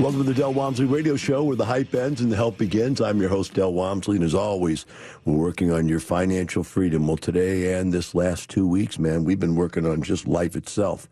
Welcome 0.00 0.24
to 0.24 0.32
the 0.32 0.32
Del 0.32 0.54
Walmsley 0.54 0.86
Radio 0.86 1.14
Show, 1.14 1.44
where 1.44 1.56
the 1.56 1.66
hype 1.66 1.94
ends 1.94 2.22
and 2.22 2.32
the 2.32 2.36
help 2.36 2.56
begins. 2.56 3.02
I'm 3.02 3.20
your 3.20 3.28
host, 3.28 3.52
Del 3.52 3.74
Walmsley, 3.74 4.16
and 4.16 4.24
as 4.24 4.34
always, 4.34 4.86
we're 5.26 5.36
working 5.36 5.70
on 5.70 5.88
your 5.88 6.00
financial 6.00 6.64
freedom. 6.64 7.06
Well, 7.06 7.18
today 7.18 7.74
and 7.78 7.92
this 7.92 8.14
last 8.14 8.48
two 8.48 8.66
weeks, 8.66 8.98
man, 8.98 9.24
we've 9.24 9.38
been 9.38 9.56
working 9.56 9.84
on 9.84 10.00
just 10.00 10.26
life 10.26 10.56
itself. 10.56 11.06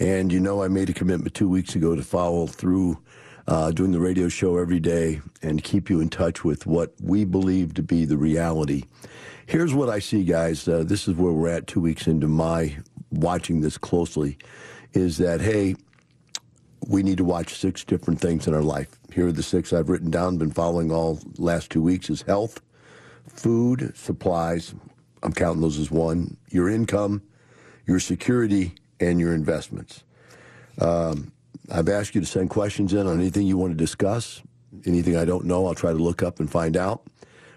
And 0.00 0.32
you 0.32 0.40
know, 0.40 0.64
I 0.64 0.66
made 0.66 0.90
a 0.90 0.92
commitment 0.92 1.32
two 1.34 1.48
weeks 1.48 1.76
ago 1.76 1.94
to 1.94 2.02
follow 2.02 2.48
through 2.48 2.98
uh, 3.46 3.70
doing 3.70 3.92
the 3.92 4.00
radio 4.00 4.28
show 4.28 4.58
every 4.58 4.80
day 4.80 5.20
and 5.40 5.62
keep 5.62 5.88
you 5.88 6.00
in 6.00 6.08
touch 6.08 6.42
with 6.42 6.66
what 6.66 6.92
we 7.00 7.24
believe 7.24 7.72
to 7.74 7.84
be 7.84 8.04
the 8.04 8.16
reality. 8.16 8.82
Here's 9.46 9.74
what 9.74 9.88
I 9.88 10.00
see, 10.00 10.24
guys. 10.24 10.66
Uh, 10.66 10.82
this 10.84 11.06
is 11.06 11.14
where 11.14 11.32
we're 11.32 11.50
at 11.50 11.68
two 11.68 11.80
weeks 11.80 12.08
into 12.08 12.26
my 12.26 12.78
watching 13.12 13.60
this 13.60 13.78
closely. 13.78 14.38
Is 14.92 15.18
that 15.18 15.40
hey? 15.40 15.76
We 16.88 17.02
need 17.02 17.18
to 17.18 17.24
watch 17.24 17.54
six 17.58 17.84
different 17.84 18.20
things 18.20 18.46
in 18.46 18.54
our 18.54 18.62
life. 18.62 18.98
Here 19.12 19.28
are 19.28 19.32
the 19.32 19.42
six 19.42 19.72
I've 19.72 19.88
written 19.88 20.10
down, 20.10 20.38
been 20.38 20.50
following 20.50 20.90
all 20.90 21.20
last 21.38 21.70
two 21.70 21.82
weeks 21.82 22.10
is 22.10 22.22
health, 22.22 22.60
food, 23.28 23.92
supplies. 23.96 24.74
I'm 25.22 25.32
counting 25.32 25.62
those 25.62 25.78
as 25.78 25.90
one. 25.90 26.36
Your 26.50 26.68
income, 26.68 27.22
your 27.86 28.00
security, 28.00 28.74
and 29.00 29.18
your 29.18 29.34
investments. 29.34 30.04
Um, 30.80 31.32
I've 31.72 31.88
asked 31.88 32.14
you 32.14 32.20
to 32.20 32.26
send 32.26 32.50
questions 32.50 32.92
in 32.92 33.06
on 33.06 33.18
anything 33.20 33.46
you 33.46 33.56
want 33.56 33.72
to 33.72 33.76
discuss. 33.76 34.42
Anything 34.86 35.16
I 35.16 35.24
don't 35.24 35.46
know, 35.46 35.66
I'll 35.66 35.74
try 35.74 35.92
to 35.92 35.98
look 35.98 36.22
up 36.22 36.40
and 36.40 36.50
find 36.50 36.76
out. 36.76 37.02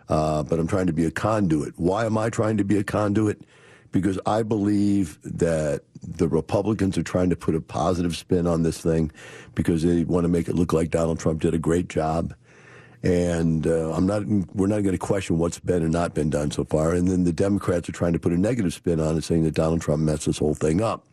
Uh, 0.07 0.43
but 0.43 0.59
I'm 0.59 0.67
trying 0.67 0.87
to 0.87 0.93
be 0.93 1.05
a 1.05 1.11
conduit. 1.11 1.73
Why 1.77 2.05
am 2.05 2.17
I 2.17 2.29
trying 2.29 2.57
to 2.57 2.63
be 2.63 2.77
a 2.77 2.83
conduit? 2.83 3.41
Because 3.91 4.17
I 4.25 4.43
believe 4.43 5.19
that 5.23 5.81
the 6.01 6.27
Republicans 6.27 6.97
are 6.97 7.03
trying 7.03 7.29
to 7.29 7.35
put 7.35 7.55
a 7.55 7.61
positive 7.61 8.15
spin 8.15 8.47
on 8.47 8.63
this 8.63 8.79
thing 8.79 9.11
because 9.55 9.83
they 9.83 10.03
want 10.03 10.23
to 10.23 10.29
make 10.29 10.47
it 10.47 10.55
look 10.55 10.73
like 10.73 10.89
Donald 10.89 11.19
Trump 11.19 11.41
did 11.41 11.53
a 11.53 11.59
great 11.59 11.89
job. 11.89 12.33
And 13.03 13.67
uh, 13.67 13.93
I'm 13.93 14.07
not. 14.07 14.25
We're 14.55 14.67
not 14.67 14.81
going 14.81 14.91
to 14.93 14.97
question 14.97 15.37
what's 15.37 15.59
been 15.59 15.83
and 15.83 15.93
not 15.93 16.15
been 16.15 16.31
done 16.31 16.49
so 16.49 16.63
far. 16.63 16.93
And 16.93 17.07
then 17.07 17.23
the 17.25 17.31
Democrats 17.31 17.87
are 17.87 17.93
trying 17.93 18.13
to 18.13 18.19
put 18.19 18.33
a 18.33 18.37
negative 18.37 18.73
spin 18.73 18.99
on 18.99 19.17
it, 19.17 19.23
saying 19.23 19.43
that 19.43 19.53
Donald 19.53 19.81
Trump 19.81 20.01
messed 20.01 20.25
this 20.25 20.39
whole 20.39 20.55
thing 20.55 20.81
up. 20.81 21.05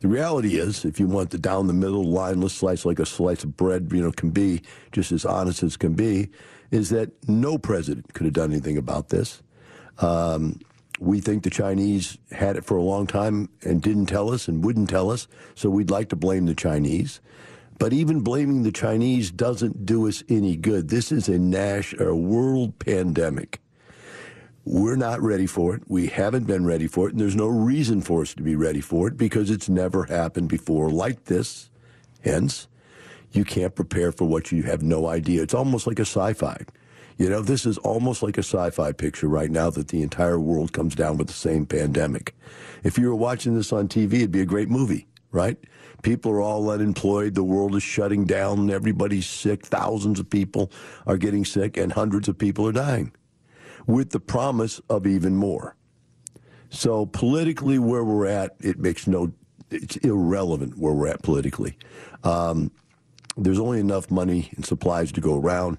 The 0.00 0.08
reality 0.08 0.56
is, 0.56 0.84
if 0.84 0.98
you 0.98 1.06
want 1.06 1.30
the 1.30 1.38
down 1.38 1.66
the 1.66 1.72
middle 1.72 2.04
lineless 2.04 2.54
slice 2.54 2.84
like 2.84 2.98
a 2.98 3.06
slice 3.06 3.44
of 3.44 3.56
bread, 3.56 3.90
you 3.92 4.00
know, 4.00 4.12
can 4.12 4.30
be 4.30 4.62
just 4.92 5.12
as 5.12 5.24
honest 5.24 5.62
as 5.62 5.76
can 5.76 5.94
be, 5.94 6.28
is 6.70 6.90
that 6.90 7.10
no 7.28 7.58
president 7.58 8.14
could 8.14 8.24
have 8.24 8.34
done 8.34 8.52
anything 8.52 8.78
about 8.78 9.08
this. 9.08 9.42
Um, 9.98 10.60
we 10.98 11.20
think 11.20 11.42
the 11.42 11.50
Chinese 11.50 12.18
had 12.32 12.56
it 12.56 12.64
for 12.64 12.76
a 12.76 12.82
long 12.82 13.06
time 13.06 13.48
and 13.62 13.82
didn't 13.82 14.06
tell 14.06 14.32
us 14.32 14.48
and 14.48 14.64
wouldn't 14.64 14.90
tell 14.90 15.10
us, 15.10 15.28
so 15.54 15.70
we'd 15.70 15.90
like 15.90 16.08
to 16.10 16.16
blame 16.16 16.46
the 16.46 16.54
Chinese. 16.54 17.20
But 17.78 17.92
even 17.92 18.20
blaming 18.20 18.64
the 18.64 18.72
Chinese 18.72 19.30
doesn't 19.30 19.86
do 19.86 20.08
us 20.08 20.24
any 20.28 20.56
good. 20.56 20.88
This 20.88 21.12
is 21.12 21.28
a 21.28 21.38
national, 21.38 22.08
a 22.08 22.16
world 22.16 22.78
pandemic. 22.80 23.60
We're 24.64 24.96
not 24.96 25.22
ready 25.22 25.46
for 25.46 25.74
it. 25.76 25.82
We 25.88 26.08
haven't 26.08 26.46
been 26.46 26.66
ready 26.66 26.88
for 26.88 27.08
it, 27.08 27.12
and 27.12 27.20
there's 27.20 27.36
no 27.36 27.46
reason 27.46 28.02
for 28.02 28.22
us 28.22 28.34
to 28.34 28.42
be 28.42 28.56
ready 28.56 28.80
for 28.80 29.08
it 29.08 29.16
because 29.16 29.50
it's 29.50 29.68
never 29.68 30.04
happened 30.04 30.48
before 30.48 30.90
like 30.90 31.24
this. 31.24 31.70
Hence, 32.22 32.66
you 33.32 33.44
can't 33.44 33.74
prepare 33.74 34.12
for 34.12 34.24
what 34.24 34.50
you 34.50 34.64
have 34.64 34.82
no 34.82 35.06
idea. 35.06 35.42
It's 35.42 35.54
almost 35.54 35.86
like 35.86 35.98
a 35.98 36.02
sci-fi. 36.02 36.64
You 37.18 37.28
know, 37.28 37.42
this 37.42 37.66
is 37.66 37.78
almost 37.78 38.22
like 38.22 38.38
a 38.38 38.44
sci-fi 38.44 38.92
picture 38.92 39.26
right 39.26 39.50
now 39.50 39.70
that 39.70 39.88
the 39.88 40.02
entire 40.02 40.38
world 40.38 40.72
comes 40.72 40.94
down 40.94 41.16
with 41.18 41.26
the 41.26 41.32
same 41.32 41.66
pandemic. 41.66 42.34
If 42.84 42.96
you 42.96 43.08
were 43.08 43.16
watching 43.16 43.56
this 43.56 43.72
on 43.72 43.88
TV, 43.88 44.14
it'd 44.14 44.30
be 44.30 44.40
a 44.40 44.46
great 44.46 44.70
movie, 44.70 45.08
right? 45.32 45.58
People 46.02 46.30
are 46.30 46.40
all 46.40 46.70
unemployed. 46.70 47.34
The 47.34 47.42
world 47.42 47.74
is 47.74 47.82
shutting 47.82 48.24
down. 48.24 48.70
Everybody's 48.70 49.26
sick. 49.26 49.66
Thousands 49.66 50.20
of 50.20 50.30
people 50.30 50.70
are 51.06 51.16
getting 51.16 51.44
sick 51.44 51.76
and 51.76 51.92
hundreds 51.92 52.28
of 52.28 52.38
people 52.38 52.68
are 52.68 52.72
dying 52.72 53.12
with 53.88 54.10
the 54.10 54.20
promise 54.20 54.80
of 54.88 55.04
even 55.04 55.34
more. 55.34 55.74
So 56.70 57.06
politically, 57.06 57.80
where 57.80 58.04
we're 58.04 58.26
at, 58.26 58.54
it 58.60 58.78
makes 58.78 59.08
no, 59.08 59.32
it's 59.70 59.96
irrelevant 59.96 60.78
where 60.78 60.92
we're 60.92 61.08
at 61.08 61.22
politically. 61.22 61.76
Um, 62.22 62.70
there's 63.36 63.58
only 63.58 63.80
enough 63.80 64.10
money 64.10 64.50
and 64.54 64.64
supplies 64.64 65.10
to 65.12 65.20
go 65.20 65.36
around. 65.36 65.78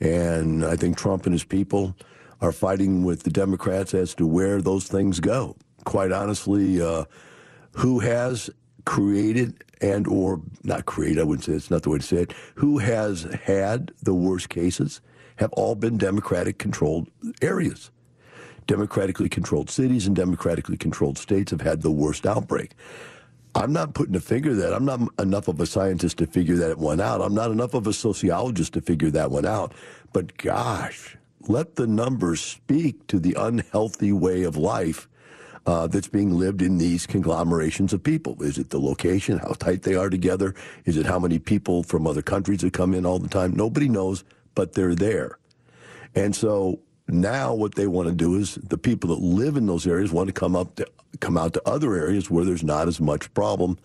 And 0.00 0.64
I 0.64 0.76
think 0.76 0.96
Trump 0.96 1.24
and 1.24 1.32
his 1.32 1.44
people 1.44 1.96
are 2.40 2.52
fighting 2.52 3.04
with 3.04 3.22
the 3.22 3.30
Democrats 3.30 3.94
as 3.94 4.14
to 4.16 4.26
where 4.26 4.60
those 4.60 4.86
things 4.86 5.20
go. 5.20 5.56
Quite 5.84 6.12
honestly, 6.12 6.82
uh, 6.82 7.04
who 7.72 8.00
has 8.00 8.50
created 8.84 9.64
and 9.80 10.06
or 10.06 10.40
not 10.64 10.86
created, 10.86 11.20
I 11.20 11.24
wouldn't 11.24 11.44
say 11.44 11.52
it's 11.52 11.70
not 11.70 11.82
the 11.82 11.90
way 11.90 11.98
to 11.98 12.04
say 12.04 12.16
it, 12.18 12.34
who 12.56 12.78
has 12.78 13.24
had 13.44 13.92
the 14.02 14.14
worst 14.14 14.48
cases 14.48 15.00
have 15.36 15.52
all 15.52 15.74
been 15.74 15.98
Democratic 15.98 16.58
controlled 16.58 17.08
areas. 17.42 17.90
Democratically 18.66 19.28
controlled 19.28 19.70
cities 19.70 20.06
and 20.06 20.16
democratically 20.16 20.76
controlled 20.76 21.18
states 21.18 21.50
have 21.50 21.60
had 21.60 21.82
the 21.82 21.90
worst 21.90 22.26
outbreak. 22.26 22.72
I'm 23.56 23.72
not 23.72 23.94
putting 23.94 24.14
a 24.14 24.20
finger 24.20 24.54
that. 24.54 24.74
I'm 24.74 24.84
not 24.84 25.00
enough 25.18 25.48
of 25.48 25.58
a 25.60 25.66
scientist 25.66 26.18
to 26.18 26.26
figure 26.26 26.56
that 26.56 26.76
one 26.76 27.00
out. 27.00 27.22
I'm 27.22 27.34
not 27.34 27.50
enough 27.50 27.72
of 27.72 27.86
a 27.86 27.92
sociologist 27.94 28.74
to 28.74 28.82
figure 28.82 29.10
that 29.12 29.30
one 29.30 29.46
out. 29.46 29.72
But 30.12 30.36
gosh, 30.36 31.16
let 31.48 31.76
the 31.76 31.86
numbers 31.86 32.42
speak 32.42 33.06
to 33.06 33.18
the 33.18 33.34
unhealthy 33.38 34.12
way 34.12 34.42
of 34.42 34.58
life 34.58 35.08
uh, 35.66 35.86
that's 35.86 36.06
being 36.08 36.34
lived 36.34 36.60
in 36.60 36.76
these 36.76 37.06
conglomerations 37.06 37.94
of 37.94 38.02
people. 38.02 38.42
Is 38.42 38.58
it 38.58 38.70
the 38.70 38.78
location, 38.78 39.38
how 39.38 39.54
tight 39.54 39.82
they 39.82 39.94
are 39.94 40.10
together? 40.10 40.54
Is 40.84 40.98
it 40.98 41.06
how 41.06 41.18
many 41.18 41.38
people 41.38 41.82
from 41.82 42.06
other 42.06 42.22
countries 42.22 42.60
that 42.60 42.74
come 42.74 42.92
in 42.92 43.06
all 43.06 43.18
the 43.18 43.28
time? 43.28 43.54
Nobody 43.56 43.88
knows, 43.88 44.22
but 44.54 44.74
they're 44.74 44.94
there. 44.94 45.38
And 46.14 46.36
so 46.36 46.80
now 47.08 47.54
what 47.54 47.74
they 47.74 47.86
want 47.86 48.08
to 48.08 48.14
do 48.14 48.36
is 48.36 48.56
the 48.56 48.78
people 48.78 49.10
that 49.10 49.22
live 49.22 49.56
in 49.56 49.66
those 49.66 49.86
areas 49.86 50.12
want 50.12 50.28
to 50.28 50.32
come 50.32 50.56
up 50.56 50.74
to 50.76 50.86
come 51.20 51.38
out 51.38 51.54
to 51.54 51.62
other 51.66 51.94
areas 51.94 52.30
where 52.30 52.44
there's 52.44 52.64
not 52.64 52.88
as 52.88 53.00
much 53.00 53.32
problem 53.32 53.78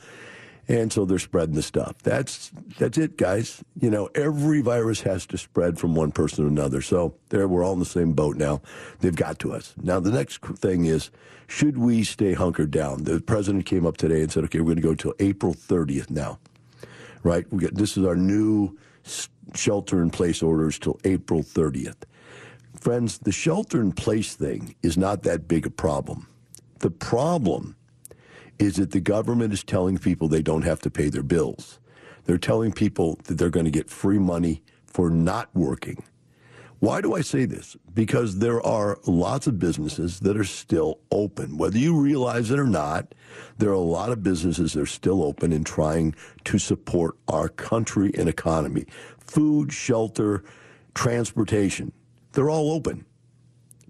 and 0.68 0.92
so 0.94 1.06
they're 1.06 1.20
spreading 1.20 1.56
the 1.56 1.62
stuff. 1.62 1.96
That's 2.04 2.52
that's 2.78 2.98
it, 2.98 3.18
guys. 3.18 3.64
You 3.80 3.90
know, 3.90 4.10
every 4.16 4.62
virus 4.62 5.02
has 5.02 5.26
to 5.28 5.38
spread 5.38 5.78
from 5.78 5.96
one 5.96 6.12
person 6.12 6.46
to 6.46 6.50
another. 6.50 6.82
So 6.82 7.16
there, 7.30 7.48
we're 7.48 7.64
all 7.64 7.74
in 7.74 7.80
the 7.80 7.86
same 7.86 8.14
boat 8.14 8.38
now. 8.38 8.62
They've 9.00 9.16
got 9.16 9.40
to 9.40 9.54
us. 9.54 9.74
Now 9.82 10.00
the 10.00 10.12
next 10.12 10.42
thing 10.42 10.86
is, 10.86 11.12
should 11.48 11.78
we 11.78 12.04
stay 12.04 12.34
hunkered 12.34 12.72
down? 12.72 13.04
The 13.04 13.20
president 13.20 13.66
came 13.66 13.86
up 13.86 13.98
today 13.98 14.22
and 14.22 14.32
said, 14.32 14.46
"Okay, 14.46 14.60
we're 14.60 14.76
going 14.76 14.76
to 14.78 14.82
go 14.82 14.96
till 14.96 15.14
April 15.20 15.54
30th 15.54 16.10
now." 16.10 16.40
Right? 17.24 17.52
We 17.52 17.60
get 17.60 17.76
this 17.76 17.98
is 17.98 18.06
our 18.06 18.16
new 18.16 18.78
shelter 19.54 20.02
in 20.02 20.10
place 20.10 20.42
orders 20.42 20.80
till 20.80 21.00
April 21.04 21.44
30th. 21.44 22.04
Friends, 22.82 23.20
the 23.20 23.32
shelter 23.32 23.80
in 23.80 23.92
place 23.92 24.34
thing 24.34 24.74
is 24.82 24.98
not 24.98 25.22
that 25.22 25.48
big 25.48 25.68
a 25.68 25.70
problem. 25.70 26.28
The 26.80 26.90
problem 26.90 27.76
is 28.58 28.78
that 28.78 28.90
the 28.90 29.00
government 29.00 29.54
is 29.54 29.64
telling 29.64 30.00
people 30.00 30.28
they 30.28 30.42
don't 30.42 30.64
have 30.64 30.80
to 30.82 30.90
pay 30.90 31.10
their 31.10 31.22
bills. 31.22 31.80
They're 32.26 32.40
telling 32.40 32.72
people 32.72 33.20
that 33.26 33.38
they're 33.38 33.52
going 33.52 33.68
to 33.68 33.72
get 33.72 33.92
free 33.92 34.18
money 34.18 34.64
for 34.88 35.12
not 35.12 35.50
working. 35.54 36.04
Why 36.80 37.02
do 37.02 37.14
I 37.14 37.22
say 37.22 37.46
this? 37.46 37.78
Because 37.94 38.40
there 38.40 38.60
are 38.66 38.98
lots 39.06 39.46
of 39.46 39.60
businesses 39.60 40.20
that 40.22 40.36
are 40.36 40.44
still 40.44 41.02
open. 41.12 41.60
Whether 41.60 41.78
you 41.78 41.96
realize 41.96 42.50
it 42.50 42.58
or 42.58 42.66
not, 42.66 43.14
there 43.60 43.70
are 43.70 43.74
a 43.74 43.80
lot 43.80 44.12
of 44.12 44.24
businesses 44.24 44.74
that 44.74 44.82
are 44.82 44.88
still 44.88 45.22
open 45.24 45.54
and 45.54 45.64
trying 45.64 46.16
to 46.46 46.58
support 46.58 47.16
our 47.28 47.48
country 47.48 48.12
and 48.18 48.28
economy. 48.28 48.88
Food, 49.20 49.72
shelter, 49.72 50.44
transportation, 50.96 51.94
they're 52.34 52.50
all 52.50 52.72
open. 52.72 53.06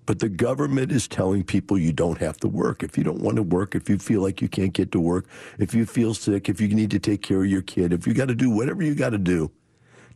But 0.06 0.20
the 0.20 0.30
government 0.30 0.92
is 0.92 1.08
telling 1.08 1.44
people 1.44 1.78
you 1.78 1.94
don't 1.94 2.18
have 2.18 2.38
to 2.38 2.48
work. 2.48 2.84
If 2.84 2.98
you 2.98 3.04
don't 3.04 3.22
want 3.22 3.38
to 3.38 3.44
work, 3.44 3.76
if 3.76 3.88
you 3.88 3.98
feel 3.98 4.22
like 4.22 4.42
you 4.42 4.50
can't 4.50 4.74
get 4.74 4.92
to 4.94 5.00
work, 5.00 5.28
if 5.60 5.74
you 5.74 5.86
feel 5.86 6.14
sick, 6.14 6.50
if 6.50 6.60
you 6.60 6.68
need 6.70 6.92
to 6.92 7.00
take 7.00 7.22
care 7.22 7.44
of 7.44 7.50
your 7.50 7.62
kid, 7.62 7.94
if 7.94 8.08
you 8.08 8.14
got 8.14 8.28
to 8.28 8.36
do 8.36 8.50
whatever 8.50 8.84
you 8.84 8.96
got 8.96 9.12
to 9.12 9.18
do, 9.18 9.52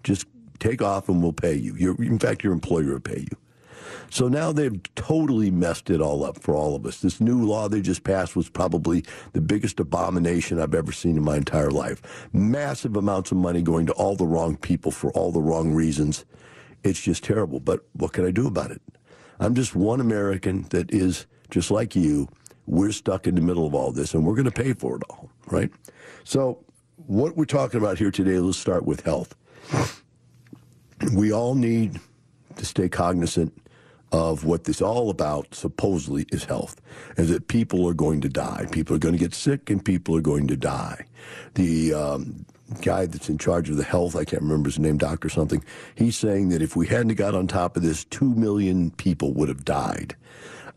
just 0.03 0.25
take 0.59 0.81
off 0.81 1.07
and 1.07 1.21
we'll 1.21 1.33
pay 1.33 1.53
you. 1.53 1.75
Your, 1.75 1.95
in 2.01 2.19
fact, 2.19 2.43
your 2.43 2.53
employer 2.53 2.93
will 2.93 2.99
pay 2.99 3.19
you. 3.19 3.37
So 4.09 4.27
now 4.27 4.51
they've 4.51 4.81
totally 4.95 5.51
messed 5.51 5.89
it 5.89 6.01
all 6.01 6.23
up 6.23 6.39
for 6.39 6.55
all 6.55 6.75
of 6.75 6.85
us. 6.85 7.01
This 7.01 7.19
new 7.19 7.45
law 7.45 7.67
they 7.67 7.81
just 7.81 8.03
passed 8.03 8.35
was 8.35 8.49
probably 8.49 9.03
the 9.33 9.41
biggest 9.41 9.79
abomination 9.79 10.59
I've 10.59 10.75
ever 10.75 10.91
seen 10.91 11.17
in 11.17 11.23
my 11.23 11.37
entire 11.37 11.71
life. 11.71 12.27
Massive 12.33 12.95
amounts 12.95 13.31
of 13.31 13.37
money 13.37 13.61
going 13.61 13.85
to 13.87 13.93
all 13.93 14.15
the 14.15 14.25
wrong 14.25 14.57
people 14.57 14.91
for 14.91 15.11
all 15.11 15.31
the 15.31 15.41
wrong 15.41 15.73
reasons. 15.73 16.25
It's 16.85 17.01
just 17.01 17.23
terrible. 17.23 17.59
But 17.59 17.83
what 17.93 18.13
can 18.13 18.25
I 18.25 18.31
do 18.31 18.47
about 18.47 18.71
it? 18.71 18.81
I'm 19.39 19.55
just 19.55 19.75
one 19.75 19.99
American 19.99 20.63
that 20.69 20.93
is 20.93 21.25
just 21.49 21.71
like 21.71 21.95
you. 21.95 22.29
We're 22.67 22.91
stuck 22.91 23.27
in 23.27 23.35
the 23.35 23.41
middle 23.41 23.67
of 23.67 23.75
all 23.75 23.91
this, 23.91 24.13
and 24.13 24.25
we're 24.25 24.35
going 24.35 24.45
to 24.45 24.51
pay 24.51 24.73
for 24.73 24.95
it 24.95 25.03
all, 25.09 25.29
right? 25.47 25.71
So, 26.23 26.63
what 26.95 27.35
we're 27.35 27.45
talking 27.45 27.79
about 27.79 27.97
here 27.97 28.11
today, 28.11 28.39
let's 28.39 28.57
start 28.57 28.85
with 28.85 29.01
health. 29.01 29.35
We 31.13 31.31
all 31.31 31.53
need 31.53 31.99
to 32.55 32.65
stay 32.65 32.89
cognizant 32.89 33.53
of 34.11 34.45
what 34.45 34.63
this 34.63 34.81
all 34.81 35.09
about 35.09 35.53
supposedly 35.53 36.25
is 36.31 36.45
health 36.45 36.79
is 37.17 37.29
that 37.29 37.47
people 37.47 37.87
are 37.87 37.93
going 37.93 38.21
to 38.21 38.29
die 38.29 38.65
people 38.71 38.95
are 38.95 38.99
going 38.99 39.13
to 39.13 39.19
get 39.19 39.33
sick 39.33 39.69
and 39.69 39.83
people 39.83 40.15
are 40.15 40.21
going 40.21 40.47
to 40.47 40.55
die 40.55 41.03
the 41.55 41.93
um, 41.93 42.45
guy 42.81 43.05
that's 43.05 43.29
in 43.29 43.37
charge 43.37 43.69
of 43.69 43.77
the 43.77 43.83
health, 43.83 44.15
I 44.15 44.25
can't 44.25 44.41
remember 44.41 44.69
his 44.69 44.79
name, 44.79 44.97
doctor 44.97 45.29
something, 45.29 45.63
he's 45.95 46.17
saying 46.17 46.49
that 46.49 46.61
if 46.61 46.75
we 46.75 46.87
hadn't 46.87 47.15
got 47.15 47.35
on 47.35 47.47
top 47.47 47.77
of 47.77 47.83
this, 47.83 48.05
2 48.05 48.33
million 48.33 48.91
people 48.91 49.33
would 49.33 49.49
have 49.49 49.65
died. 49.65 50.15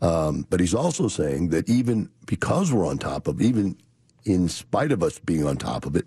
Um, 0.01 0.45
but 0.49 0.59
he's 0.59 0.75
also 0.75 1.07
saying 1.07 1.49
that 1.49 1.67
even 1.69 2.09
because 2.25 2.71
we're 2.71 2.87
on 2.87 2.99
top 2.99 3.27
of 3.27 3.41
even 3.41 3.77
in 4.23 4.47
spite 4.47 4.91
of 4.91 5.03
us 5.03 5.19
being 5.19 5.45
on 5.45 5.57
top 5.57 5.85
of 5.85 5.95
it, 5.95 6.05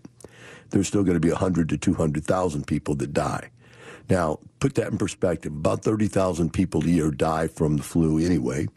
there's 0.70 0.88
still 0.88 1.02
going 1.02 1.16
to 1.16 1.20
be 1.20 1.30
100 1.30 1.68
to 1.68 1.76
200,000 1.76 2.66
people 2.66 2.94
that 2.94 3.12
die. 3.12 3.50
Now, 4.08 4.38
put 4.60 4.74
that 4.76 4.90
in 4.90 4.98
perspective. 4.98 5.52
About 5.52 5.82
30,000 5.82 6.52
people 6.52 6.82
a 6.84 6.86
year 6.86 7.10
die 7.10 7.48
from 7.48 7.76
the 7.76 7.82
flu 7.82 8.18
anyway. 8.18 8.68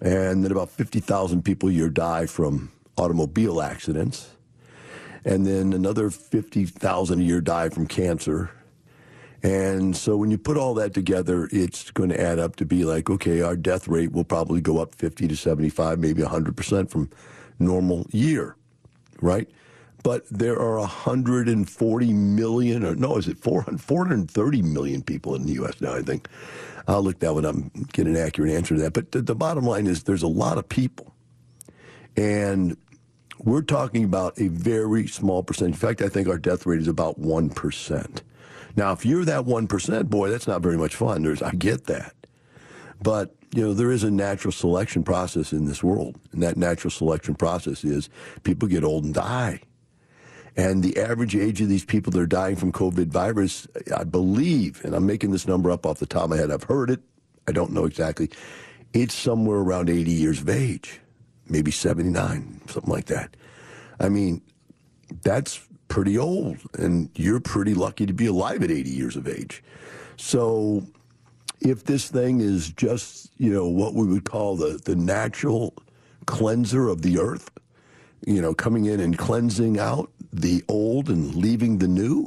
And 0.00 0.44
then 0.44 0.52
about 0.52 0.70
50,000 0.70 1.44
people 1.44 1.68
a 1.68 1.72
year 1.72 1.88
die 1.90 2.26
from 2.26 2.70
automobile 2.96 3.60
accidents 3.60 4.30
and 5.24 5.46
then 5.46 5.72
another 5.72 6.10
50,000 6.10 7.20
a 7.20 7.22
year 7.22 7.40
die 7.40 7.68
from 7.68 7.86
cancer. 7.86 8.50
And 9.42 9.96
so 9.96 10.16
when 10.16 10.30
you 10.30 10.38
put 10.38 10.56
all 10.56 10.74
that 10.74 10.92
together, 10.92 11.48
it's 11.50 11.90
going 11.90 12.10
to 12.10 12.20
add 12.20 12.38
up 12.38 12.56
to 12.56 12.66
be 12.66 12.84
like, 12.84 13.08
okay, 13.08 13.40
our 13.40 13.56
death 13.56 13.88
rate 13.88 14.12
will 14.12 14.24
probably 14.24 14.60
go 14.60 14.78
up 14.78 14.94
50 14.94 15.28
to 15.28 15.36
75, 15.36 15.98
maybe 15.98 16.22
100% 16.22 16.90
from 16.90 17.10
normal 17.58 18.06
year, 18.10 18.56
right? 19.22 19.48
But 20.02 20.26
there 20.30 20.58
are 20.58 20.78
140 20.78 22.12
million, 22.12 22.84
or 22.84 22.94
no, 22.94 23.16
is 23.16 23.28
it 23.28 23.38
400, 23.38 23.80
430 23.80 24.62
million 24.62 25.02
people 25.02 25.34
in 25.34 25.44
the 25.46 25.52
U.S. 25.54 25.80
now, 25.80 25.94
I 25.94 26.02
think. 26.02 26.28
I'll 26.88 27.02
look 27.02 27.18
that 27.20 27.34
one 27.34 27.44
up 27.44 27.54
and 27.54 27.92
get 27.92 28.06
an 28.06 28.16
accurate 28.16 28.52
answer 28.52 28.74
to 28.74 28.80
that. 28.82 28.94
But 28.94 29.12
the, 29.12 29.22
the 29.22 29.34
bottom 29.34 29.64
line 29.64 29.86
is 29.86 30.02
there's 30.02 30.22
a 30.22 30.28
lot 30.28 30.58
of 30.58 30.68
people. 30.68 31.14
And 32.16 32.76
we're 33.44 33.62
talking 33.62 34.04
about 34.04 34.38
a 34.38 34.48
very 34.48 35.06
small 35.06 35.42
percentage. 35.42 35.74
In 35.74 35.80
fact, 35.80 36.02
I 36.02 36.08
think 36.08 36.28
our 36.28 36.38
death 36.38 36.66
rate 36.66 36.80
is 36.80 36.88
about 36.88 37.20
1%. 37.20 38.20
Now, 38.76 38.92
if 38.92 39.04
you're 39.04 39.24
that 39.24 39.44
1%, 39.44 40.10
boy, 40.10 40.30
that's 40.30 40.46
not 40.46 40.62
very 40.62 40.76
much 40.76 40.94
fun. 40.94 41.22
There's, 41.22 41.42
I 41.42 41.52
get 41.52 41.84
that. 41.86 42.14
But, 43.02 43.34
you 43.54 43.62
know, 43.62 43.74
there 43.74 43.90
is 43.90 44.04
a 44.04 44.10
natural 44.10 44.52
selection 44.52 45.02
process 45.02 45.52
in 45.52 45.64
this 45.64 45.82
world. 45.82 46.16
And 46.32 46.42
that 46.42 46.56
natural 46.56 46.90
selection 46.90 47.34
process 47.34 47.84
is 47.84 48.10
people 48.42 48.68
get 48.68 48.84
old 48.84 49.04
and 49.04 49.14
die. 49.14 49.60
And 50.56 50.82
the 50.82 50.98
average 50.98 51.34
age 51.34 51.60
of 51.60 51.68
these 51.68 51.84
people 51.84 52.12
that 52.12 52.20
are 52.20 52.26
dying 52.26 52.56
from 52.56 52.72
COVID 52.72 53.06
virus, 53.06 53.66
I 53.96 54.04
believe, 54.04 54.84
and 54.84 54.94
I'm 54.94 55.06
making 55.06 55.30
this 55.30 55.48
number 55.48 55.70
up 55.70 55.86
off 55.86 55.98
the 55.98 56.06
top 56.06 56.24
of 56.24 56.30
my 56.30 56.36
head, 56.36 56.50
I've 56.50 56.64
heard 56.64 56.90
it, 56.90 57.00
I 57.48 57.52
don't 57.52 57.72
know 57.72 57.84
exactly, 57.84 58.30
it's 58.92 59.14
somewhere 59.14 59.58
around 59.58 59.88
80 59.88 60.10
years 60.10 60.40
of 60.40 60.48
age 60.48 60.99
maybe 61.50 61.70
79, 61.70 62.62
something 62.68 62.92
like 62.92 63.06
that. 63.06 63.36
I 63.98 64.08
mean, 64.08 64.40
that's 65.22 65.60
pretty 65.88 66.16
old, 66.16 66.58
and 66.78 67.10
you're 67.14 67.40
pretty 67.40 67.74
lucky 67.74 68.06
to 68.06 68.12
be 68.12 68.26
alive 68.26 68.62
at 68.62 68.70
80 68.70 68.90
years 68.90 69.16
of 69.16 69.28
age. 69.28 69.62
So, 70.16 70.86
if 71.60 71.84
this 71.84 72.08
thing 72.08 72.40
is 72.40 72.70
just, 72.70 73.30
you 73.36 73.52
know, 73.52 73.68
what 73.68 73.94
we 73.94 74.06
would 74.06 74.24
call 74.24 74.56
the, 74.56 74.80
the 74.82 74.96
natural 74.96 75.74
cleanser 76.26 76.88
of 76.88 77.02
the 77.02 77.18
earth, 77.18 77.50
you 78.26 78.40
know, 78.40 78.54
coming 78.54 78.86
in 78.86 79.00
and 79.00 79.18
cleansing 79.18 79.78
out 79.78 80.10
the 80.32 80.62
old 80.68 81.10
and 81.10 81.34
leaving 81.34 81.78
the 81.78 81.88
new, 81.88 82.26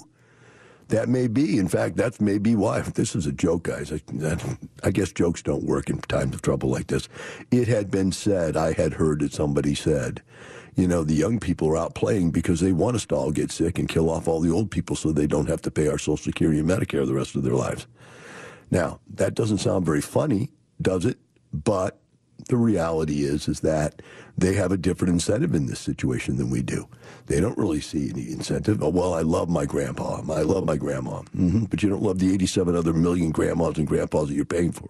that 0.94 1.10
may 1.10 1.28
be. 1.28 1.58
In 1.58 1.68
fact, 1.68 1.98
that 1.98 2.22
may 2.22 2.38
be 2.38 2.56
why. 2.56 2.82
This 2.94 3.16
is 3.16 3.26
a 3.26 3.32
joke, 3.32 3.64
guys. 3.64 3.92
I, 3.92 4.02
I, 4.84 4.92
guess 4.92 5.12
jokes 5.12 5.42
don't 5.42 5.64
work 5.64 5.90
in 5.90 6.00
times 6.02 6.36
of 6.36 6.44
trouble 6.44 6.70
like 6.70 6.88
this. 6.88 7.10
It 7.50 7.68
had 7.68 7.90
been 7.90 8.12
said, 8.12 8.56
I 8.56 8.74
had 8.74 8.94
heard 8.94 9.22
that 9.22 9.34
somebody 9.34 9.74
said, 9.74 10.22
you 10.76 10.88
know, 10.88 11.04
the 11.04 11.16
young 11.16 11.40
people 11.40 11.68
are 11.70 11.78
out 11.78 11.96
playing 11.96 12.30
because 12.30 12.60
they 12.60 12.72
want 12.72 12.96
us 12.96 13.08
to 13.08 13.16
all 13.16 13.32
get 13.32 13.52
sick 13.52 13.80
and 13.80 13.90
kill 13.90 14.10
off 14.10 14.28
all 14.28 14.40
the 14.40 14.52
old 14.52 14.70
people 14.70 14.96
so 14.96 15.12
they 15.12 15.26
don't 15.26 15.50
have 15.50 15.62
to 15.64 15.72
pay 15.72 15.88
our 15.88 15.98
Social 15.98 16.18
Security 16.18 16.60
and 16.60 16.70
Medicare 16.70 17.06
the 17.08 17.14
rest 17.14 17.36
of 17.36 17.44
their 17.44 17.56
lives. 17.56 17.88
Now, 18.70 19.00
that 19.16 19.34
doesn't 19.34 19.60
sound 19.60 19.86
very 19.86 20.02
funny, 20.02 20.52
does 20.80 21.06
it? 21.06 21.18
But 21.52 22.00
the 22.48 22.58
reality 22.58 23.24
is 23.24 23.48
is 23.48 23.62
that 23.62 24.02
they 24.38 24.54
have 24.54 24.72
a 24.72 24.78
different 24.78 25.14
incentive 25.14 25.54
in 25.54 25.68
this 25.68 25.80
situation 25.80 26.38
than 26.38 26.50
we 26.50 26.62
do. 26.62 26.88
They 27.28 27.40
don't 27.40 27.58
really 27.58 27.82
see 27.82 28.10
any 28.10 28.32
incentive. 28.32 28.82
Oh, 28.82 28.90
well, 28.90 29.14
I 29.14 29.22
love 29.22 29.50
my 29.50 29.66
grandpa. 29.66 30.22
I 30.32 30.42
love 30.42 30.66
my 30.66 30.76
grandma. 30.76 31.22
Mm-hmm. 31.36 31.66
But 31.66 31.84
you 31.84 31.90
don't 31.90 32.02
love 32.02 32.20
the 32.20 32.34
87 32.34 32.76
other 32.76 32.94
million 32.94 33.32
grandmas 33.32 33.78
and 33.78 33.88
grandpas 33.88 34.28
that 34.28 34.36
you're 34.36 34.46
paying 34.46 34.72
for 34.72 34.88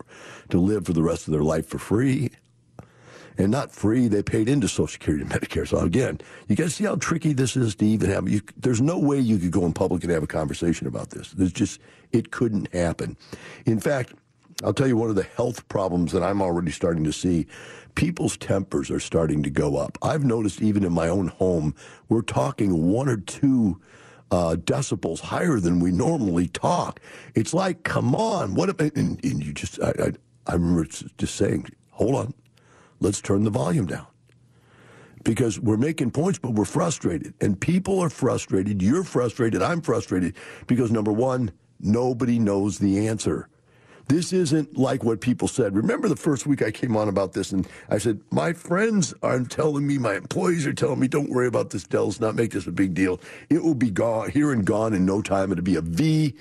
to 0.50 0.60
live 0.60 0.86
for 0.86 0.94
the 0.94 1.04
rest 1.04 1.28
of 1.28 1.34
their 1.34 1.44
life 1.44 1.68
for 1.68 1.78
free. 1.78 2.32
And 3.38 3.52
not 3.52 3.72
free, 3.72 4.08
they 4.08 4.22
paid 4.22 4.48
into 4.48 4.68
Social 4.68 4.88
Security 4.88 5.24
and 5.24 5.32
Medicare. 5.32 5.68
So 5.68 5.80
again, 5.80 6.22
you 6.48 6.56
guys 6.56 6.76
see 6.76 6.84
how 6.84 6.96
tricky 6.96 7.34
this 7.34 7.58
is 7.58 7.76
to 7.76 7.86
even 7.86 8.10
have. 8.12 8.30
You, 8.30 8.42
there's 8.58 8.82
no 8.82 9.00
way 9.00 9.20
you 9.20 9.40
could 9.40 9.52
go 9.52 9.66
in 9.66 9.74
public 9.74 10.04
and 10.04 10.12
have 10.12 10.24
a 10.24 10.28
conversation 10.28 10.86
about 10.86 11.10
this. 11.10 11.32
There's 11.32 11.52
just 11.52 11.80
it 12.12 12.30
couldn't 12.30 12.72
happen. 12.74 13.18
In 13.66 13.80
fact, 13.80 14.14
I'll 14.64 14.74
tell 14.74 14.88
you 14.88 14.98
one 14.98 15.10
of 15.10 15.16
the 15.16 15.24
health 15.24 15.68
problems 15.68 16.12
that 16.14 16.24
I'm 16.24 16.42
already 16.42 16.72
starting 16.72 17.04
to 17.04 17.14
see. 17.14 17.48
People's 17.96 18.38
tempers 18.38 18.90
are 18.90 19.00
starting 19.00 19.44
to 19.44 19.50
go 19.50 19.78
up. 19.78 19.98
I've 20.02 20.24
noticed 20.24 20.62
even 20.62 20.84
in 20.84 20.94
my 20.94 21.08
own 21.08 21.28
home, 21.28 21.76
we're 22.10 22.22
talking 22.22 22.92
one 22.92 23.10
or 23.10 23.18
two 23.18 23.80
uh, 24.32 24.56
decibels 24.56 25.20
higher 25.20 25.60
than 25.60 25.80
we 25.80 25.92
normally 25.92 26.48
talk. 26.48 27.00
It's 27.36 27.54
like, 27.54 27.84
come 27.84 28.16
on, 28.16 28.56
what? 28.56 28.70
If, 28.70 28.80
and, 28.80 29.24
and 29.24 29.44
you 29.44 29.54
just, 29.54 29.80
I, 29.82 29.90
I, 29.90 30.12
I 30.48 30.54
remember 30.54 30.86
just 30.86 31.36
saying, 31.36 31.68
hold 31.92 32.16
on, 32.16 32.34
let's 33.00 33.22
turn 33.22 33.44
the 33.44 33.52
volume 33.52 33.86
down 33.86 34.08
because 35.24 35.60
we're 35.60 35.78
making 35.78 36.12
points, 36.12 36.40
but 36.40 36.52
we're 36.52 36.66
frustrated. 36.66 37.34
And 37.42 37.60
people 37.60 38.00
are 38.00 38.10
frustrated. 38.10 38.82
You're 38.82 39.04
frustrated. 39.04 39.62
I'm 39.62 39.82
frustrated 39.82 40.36
because 40.68 40.92
number 40.92 41.12
one, 41.12 41.52
nobody 41.80 42.40
knows 42.40 42.80
the 42.80 43.08
answer. 43.08 43.48
This 44.08 44.34
isn't 44.34 44.78
like 44.78 45.04
what 45.04 45.22
people 45.22 45.48
said. 45.48 45.76
Remember 45.76 46.10
the 46.10 46.16
first 46.16 46.46
week 46.46 46.62
I 46.62 46.72
came 46.72 46.98
on 46.98 47.08
about 47.08 47.34
this, 47.34 47.52
and 47.52 47.68
I 47.90 47.98
said, 47.98 48.20
My 48.32 48.54
friends 48.54 49.14
are 49.24 49.40
telling 49.42 49.88
me, 49.88 49.98
my 49.98 50.16
employees 50.16 50.68
are 50.68 50.74
telling 50.74 51.00
me, 51.00 51.08
don't 51.08 51.30
worry 51.30 51.48
about 51.48 51.70
this, 51.70 51.84
Del's 51.84 52.20
not 52.20 52.36
make 52.36 52.52
this 52.52 52.68
a 52.68 52.72
big 52.72 52.94
deal. 52.94 53.20
It 53.50 53.64
will 53.64 53.76
be 53.76 53.90
gone, 53.90 54.30
here 54.30 54.52
and 54.52 54.66
gone 54.66 54.94
in 54.94 55.06
no 55.06 55.22
time. 55.22 55.52
It'll 55.52 55.64
be 55.64 55.78
a 55.78 55.82
V 55.82 56.36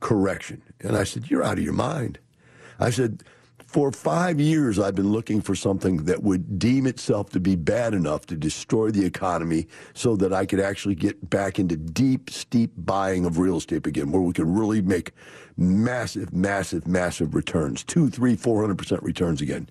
correction. 0.00 0.62
And 0.80 0.96
I 0.96 1.04
said, 1.04 1.30
You're 1.30 1.44
out 1.44 1.58
of 1.58 1.64
your 1.64 1.74
mind. 1.74 2.18
I 2.80 2.90
said, 2.90 3.22
for 3.74 3.90
five 3.90 4.38
years, 4.38 4.78
I've 4.78 4.94
been 4.94 5.10
looking 5.10 5.40
for 5.40 5.56
something 5.56 6.04
that 6.04 6.22
would 6.22 6.60
deem 6.60 6.86
itself 6.86 7.30
to 7.30 7.40
be 7.40 7.56
bad 7.56 7.92
enough 7.92 8.24
to 8.26 8.36
destroy 8.36 8.92
the 8.92 9.04
economy 9.04 9.66
so 9.94 10.14
that 10.14 10.32
I 10.32 10.46
could 10.46 10.60
actually 10.60 10.94
get 10.94 11.28
back 11.28 11.58
into 11.58 11.76
deep, 11.76 12.30
steep 12.30 12.70
buying 12.76 13.24
of 13.24 13.36
real 13.36 13.56
estate 13.56 13.84
again, 13.88 14.12
where 14.12 14.22
we 14.22 14.32
can 14.32 14.54
really 14.54 14.80
make 14.80 15.10
massive, 15.56 16.32
massive, 16.32 16.86
massive 16.86 17.34
returns 17.34 17.82
two, 17.82 18.08
three, 18.08 18.36
400% 18.36 19.02
returns 19.02 19.40
again. 19.40 19.68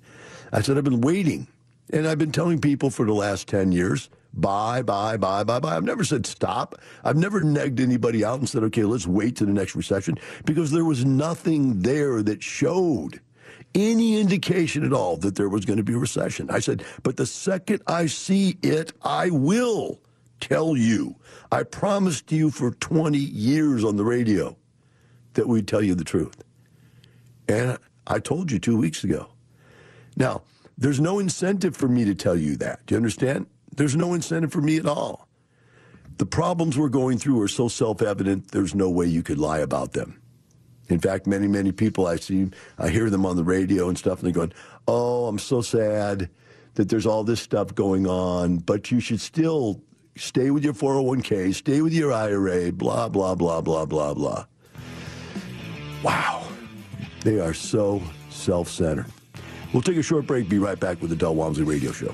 I 0.52 0.60
said, 0.60 0.78
I've 0.78 0.84
been 0.84 1.00
waiting. 1.00 1.48
And 1.94 2.06
I've 2.06 2.18
been 2.18 2.34
telling 2.34 2.60
people 2.60 2.90
for 2.90 3.06
the 3.06 3.14
last 3.14 3.48
10 3.48 3.72
years, 3.72 4.10
buy, 4.34 4.82
buy, 4.82 5.16
buy, 5.16 5.46
buy, 5.46 5.62
buy. 5.62 5.78
I've 5.78 5.86
never 5.86 6.04
said 6.04 6.26
stop. 6.26 6.76
I've 7.06 7.16
never 7.16 7.40
negged 7.40 7.80
anybody 7.80 8.26
out 8.26 8.40
and 8.40 8.50
said, 8.50 8.64
okay, 8.64 8.84
let's 8.84 9.08
wait 9.08 9.38
to 9.38 9.46
the 9.46 9.54
next 9.54 9.78
recession 9.78 10.18
because 10.44 10.72
there 10.72 10.84
was 10.84 11.06
nothing 11.06 11.80
there 11.80 12.22
that 12.24 12.44
showed 12.44 13.22
any 13.76 14.20
indication 14.20 14.86
at 14.86 14.94
all 14.94 15.18
that 15.18 15.36
there 15.36 15.50
was 15.50 15.66
going 15.66 15.78
to 15.78 15.84
be 15.84 15.94
a 15.94 15.98
recession. 15.98 16.50
I 16.50 16.60
said, 16.60 16.84
but 17.02 17.18
the 17.18 17.26
second 17.26 17.82
I 17.88 18.06
see 18.06 18.58
it, 18.62 18.94
I 19.02 19.30
will 19.30 20.00
tell 20.40 20.76
you. 20.76 21.16
I 21.52 21.64
promised 21.64 22.32
you 22.32 22.52
for 22.52 22.72
20 22.72 23.18
years 23.18 23.84
on 23.84 23.96
the 23.96 24.04
radio 24.04 24.58
that 25.34 25.48
we'd 25.48 25.68
tell 25.68 25.82
you 25.82 25.96
the 25.96 26.04
truth. 26.04 26.44
And 27.48 27.78
I 28.08 28.20
told 28.20 28.52
you 28.52 28.60
two 28.60 28.78
weeks 28.78 29.04
ago. 29.04 29.30
Now, 30.16 30.44
there's 30.78 31.00
no 31.00 31.20
incentive 31.20 31.76
for 31.76 31.88
me 31.88 32.06
to 32.06 32.16
tell 32.16 32.36
you 32.36 32.56
that. 32.58 32.86
Do 32.86 32.96
you 32.96 32.98
understand? 32.98 33.48
There's 33.76 33.96
no 33.96 34.14
incentive 34.14 34.52
for 34.52 34.62
me 34.62 34.78
at 34.78 34.86
all. 34.86 35.28
The 36.18 36.26
problems 36.26 36.78
we're 36.78 36.90
going 36.90 37.18
through 37.18 37.42
are 37.42 37.48
so 37.48 37.68
self 37.68 38.02
evident, 38.02 38.52
there's 38.52 38.76
no 38.76 38.90
way 38.90 39.08
you 39.08 39.24
could 39.24 39.40
lie 39.40 39.60
about 39.60 39.94
them. 39.94 40.22
In 40.90 41.00
fact, 41.00 41.28
many, 41.28 41.48
many 41.48 41.72
people 41.72 42.08
I 42.08 42.18
see, 42.18 42.50
I 42.78 42.90
hear 42.90 43.10
them 43.10 43.26
on 43.26 43.36
the 43.38 43.44
radio 43.44 43.90
and 43.90 43.98
stuff, 43.98 44.20
and 44.20 44.28
they're 44.28 44.34
going, 44.34 44.54
Oh, 44.88 45.28
I'm 45.28 45.40
so 45.40 45.62
sad 45.62 46.30
that 46.76 46.90
there's 46.90 47.06
all 47.06 47.24
this 47.24 47.40
stuff 47.40 47.74
going 47.74 48.08
on, 48.08 48.58
but 48.58 48.92
you 48.92 49.00
should 49.00 49.22
still 49.22 49.82
stay 50.16 50.52
with 50.52 50.64
your 50.64 50.74
401k, 50.74 51.54
stay 51.54 51.82
with 51.82 51.94
your 51.94 52.12
IRA, 52.12 52.72
blah, 52.72 53.10
blah, 53.10 53.36
blah, 53.36 53.62
blah, 53.62 53.86
blah, 53.86 54.14
blah. 54.14 54.46
Wow. 56.04 56.48
They 57.22 57.40
are 57.40 57.54
so 57.54 58.02
self 58.30 58.70
centered. 58.70 59.06
We'll 59.72 59.82
take 59.82 59.98
a 59.98 60.04
short 60.04 60.28
break, 60.28 60.50
be 60.50 60.60
right 60.60 60.80
back 60.80 61.02
with 61.02 61.10
the 61.10 61.16
Del 61.16 61.36
Walmsley 61.36 61.64
Radio 61.64 61.92
Show. 61.92 62.14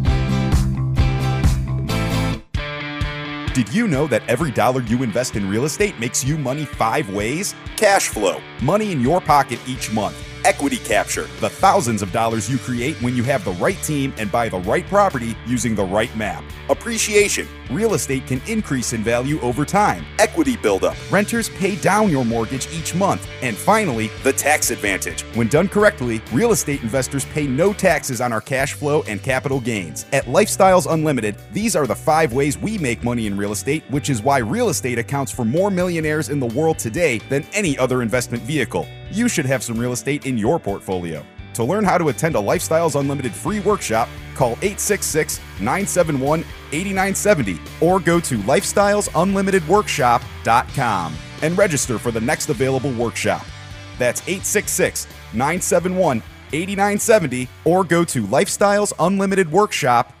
Did 3.53 3.73
you 3.73 3.85
know 3.85 4.07
that 4.07 4.23
every 4.29 4.49
dollar 4.49 4.81
you 4.83 5.03
invest 5.03 5.35
in 5.35 5.49
real 5.49 5.65
estate 5.65 5.99
makes 5.99 6.23
you 6.23 6.37
money 6.37 6.63
five 6.63 7.09
ways? 7.09 7.53
Cash 7.75 8.07
flow, 8.07 8.41
money 8.61 8.93
in 8.93 9.01
your 9.01 9.19
pocket 9.19 9.59
each 9.67 9.91
month. 9.91 10.15
Equity 10.45 10.77
capture, 10.77 11.23
the 11.41 11.49
thousands 11.49 12.01
of 12.01 12.13
dollars 12.13 12.49
you 12.49 12.57
create 12.57 12.95
when 13.01 13.13
you 13.13 13.23
have 13.23 13.43
the 13.43 13.51
right 13.53 13.75
team 13.83 14.13
and 14.17 14.31
buy 14.31 14.47
the 14.47 14.59
right 14.59 14.87
property 14.87 15.35
using 15.45 15.75
the 15.75 15.83
right 15.83 16.15
map. 16.15 16.45
Appreciation, 16.71 17.49
real 17.69 17.95
estate 17.95 18.25
can 18.25 18.41
increase 18.47 18.93
in 18.93 19.03
value 19.03 19.41
over 19.41 19.65
time. 19.65 20.05
Equity 20.19 20.55
buildup, 20.55 20.95
renters 21.11 21.49
pay 21.49 21.75
down 21.75 22.09
your 22.09 22.23
mortgage 22.23 22.71
each 22.71 22.95
month. 22.95 23.27
And 23.41 23.57
finally, 23.57 24.09
the 24.23 24.31
tax 24.31 24.71
advantage. 24.71 25.23
When 25.35 25.49
done 25.49 25.67
correctly, 25.67 26.21
real 26.31 26.53
estate 26.53 26.81
investors 26.81 27.25
pay 27.25 27.45
no 27.45 27.73
taxes 27.73 28.21
on 28.21 28.31
our 28.31 28.39
cash 28.39 28.71
flow 28.71 29.03
and 29.03 29.21
capital 29.21 29.59
gains. 29.59 30.05
At 30.13 30.27
Lifestyles 30.27 30.89
Unlimited, 30.89 31.35
these 31.51 31.75
are 31.75 31.85
the 31.85 31.93
five 31.93 32.31
ways 32.31 32.57
we 32.57 32.77
make 32.77 33.03
money 33.03 33.27
in 33.27 33.35
real 33.35 33.51
estate, 33.51 33.83
which 33.89 34.09
is 34.09 34.21
why 34.21 34.37
real 34.37 34.69
estate 34.69 34.97
accounts 34.97 35.29
for 35.29 35.43
more 35.43 35.71
millionaires 35.71 36.29
in 36.29 36.39
the 36.39 36.45
world 36.45 36.79
today 36.79 37.17
than 37.27 37.45
any 37.51 37.77
other 37.77 38.01
investment 38.01 38.43
vehicle. 38.43 38.87
You 39.11 39.27
should 39.27 39.45
have 39.45 39.61
some 39.61 39.77
real 39.77 39.91
estate 39.91 40.25
in 40.25 40.37
your 40.37 40.57
portfolio. 40.57 41.25
To 41.53 41.63
learn 41.63 41.83
how 41.83 41.97
to 41.97 42.09
attend 42.09 42.35
a 42.35 42.39
Lifestyles 42.39 42.99
Unlimited 42.99 43.33
free 43.33 43.59
workshop, 43.59 44.07
call 44.35 44.51
866 44.61 45.39
971 45.59 46.45
8970 46.71 47.59
or 47.81 47.99
go 47.99 48.19
to 48.19 48.37
lifestylesunlimitedworkshop.com 48.37 51.15
and 51.41 51.57
register 51.57 51.97
for 51.99 52.11
the 52.11 52.21
next 52.21 52.49
available 52.49 52.93
workshop. 52.93 53.45
That's 53.99 54.21
866 54.21 55.07
971 55.33 56.23
8970 56.53 57.49
or 57.65 57.83
go 57.83 58.05
to 58.05 58.23
lifestylesunlimitedworkshop.com. 58.23 60.20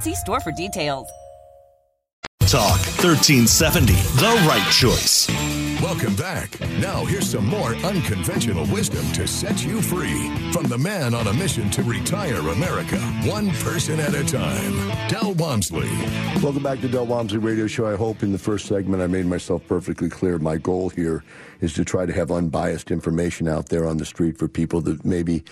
See 0.01 0.15
store 0.15 0.39
for 0.39 0.51
details. 0.51 1.07
Talk 2.47 2.79
1370, 2.99 3.93
the 3.93 4.45
right 4.47 4.71
choice. 4.71 5.29
Welcome 5.79 6.15
back. 6.15 6.59
Now, 6.79 7.05
here's 7.05 7.29
some 7.29 7.45
more 7.45 7.75
unconventional 7.75 8.65
wisdom 8.73 9.09
to 9.13 9.27
set 9.27 9.63
you 9.63 9.79
free 9.79 10.27
from 10.51 10.63
the 10.65 10.77
man 10.77 11.13
on 11.13 11.27
a 11.27 11.33
mission 11.33 11.69
to 11.69 11.83
retire 11.83 12.39
America, 12.39 12.97
one 13.25 13.51
person 13.51 13.99
at 13.99 14.15
a 14.15 14.25
time, 14.25 14.89
Del 15.07 15.33
Walmsley. 15.35 15.89
Welcome 16.41 16.63
back 16.63 16.81
to 16.81 16.89
Del 16.89 17.05
Walmsley 17.05 17.37
Radio 17.37 17.67
Show. 17.67 17.85
I 17.85 17.95
hope 17.95 18.23
in 18.23 18.31
the 18.31 18.39
first 18.39 18.65
segment 18.65 19.03
I 19.03 19.07
made 19.07 19.27
myself 19.27 19.65
perfectly 19.67 20.09
clear. 20.09 20.39
My 20.39 20.57
goal 20.57 20.89
here 20.89 21.23
is 21.61 21.73
to 21.75 21.85
try 21.85 22.07
to 22.07 22.13
have 22.13 22.31
unbiased 22.31 22.89
information 22.89 23.47
out 23.47 23.69
there 23.69 23.85
on 23.85 23.97
the 23.97 24.05
street 24.05 24.37
for 24.37 24.47
people 24.47 24.81
that 24.81 25.05
maybe 25.05 25.43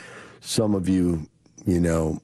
some 0.41 0.73
of 0.73 0.89
you, 0.89 1.29
you 1.65 1.79
know, 1.79 2.19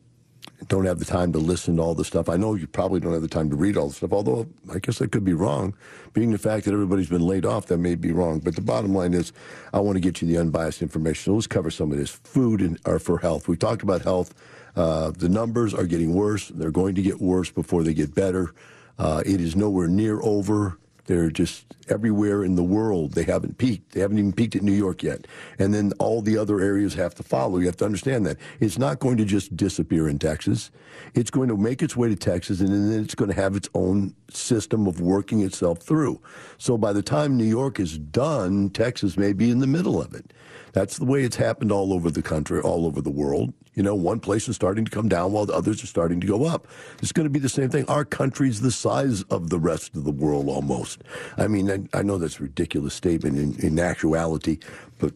don't 0.68 0.86
have 0.86 1.00
the 1.00 1.06
time 1.06 1.32
to 1.34 1.40
listen 1.40 1.78
to 1.78 1.82
all 1.82 1.96
the 1.96 2.06
stuff. 2.06 2.30
I 2.30 2.38
know 2.38 2.56
you 2.56 2.68
probably 2.68 3.00
don't 3.00 3.14
have 3.14 3.22
the 3.22 3.28
time 3.28 3.50
to 3.50 3.56
read 3.56 3.78
all 3.78 3.90
the 3.90 3.94
stuff, 3.94 4.14
although 4.14 4.48
I 4.74 4.80
guess 4.80 5.02
I 5.02 5.08
could 5.08 5.24
be 5.24 5.34
wrong. 5.34 5.76
Being 6.14 6.32
the 6.32 6.38
fact 6.38 6.66
that 6.66 6.74
everybody's 6.74 7.10
been 7.10 7.26
laid 7.26 7.46
off, 7.46 7.68
that 7.68 7.78
may 7.78 7.96
be 7.96 8.12
wrong. 8.12 8.40
But 8.40 8.56
the 8.56 8.62
bottom 8.62 8.94
line 8.94 9.14
is, 9.14 9.34
I 9.74 9.80
want 9.80 9.96
to 9.98 10.00
get 10.00 10.22
you 10.22 10.28
the 10.28 10.38
unbiased 10.38 10.82
information. 10.82 11.24
So 11.32 11.34
let's 11.36 11.48
cover 11.48 11.70
some 11.70 11.92
of 11.92 11.98
this. 11.98 12.10
Food 12.10 12.62
and, 12.62 12.80
or 12.86 13.00
for 13.00 13.20
health. 13.20 13.48
We 13.48 13.58
talked 13.58 13.84
about 13.84 14.02
health. 14.02 14.34
Uh, 14.76 15.12
the 15.12 15.30
numbers 15.30 15.74
are 15.74 15.86
getting 15.86 16.14
worse. 16.14 16.50
They're 16.50 16.72
going 16.72 16.96
to 16.96 17.02
get 17.02 17.22
worse 17.22 17.52
before 17.52 17.84
they 17.84 17.94
get 17.94 18.16
better. 18.16 18.54
Uh, 18.98 19.24
it 19.26 19.42
is 19.42 19.56
nowhere 19.56 19.88
near 19.88 20.22
over. 20.22 20.78
They're 21.06 21.30
just 21.30 21.66
everywhere 21.88 22.44
in 22.44 22.56
the 22.56 22.64
world. 22.64 23.14
They 23.14 23.24
haven't 23.24 23.58
peaked. 23.58 23.92
They 23.92 24.00
haven't 24.00 24.18
even 24.18 24.34
peaked 24.34 24.56
at 24.56 24.64
New 24.64 24.74
York 24.74 25.04
yet. 25.04 25.28
And 25.60 25.74
then 25.74 25.94
all 26.00 26.22
the 26.22 26.38
other 26.38 26.60
areas 26.60 26.96
have 26.96 27.14
to 27.16 27.24
follow. 27.24 27.60
You 27.60 27.68
have 27.68 27.78
to 27.78 27.86
understand 27.86 28.26
that. 28.26 28.38
It's 28.60 28.78
not 28.78 29.00
going 29.00 29.18
to 29.18 29.26
just 29.26 29.56
disappear 29.56 30.10
in 30.10 30.18
Texas. 30.18 30.72
It's 31.14 31.30
going 31.30 31.50
to 31.50 31.58
make 31.58 31.84
its 31.84 31.96
way 31.96 32.10
to 32.10 32.16
Texas, 32.16 32.60
and 32.60 32.70
then 32.70 33.04
it's 33.04 33.16
going 33.16 33.30
to 33.30 33.36
have 33.36 33.56
its 33.56 33.70
own 33.74 34.16
system 34.32 34.88
of 34.88 35.00
working 35.00 35.42
itself 35.42 35.80
through. 35.80 36.22
So 36.58 36.78
by 36.78 36.94
the 36.94 37.04
time 37.04 37.38
New 37.38 37.44
York 37.44 37.80
is 37.80 37.98
done, 37.98 38.70
Texas 38.70 39.18
may 39.18 39.34
be 39.34 39.52
in 39.52 39.60
the 39.60 39.68
middle 39.68 40.02
of 40.02 40.14
it. 40.14 40.34
That's 40.76 40.98
the 40.98 41.06
way 41.06 41.24
it's 41.24 41.38
happened 41.38 41.72
all 41.72 41.94
over 41.94 42.12
the 42.12 42.22
country, 42.22 42.60
all 42.60 42.86
over 42.86 43.02
the 43.02 43.10
world. 43.10 43.54
You 43.76 43.84
know, 43.84 43.96
one 43.96 44.20
place 44.20 44.50
is 44.50 44.58
starting 44.58 44.84
to 44.84 44.92
come 44.92 45.08
down 45.08 45.32
while 45.32 45.46
the 45.46 45.54
others 45.54 45.82
are 45.82 45.88
starting 45.88 46.20
to 46.20 46.28
go 46.28 46.44
up. 46.44 46.68
It's 47.02 47.14
going 47.14 47.24
to 47.24 47.30
be 47.30 47.40
the 47.40 47.48
same 47.48 47.70
thing. 47.70 47.86
Our 47.88 48.04
country's 48.04 48.60
the 48.60 48.72
size 48.72 49.24
of 49.24 49.50
the 49.50 49.58
rest 49.58 49.96
of 49.96 50.04
the 50.04 50.12
world 50.12 50.50
almost. 50.50 51.02
I 51.38 51.48
mean, 51.48 51.72
I, 51.72 51.98
I 51.98 52.04
know 52.04 52.18
that's 52.18 52.42
a 52.42 52.44
ridiculous 52.44 52.94
statement 52.94 53.38
in, 53.38 53.56
in 53.66 53.80
actuality, 53.80 54.60
but 55.00 55.14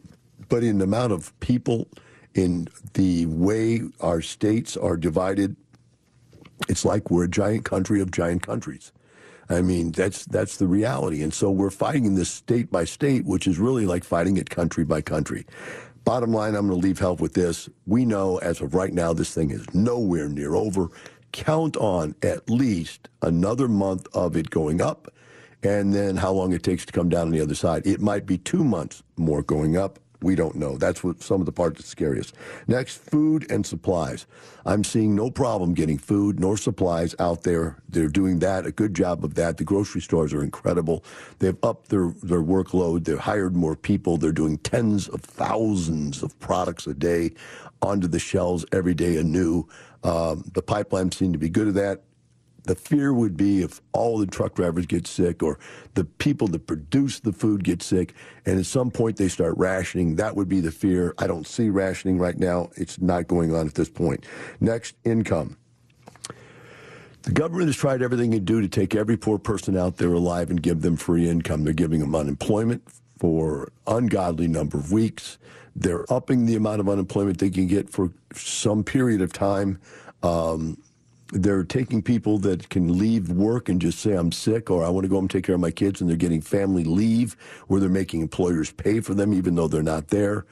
but 0.47 0.63
in 0.63 0.77
the 0.77 0.85
amount 0.85 1.11
of 1.11 1.37
people, 1.41 1.89
in 2.35 2.69
the 2.93 3.25
way 3.25 3.81
our 3.99 4.21
states 4.21 4.77
are 4.77 4.95
divided, 4.95 5.57
it's 6.69 6.85
like 6.85 7.11
we're 7.11 7.25
a 7.25 7.29
giant 7.29 7.65
country 7.65 7.99
of 7.99 8.11
giant 8.11 8.43
countries. 8.43 8.93
I 9.49 9.61
mean, 9.61 9.91
that's 9.91 10.25
that's 10.25 10.57
the 10.57 10.67
reality. 10.67 11.23
And 11.23 11.33
so 11.33 11.49
we're 11.49 11.71
fighting 11.71 12.15
this 12.15 12.29
state 12.29 12.71
by 12.71 12.85
state, 12.85 13.25
which 13.25 13.47
is 13.47 13.57
really 13.57 13.85
like 13.85 14.03
fighting 14.03 14.37
it 14.37 14.49
country 14.49 14.85
by 14.85 15.01
country. 15.01 15.45
Bottom 16.05 16.31
line, 16.31 16.55
I'm 16.55 16.67
going 16.67 16.79
to 16.79 16.87
leave 16.87 16.99
help 16.99 17.19
with 17.19 17.33
this. 17.33 17.69
We 17.85 18.05
know 18.05 18.37
as 18.37 18.61
of 18.61 18.73
right 18.73 18.93
now, 18.93 19.13
this 19.13 19.33
thing 19.33 19.51
is 19.51 19.65
nowhere 19.73 20.29
near 20.29 20.55
over. 20.55 20.89
Count 21.31 21.77
on 21.77 22.15
at 22.23 22.49
least 22.49 23.09
another 23.21 23.67
month 23.67 24.07
of 24.13 24.35
it 24.35 24.49
going 24.49 24.81
up, 24.81 25.13
and 25.61 25.93
then 25.93 26.15
how 26.15 26.31
long 26.31 26.53
it 26.53 26.63
takes 26.63 26.85
to 26.85 26.93
come 26.93 27.09
down 27.09 27.27
on 27.27 27.31
the 27.31 27.41
other 27.41 27.55
side. 27.55 27.85
It 27.85 28.01
might 28.01 28.25
be 28.25 28.37
two 28.37 28.63
months 28.63 29.03
more 29.17 29.43
going 29.43 29.77
up, 29.77 29.99
we 30.21 30.35
don't 30.35 30.55
know. 30.55 30.77
That's 30.77 31.03
what 31.03 31.23
some 31.23 31.39
of 31.39 31.45
the 31.45 31.51
parts 31.51 31.79
that's 31.79 31.89
scariest. 31.89 32.35
Next, 32.67 32.97
food 32.97 33.49
and 33.49 33.65
supplies. 33.65 34.25
I'm 34.65 34.83
seeing 34.83 35.15
no 35.15 35.31
problem 35.31 35.73
getting 35.73 35.97
food 35.97 36.39
nor 36.39 36.57
supplies 36.57 37.15
out 37.19 37.43
there. 37.43 37.77
They're 37.87 38.09
doing 38.09 38.39
that, 38.39 38.65
a 38.65 38.71
good 38.71 38.93
job 38.93 39.23
of 39.23 39.35
that. 39.35 39.57
The 39.57 39.63
grocery 39.63 40.01
stores 40.01 40.33
are 40.33 40.43
incredible. 40.43 41.05
They've 41.39 41.57
upped 41.63 41.89
their, 41.89 42.09
their 42.21 42.41
workload. 42.41 43.05
They've 43.05 43.17
hired 43.17 43.55
more 43.55 43.75
people. 43.75 44.17
They're 44.17 44.31
doing 44.31 44.57
tens 44.57 45.07
of 45.07 45.21
thousands 45.21 46.21
of 46.21 46.37
products 46.39 46.85
a 46.85 46.93
day 46.93 47.31
onto 47.81 48.07
the 48.07 48.19
shelves 48.19 48.65
every 48.73 48.93
day 48.93 49.17
anew. 49.17 49.67
Um, 50.03 50.43
the 50.53 50.61
pipelines 50.61 51.13
seem 51.13 51.31
to 51.33 51.39
be 51.39 51.49
good 51.49 51.69
at 51.69 51.73
that 51.75 52.03
the 52.63 52.75
fear 52.75 53.13
would 53.13 53.37
be 53.37 53.61
if 53.61 53.81
all 53.91 54.17
the 54.17 54.27
truck 54.27 54.55
drivers 54.55 54.85
get 54.85 55.07
sick 55.07 55.41
or 55.41 55.59
the 55.93 56.03
people 56.03 56.47
that 56.49 56.67
produce 56.67 57.19
the 57.19 57.33
food 57.33 57.63
get 57.63 57.81
sick. 57.81 58.13
And 58.45 58.59
at 58.59 58.65
some 58.65 58.91
point 58.91 59.17
they 59.17 59.27
start 59.27 59.55
rationing. 59.57 60.15
That 60.15 60.35
would 60.35 60.49
be 60.49 60.59
the 60.59 60.71
fear. 60.71 61.13
I 61.17 61.27
don't 61.27 61.47
see 61.47 61.69
rationing 61.69 62.17
right 62.17 62.37
now. 62.37 62.69
It's 62.75 63.01
not 63.01 63.27
going 63.27 63.53
on 63.53 63.67
at 63.67 63.75
this 63.75 63.89
point. 63.89 64.25
Next 64.59 64.95
income. 65.03 65.57
The 67.23 67.31
government 67.31 67.67
has 67.67 67.75
tried 67.75 68.01
everything 68.01 68.33
it 68.33 68.37
can 68.37 68.45
do 68.45 68.61
to 68.61 68.67
take 68.67 68.95
every 68.95 69.17
poor 69.17 69.37
person 69.37 69.77
out 69.77 69.97
there 69.97 70.13
alive 70.13 70.49
and 70.49 70.61
give 70.61 70.81
them 70.81 70.95
free 70.95 71.29
income. 71.29 71.63
They're 71.63 71.73
giving 71.73 71.99
them 71.99 72.15
unemployment 72.15 72.83
for 73.17 73.71
ungodly 73.85 74.47
number 74.47 74.77
of 74.77 74.91
weeks. 74.91 75.37
They're 75.75 76.11
upping 76.11 76.45
the 76.45 76.55
amount 76.55 76.79
of 76.79 76.89
unemployment 76.89 77.39
they 77.39 77.49
can 77.49 77.67
get 77.67 77.89
for 77.89 78.11
some 78.33 78.83
period 78.83 79.21
of 79.21 79.33
time. 79.33 79.79
Um, 80.23 80.77
they're 81.31 81.63
taking 81.63 82.01
people 82.01 82.39
that 82.39 82.69
can 82.69 82.97
leave 82.97 83.29
work 83.29 83.69
and 83.69 83.81
just 83.81 83.99
say 83.99 84.13
I'm 84.13 84.31
sick 84.31 84.69
or 84.69 84.83
I 84.83 84.89
want 84.89 85.05
to 85.05 85.09
go 85.09 85.15
home 85.15 85.25
and 85.25 85.31
take 85.31 85.45
care 85.45 85.55
of 85.55 85.61
my 85.61 85.71
kids 85.71 86.01
and 86.01 86.09
they're 86.09 86.17
getting 86.17 86.41
family 86.41 86.83
leave 86.83 87.35
where 87.67 87.79
they're 87.79 87.89
making 87.89 88.21
employers 88.21 88.71
pay 88.71 88.99
for 88.99 89.13
them 89.13 89.33
even 89.33 89.55
though 89.55 89.67
they're 89.67 89.83
not 89.83 90.07
there. 90.07 90.45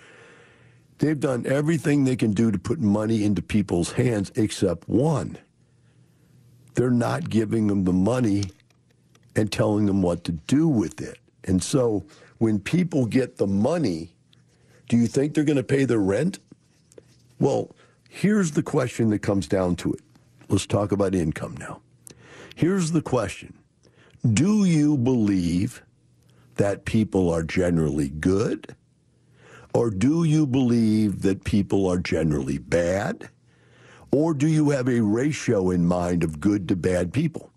They've 0.99 1.19
done 1.19 1.45
everything 1.47 2.03
they 2.03 2.15
can 2.15 2.31
do 2.31 2.51
to 2.51 2.57
put 2.57 2.79
money 2.79 3.23
into 3.23 3.41
people's 3.41 3.93
hands 3.93 4.31
except 4.35 4.87
one. 4.87 5.37
They're 6.75 6.89
not 6.91 7.29
giving 7.29 7.67
them 7.67 7.83
the 7.83 7.93
money 7.93 8.45
and 9.35 9.51
telling 9.51 9.85
them 9.85 10.01
what 10.01 10.23
to 10.25 10.31
do 10.31 10.67
with 10.67 11.01
it. 11.01 11.19
And 11.43 11.63
so 11.63 12.05
when 12.37 12.59
people 12.59 13.05
get 13.05 13.37
the 13.37 13.47
money, 13.47 14.13
do 14.89 14.97
you 14.97 15.07
think 15.07 15.33
they're 15.33 15.43
going 15.43 15.57
to 15.57 15.63
pay 15.63 15.85
their 15.85 15.99
rent? 15.99 16.39
Well, 17.39 17.75
here's 18.09 18.51
the 18.51 18.63
question 18.63 19.09
that 19.09 19.19
comes 19.19 19.47
down 19.47 19.75
to 19.77 19.93
it 19.93 20.01
Let's 20.49 20.65
talk 20.65 20.91
about 20.91 21.13
income 21.13 21.57
now. 21.57 21.81
Here's 22.55 22.91
the 22.91 23.01
question 23.01 23.53
Do 24.33 24.65
you 24.65 24.97
believe 24.97 25.83
that 26.55 26.85
people 26.85 27.29
are 27.29 27.43
generally 27.43 28.09
good? 28.09 28.75
Or 29.73 29.91
do 29.91 30.23
you 30.23 30.47
believe 30.47 31.21
that 31.21 31.43
people 31.43 31.87
are 31.87 31.99
generally 31.99 32.57
bad? 32.57 33.29
Or 34.11 34.33
do 34.33 34.47
you 34.47 34.69
have 34.71 34.87
a 34.87 35.01
ratio 35.01 35.69
in 35.69 35.85
mind 35.85 36.23
of 36.23 36.39
good 36.39 36.67
to 36.69 36.75
bad 36.75 37.13
people? 37.13 37.51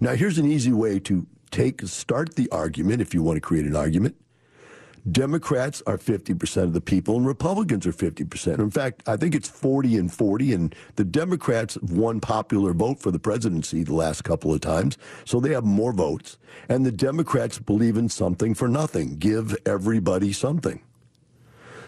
Now, 0.00 0.14
here's 0.14 0.38
an 0.38 0.50
easy 0.50 0.72
way 0.72 1.00
to 1.00 1.26
take 1.50 1.82
start 1.82 2.36
the 2.36 2.48
argument 2.50 3.02
if 3.02 3.12
you 3.12 3.22
want 3.22 3.36
to 3.36 3.40
create 3.40 3.66
an 3.66 3.76
argument. 3.76 4.16
Democrats 5.10 5.82
are 5.86 5.98
50% 5.98 6.62
of 6.62 6.72
the 6.72 6.80
people 6.80 7.16
and 7.16 7.26
Republicans 7.26 7.86
are 7.86 7.92
50%. 7.92 8.58
In 8.58 8.70
fact, 8.70 9.06
I 9.06 9.16
think 9.16 9.34
it's 9.34 9.48
40 9.48 9.98
and 9.98 10.12
40, 10.12 10.54
and 10.54 10.74
the 10.96 11.04
Democrats 11.04 11.76
won 11.82 12.20
popular 12.20 12.72
vote 12.72 13.00
for 13.00 13.10
the 13.10 13.18
presidency 13.18 13.82
the 13.82 13.94
last 13.94 14.24
couple 14.24 14.52
of 14.54 14.62
times, 14.62 14.96
so 15.26 15.40
they 15.40 15.52
have 15.52 15.64
more 15.64 15.92
votes. 15.92 16.38
And 16.70 16.86
the 16.86 16.92
Democrats 16.92 17.58
believe 17.58 17.98
in 17.98 18.08
something 18.08 18.54
for 18.54 18.66
nothing 18.66 19.16
give 19.18 19.54
everybody 19.66 20.32
something. 20.32 20.80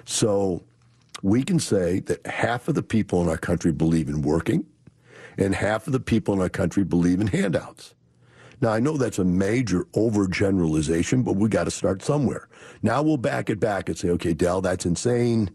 So 0.04 0.62
we 1.22 1.42
can 1.42 1.58
say 1.58 2.00
that 2.00 2.26
half 2.26 2.68
of 2.68 2.74
the 2.74 2.82
people 2.82 3.22
in 3.22 3.28
our 3.30 3.38
country 3.38 3.72
believe 3.72 4.08
in 4.08 4.20
working, 4.20 4.66
and 5.38 5.54
half 5.54 5.86
of 5.86 5.94
the 5.94 6.00
people 6.00 6.34
in 6.34 6.40
our 6.40 6.50
country 6.50 6.84
believe 6.84 7.20
in 7.20 7.28
handouts. 7.28 7.94
Now, 8.60 8.72
I 8.72 8.80
know 8.80 8.96
that's 8.96 9.18
a 9.18 9.24
major 9.24 9.84
overgeneralization, 9.94 11.24
but 11.24 11.36
we 11.36 11.48
got 11.48 11.64
to 11.64 11.70
start 11.70 12.02
somewhere. 12.02 12.48
Now 12.82 13.02
we'll 13.02 13.18
back 13.18 13.50
it 13.50 13.60
back 13.60 13.88
and 13.88 13.98
say, 13.98 14.08
okay, 14.10 14.32
Del, 14.32 14.60
that's 14.60 14.86
insane. 14.86 15.50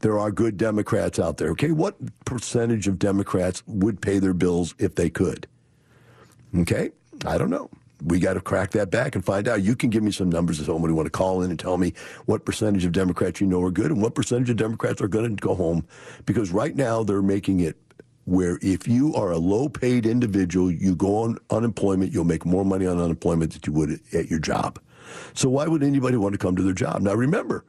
There 0.00 0.18
are 0.18 0.30
good 0.30 0.56
Democrats 0.56 1.18
out 1.18 1.36
there. 1.36 1.50
Okay, 1.50 1.70
what 1.70 1.96
percentage 2.24 2.86
of 2.86 2.98
Democrats 2.98 3.62
would 3.66 4.00
pay 4.00 4.18
their 4.18 4.34
bills 4.34 4.74
if 4.78 4.94
they 4.94 5.10
could? 5.10 5.46
Okay, 6.56 6.90
I 7.24 7.38
don't 7.38 7.50
know. 7.50 7.70
We 8.04 8.20
got 8.20 8.34
to 8.34 8.40
crack 8.40 8.72
that 8.72 8.90
back 8.90 9.14
and 9.14 9.24
find 9.24 9.48
out. 9.48 9.62
You 9.62 9.74
can 9.74 9.88
give 9.88 10.02
me 10.02 10.12
some 10.12 10.28
numbers 10.28 10.60
if 10.60 10.66
somebody 10.66 10.92
want 10.92 11.06
to 11.06 11.10
call 11.10 11.42
in 11.42 11.50
and 11.50 11.58
tell 11.58 11.78
me 11.78 11.94
what 12.26 12.44
percentage 12.44 12.84
of 12.84 12.92
Democrats 12.92 13.40
you 13.40 13.46
know 13.46 13.62
are 13.62 13.70
good 13.70 13.90
and 13.90 14.02
what 14.02 14.14
percentage 14.14 14.50
of 14.50 14.56
Democrats 14.56 15.00
are 15.00 15.08
going 15.08 15.34
to 15.34 15.40
go 15.40 15.54
home. 15.54 15.86
Because 16.26 16.52
right 16.52 16.76
now 16.76 17.02
they're 17.02 17.22
making 17.22 17.60
it 17.60 17.76
where 18.26 18.58
if 18.60 18.86
you 18.86 19.14
are 19.14 19.30
a 19.30 19.38
low 19.38 19.68
paid 19.68 20.04
individual, 20.04 20.70
you 20.70 20.94
go 20.94 21.22
on 21.22 21.38
unemployment, 21.50 22.12
you'll 22.12 22.24
make 22.24 22.44
more 22.44 22.64
money 22.64 22.86
on 22.86 23.00
unemployment 23.00 23.52
than 23.52 23.62
you 23.64 23.72
would 23.72 24.00
at 24.12 24.28
your 24.28 24.40
job. 24.40 24.78
So 25.32 25.48
why 25.48 25.66
would 25.66 25.82
anybody 25.82 26.16
want 26.16 26.32
to 26.32 26.38
come 26.38 26.56
to 26.56 26.62
their 26.62 26.74
job? 26.74 27.00
Now 27.00 27.14
remember, 27.14 27.64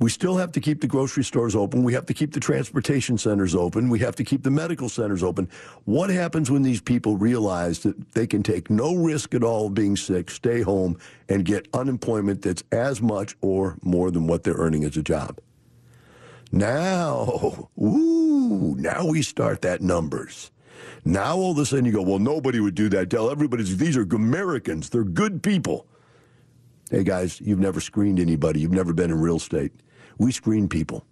we 0.00 0.10
still 0.10 0.36
have 0.36 0.50
to 0.52 0.60
keep 0.60 0.80
the 0.80 0.88
grocery 0.88 1.22
stores 1.22 1.54
open. 1.54 1.84
We 1.84 1.92
have 1.94 2.06
to 2.06 2.14
keep 2.14 2.32
the 2.32 2.40
transportation 2.40 3.16
centers 3.16 3.54
open. 3.54 3.88
We 3.88 4.00
have 4.00 4.16
to 4.16 4.24
keep 4.24 4.42
the 4.42 4.50
medical 4.50 4.88
centers 4.88 5.22
open. 5.22 5.48
What 5.84 6.10
happens 6.10 6.50
when 6.50 6.62
these 6.62 6.80
people 6.80 7.16
realize 7.16 7.78
that 7.80 8.12
they 8.12 8.26
can 8.26 8.42
take 8.42 8.70
no 8.70 8.96
risk 8.96 9.34
at 9.34 9.44
all 9.44 9.68
of 9.68 9.74
being 9.74 9.96
sick, 9.96 10.30
stay 10.30 10.62
home, 10.62 10.98
and 11.28 11.44
get 11.44 11.68
unemployment 11.72 12.42
that's 12.42 12.64
as 12.72 13.00
much 13.00 13.36
or 13.40 13.78
more 13.82 14.10
than 14.10 14.26
what 14.26 14.42
they're 14.42 14.54
earning 14.54 14.82
as 14.82 14.96
a 14.96 15.02
job? 15.02 15.38
Now, 16.54 17.68
ooh, 17.82 18.76
now 18.78 19.06
we 19.06 19.22
start 19.22 19.62
that 19.62 19.80
numbers. 19.80 20.52
Now 21.04 21.36
all 21.36 21.50
of 21.50 21.58
a 21.58 21.66
sudden 21.66 21.84
you 21.84 21.90
go, 21.90 22.02
well, 22.02 22.20
nobody 22.20 22.60
would 22.60 22.76
do 22.76 22.88
that. 22.90 23.10
Tell 23.10 23.28
everybody 23.28 23.64
these 23.64 23.96
are 23.96 24.02
Americans. 24.02 24.88
They're 24.88 25.02
good 25.02 25.42
people. 25.42 25.88
Hey 26.92 27.02
guys, 27.02 27.40
you've 27.40 27.58
never 27.58 27.80
screened 27.80 28.20
anybody. 28.20 28.60
You've 28.60 28.70
never 28.70 28.92
been 28.92 29.10
in 29.10 29.20
real 29.20 29.38
estate. 29.38 29.72
We 30.18 30.30
screen 30.30 30.68
people. 30.68 31.04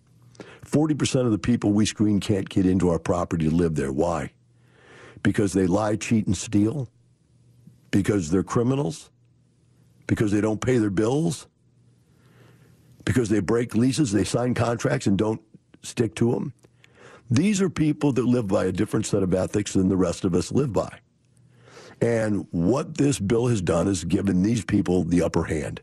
40% 0.64 1.26
of 1.26 1.32
the 1.32 1.38
people 1.38 1.72
we 1.72 1.86
screen 1.86 2.20
can't 2.20 2.48
get 2.48 2.64
into 2.64 2.88
our 2.88 3.00
property 3.00 3.48
to 3.48 3.54
live 3.54 3.74
there. 3.74 3.90
Why? 3.90 4.30
Because 5.24 5.54
they 5.54 5.66
lie, 5.66 5.96
cheat, 5.96 6.28
and 6.28 6.36
steal? 6.36 6.88
Because 7.90 8.30
they're 8.30 8.44
criminals? 8.44 9.10
Because 10.06 10.30
they 10.30 10.40
don't 10.40 10.60
pay 10.60 10.78
their 10.78 10.88
bills? 10.88 11.48
Because 13.04 13.28
they 13.28 13.40
break 13.40 13.74
leases, 13.74 14.12
they 14.12 14.24
sign 14.24 14.54
contracts 14.54 15.06
and 15.06 15.18
don't 15.18 15.40
stick 15.82 16.14
to 16.16 16.32
them. 16.32 16.52
These 17.30 17.60
are 17.62 17.70
people 17.70 18.12
that 18.12 18.24
live 18.24 18.48
by 18.48 18.66
a 18.66 18.72
different 18.72 19.06
set 19.06 19.22
of 19.22 19.32
ethics 19.32 19.72
than 19.72 19.88
the 19.88 19.96
rest 19.96 20.24
of 20.24 20.34
us 20.34 20.52
live 20.52 20.72
by. 20.72 20.98
And 22.00 22.46
what 22.50 22.96
this 22.98 23.18
bill 23.18 23.46
has 23.46 23.62
done 23.62 23.88
is 23.88 24.04
given 24.04 24.42
these 24.42 24.64
people 24.64 25.04
the 25.04 25.22
upper 25.22 25.44
hand. 25.44 25.80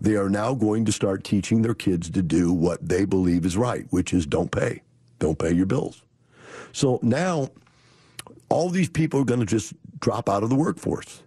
They 0.00 0.16
are 0.16 0.30
now 0.30 0.54
going 0.54 0.84
to 0.86 0.92
start 0.92 1.24
teaching 1.24 1.62
their 1.62 1.74
kids 1.74 2.10
to 2.10 2.22
do 2.22 2.52
what 2.52 2.88
they 2.88 3.04
believe 3.04 3.44
is 3.44 3.56
right, 3.56 3.86
which 3.90 4.14
is 4.14 4.26
don't 4.26 4.50
pay. 4.50 4.82
Don't 5.18 5.38
pay 5.38 5.52
your 5.52 5.66
bills. 5.66 6.02
So 6.72 7.00
now 7.02 7.50
all 8.48 8.70
these 8.70 8.88
people 8.88 9.20
are 9.20 9.24
going 9.24 9.40
to 9.40 9.46
just 9.46 9.74
drop 10.00 10.28
out 10.28 10.42
of 10.42 10.48
the 10.48 10.54
workforce. 10.54 11.22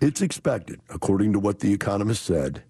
It's 0.00 0.22
expected, 0.22 0.80
according 0.88 1.32
to 1.34 1.38
what 1.38 1.60
the 1.60 1.72
economist 1.72 2.24
said, 2.24 2.62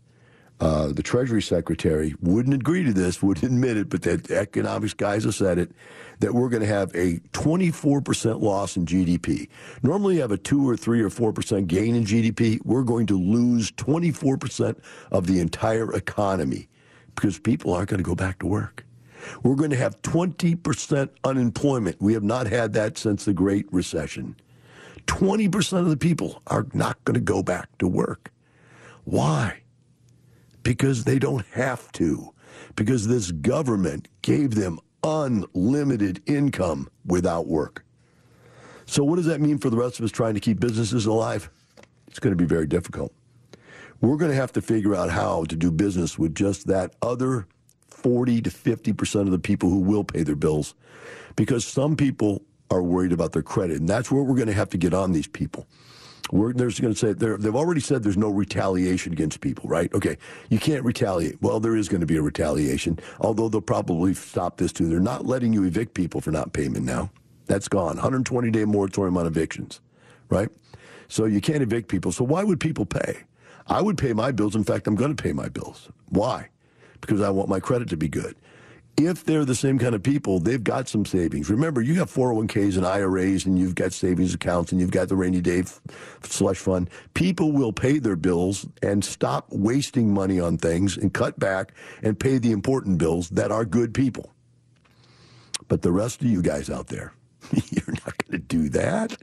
uh, 0.60 0.88
the 0.88 1.02
Treasury 1.02 1.40
Secretary 1.40 2.14
wouldn't 2.20 2.54
agree 2.54 2.84
to 2.84 2.92
this, 2.92 3.22
wouldn't 3.22 3.44
admit 3.44 3.78
it, 3.78 3.88
but 3.88 4.02
the 4.02 4.22
economics 4.36 4.92
guys 4.92 5.24
have 5.24 5.34
said 5.34 5.58
it, 5.58 5.72
that 6.18 6.34
we're 6.34 6.50
going 6.50 6.62
to 6.62 6.68
have 6.68 6.90
a 6.94 7.18
24% 7.32 8.42
loss 8.42 8.76
in 8.76 8.84
GDP. 8.84 9.48
Normally 9.82 10.16
you 10.16 10.20
have 10.20 10.32
a 10.32 10.36
2 10.36 10.68
or 10.68 10.76
3 10.76 11.00
or 11.00 11.08
4% 11.08 11.66
gain 11.66 11.94
in 11.94 12.04
GDP. 12.04 12.60
We're 12.64 12.82
going 12.82 13.06
to 13.06 13.18
lose 13.18 13.72
24% 13.72 14.78
of 15.10 15.26
the 15.26 15.40
entire 15.40 15.92
economy 15.94 16.68
because 17.14 17.38
people 17.38 17.72
aren't 17.72 17.88
going 17.88 18.02
to 18.02 18.04
go 18.04 18.14
back 18.14 18.38
to 18.40 18.46
work. 18.46 18.84
We're 19.42 19.56
going 19.56 19.70
to 19.70 19.76
have 19.76 20.00
20% 20.02 21.08
unemployment. 21.24 22.00
We 22.00 22.12
have 22.12 22.22
not 22.22 22.46
had 22.46 22.74
that 22.74 22.98
since 22.98 23.24
the 23.24 23.32
Great 23.32 23.66
Recession. 23.72 24.36
20% 25.06 25.78
of 25.78 25.88
the 25.88 25.96
people 25.96 26.42
are 26.46 26.66
not 26.74 27.02
going 27.04 27.14
to 27.14 27.20
go 27.20 27.42
back 27.42 27.76
to 27.78 27.88
work. 27.88 28.30
Why? 29.04 29.62
Because 30.62 31.04
they 31.04 31.18
don't 31.18 31.46
have 31.52 31.90
to, 31.92 32.34
because 32.76 33.06
this 33.06 33.30
government 33.30 34.08
gave 34.22 34.54
them 34.54 34.78
unlimited 35.02 36.22
income 36.26 36.88
without 37.04 37.46
work. 37.46 37.84
So, 38.86 39.04
what 39.04 39.16
does 39.16 39.26
that 39.26 39.40
mean 39.40 39.58
for 39.58 39.70
the 39.70 39.76
rest 39.76 39.98
of 39.98 40.04
us 40.04 40.10
trying 40.10 40.34
to 40.34 40.40
keep 40.40 40.60
businesses 40.60 41.06
alive? 41.06 41.50
It's 42.08 42.18
going 42.18 42.32
to 42.32 42.36
be 42.36 42.46
very 42.46 42.66
difficult. 42.66 43.12
We're 44.00 44.16
going 44.16 44.30
to 44.30 44.36
have 44.36 44.52
to 44.54 44.62
figure 44.62 44.94
out 44.94 45.10
how 45.10 45.44
to 45.44 45.56
do 45.56 45.70
business 45.70 46.18
with 46.18 46.34
just 46.34 46.66
that 46.66 46.94
other 47.02 47.46
40 47.88 48.40
to 48.42 48.50
50% 48.50 49.20
of 49.20 49.30
the 49.30 49.38
people 49.38 49.68
who 49.68 49.80
will 49.80 50.04
pay 50.04 50.22
their 50.22 50.36
bills 50.36 50.74
because 51.36 51.64
some 51.66 51.96
people 51.96 52.42
are 52.70 52.82
worried 52.82 53.12
about 53.12 53.32
their 53.32 53.42
credit. 53.42 53.78
And 53.78 53.88
that's 53.88 54.10
where 54.10 54.22
we're 54.22 54.36
going 54.36 54.46
to 54.48 54.54
have 54.54 54.70
to 54.70 54.78
get 54.78 54.94
on 54.94 55.12
these 55.12 55.26
people. 55.26 55.66
We're, 56.30 56.52
there's 56.52 56.78
going 56.80 56.94
to 56.94 56.98
say 56.98 57.12
they've 57.12 57.56
already 57.56 57.80
said 57.80 58.02
there's 58.02 58.16
no 58.16 58.30
retaliation 58.30 59.12
against 59.12 59.40
people, 59.40 59.68
right? 59.68 59.92
Okay, 59.94 60.16
you 60.48 60.58
can't 60.58 60.84
retaliate. 60.84 61.40
Well, 61.42 61.60
there 61.60 61.76
is 61.76 61.88
going 61.88 62.00
to 62.00 62.06
be 62.06 62.16
a 62.16 62.22
retaliation, 62.22 62.98
although 63.20 63.48
they'll 63.48 63.60
probably 63.60 64.14
stop 64.14 64.56
this 64.58 64.72
too. 64.72 64.88
They're 64.88 65.00
not 65.00 65.26
letting 65.26 65.52
you 65.52 65.64
evict 65.64 65.94
people 65.94 66.20
for 66.20 66.30
not 66.30 66.52
payment 66.52 66.84
now. 66.84 67.10
That's 67.46 67.68
gone. 67.68 67.96
120 67.96 68.50
day 68.50 68.64
moratorium 68.64 69.16
on 69.16 69.26
evictions, 69.26 69.80
right? 70.28 70.48
So 71.08 71.24
you 71.24 71.40
can't 71.40 71.62
evict 71.62 71.88
people. 71.88 72.12
So 72.12 72.24
why 72.24 72.44
would 72.44 72.60
people 72.60 72.86
pay? 72.86 73.24
I 73.66 73.82
would 73.82 73.98
pay 73.98 74.12
my 74.12 74.32
bills. 74.32 74.54
In 74.54 74.64
fact, 74.64 74.86
I'm 74.86 74.94
going 74.94 75.14
to 75.14 75.22
pay 75.22 75.32
my 75.32 75.48
bills. 75.48 75.88
Why? 76.08 76.48
Because 77.00 77.20
I 77.20 77.30
want 77.30 77.48
my 77.48 77.60
credit 77.60 77.88
to 77.90 77.96
be 77.96 78.08
good 78.08 78.36
if 78.96 79.24
they're 79.24 79.44
the 79.44 79.54
same 79.54 79.78
kind 79.78 79.94
of 79.94 80.02
people, 80.02 80.38
they've 80.40 80.62
got 80.62 80.88
some 80.88 81.04
savings. 81.06 81.48
Remember, 81.50 81.80
you 81.80 81.94
got 81.94 82.08
401ks 82.08 82.76
and 82.76 82.86
IRAs, 82.86 83.46
and 83.46 83.58
you've 83.58 83.74
got 83.74 83.92
savings 83.92 84.34
accounts, 84.34 84.72
and 84.72 84.80
you've 84.80 84.90
got 84.90 85.08
the 85.08 85.16
rainy 85.16 85.40
day 85.40 85.62
slush 86.22 86.58
fund. 86.58 86.90
People 87.14 87.52
will 87.52 87.72
pay 87.72 87.98
their 87.98 88.16
bills 88.16 88.66
and 88.82 89.04
stop 89.04 89.46
wasting 89.50 90.12
money 90.12 90.38
on 90.38 90.58
things 90.58 90.96
and 90.96 91.12
cut 91.14 91.38
back 91.38 91.72
and 92.02 92.18
pay 92.18 92.38
the 92.38 92.52
important 92.52 92.98
bills 92.98 93.30
that 93.30 93.50
are 93.50 93.64
good 93.64 93.94
people. 93.94 94.32
But 95.68 95.82
the 95.82 95.92
rest 95.92 96.20
of 96.20 96.26
you 96.26 96.42
guys 96.42 96.68
out 96.68 96.88
there, 96.88 97.12
you're 97.70 97.94
not 98.04 98.26
going 98.26 98.32
to 98.32 98.38
do 98.38 98.68
that. 98.70 99.16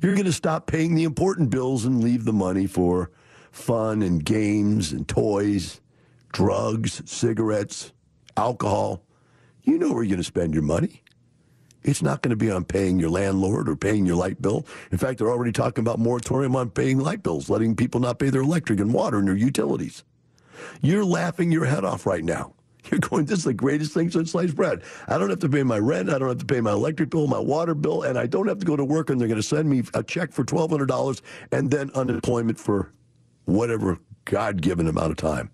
You're 0.00 0.14
going 0.14 0.26
to 0.26 0.32
stop 0.32 0.66
paying 0.66 0.94
the 0.94 1.04
important 1.04 1.50
bills 1.50 1.84
and 1.84 2.02
leave 2.02 2.24
the 2.24 2.32
money 2.32 2.66
for 2.66 3.10
fun 3.50 4.02
and 4.02 4.24
games 4.24 4.92
and 4.92 5.08
toys, 5.08 5.80
drugs, 6.32 7.02
cigarettes, 7.06 7.92
alcohol 8.36 9.02
you 9.66 9.78
know 9.78 9.92
where 9.92 10.04
you're 10.04 10.10
going 10.10 10.18
to 10.18 10.24
spend 10.24 10.54
your 10.54 10.62
money. 10.62 11.02
It's 11.82 12.00
not 12.00 12.22
going 12.22 12.30
to 12.30 12.36
be 12.36 12.50
on 12.50 12.64
paying 12.64 12.98
your 13.00 13.10
landlord 13.10 13.68
or 13.68 13.76
paying 13.76 14.06
your 14.06 14.16
light 14.16 14.40
bill. 14.40 14.64
In 14.92 14.98
fact, 14.98 15.18
they're 15.18 15.30
already 15.30 15.52
talking 15.52 15.82
about 15.82 15.98
moratorium 15.98 16.54
on 16.56 16.70
paying 16.70 16.98
light 16.98 17.22
bills, 17.22 17.50
letting 17.50 17.74
people 17.74 18.00
not 18.00 18.18
pay 18.18 18.30
their 18.30 18.42
electric 18.42 18.80
and 18.80 18.94
water 18.94 19.18
and 19.18 19.28
their 19.28 19.36
utilities. 19.36 20.04
You're 20.82 21.04
laughing 21.04 21.50
your 21.50 21.64
head 21.64 21.84
off 21.84 22.06
right 22.06 22.24
now. 22.24 22.54
You're 22.90 23.00
going, 23.00 23.24
this 23.24 23.40
is 23.40 23.44
the 23.44 23.54
greatest 23.54 23.92
thing 23.92 24.10
since 24.12 24.30
sliced 24.30 24.54
bread. 24.54 24.82
I 25.08 25.18
don't 25.18 25.30
have 25.30 25.40
to 25.40 25.48
pay 25.48 25.64
my 25.64 25.78
rent. 25.78 26.08
I 26.08 26.18
don't 26.18 26.28
have 26.28 26.38
to 26.38 26.44
pay 26.46 26.60
my 26.60 26.72
electric 26.72 27.10
bill, 27.10 27.26
my 27.26 27.40
water 27.40 27.74
bill, 27.74 28.02
and 28.02 28.16
I 28.16 28.26
don't 28.26 28.46
have 28.46 28.60
to 28.60 28.66
go 28.66 28.76
to 28.76 28.84
work 28.84 29.10
and 29.10 29.20
they're 29.20 29.28
going 29.28 29.40
to 29.40 29.46
send 29.46 29.68
me 29.68 29.82
a 29.94 30.04
check 30.04 30.30
for 30.30 30.44
$1,200 30.44 31.20
and 31.50 31.72
then 31.72 31.90
unemployment 31.94 32.60
for 32.60 32.92
whatever 33.46 33.98
God 34.24 34.62
given 34.62 34.86
amount 34.86 35.10
of 35.10 35.16
time. 35.16 35.50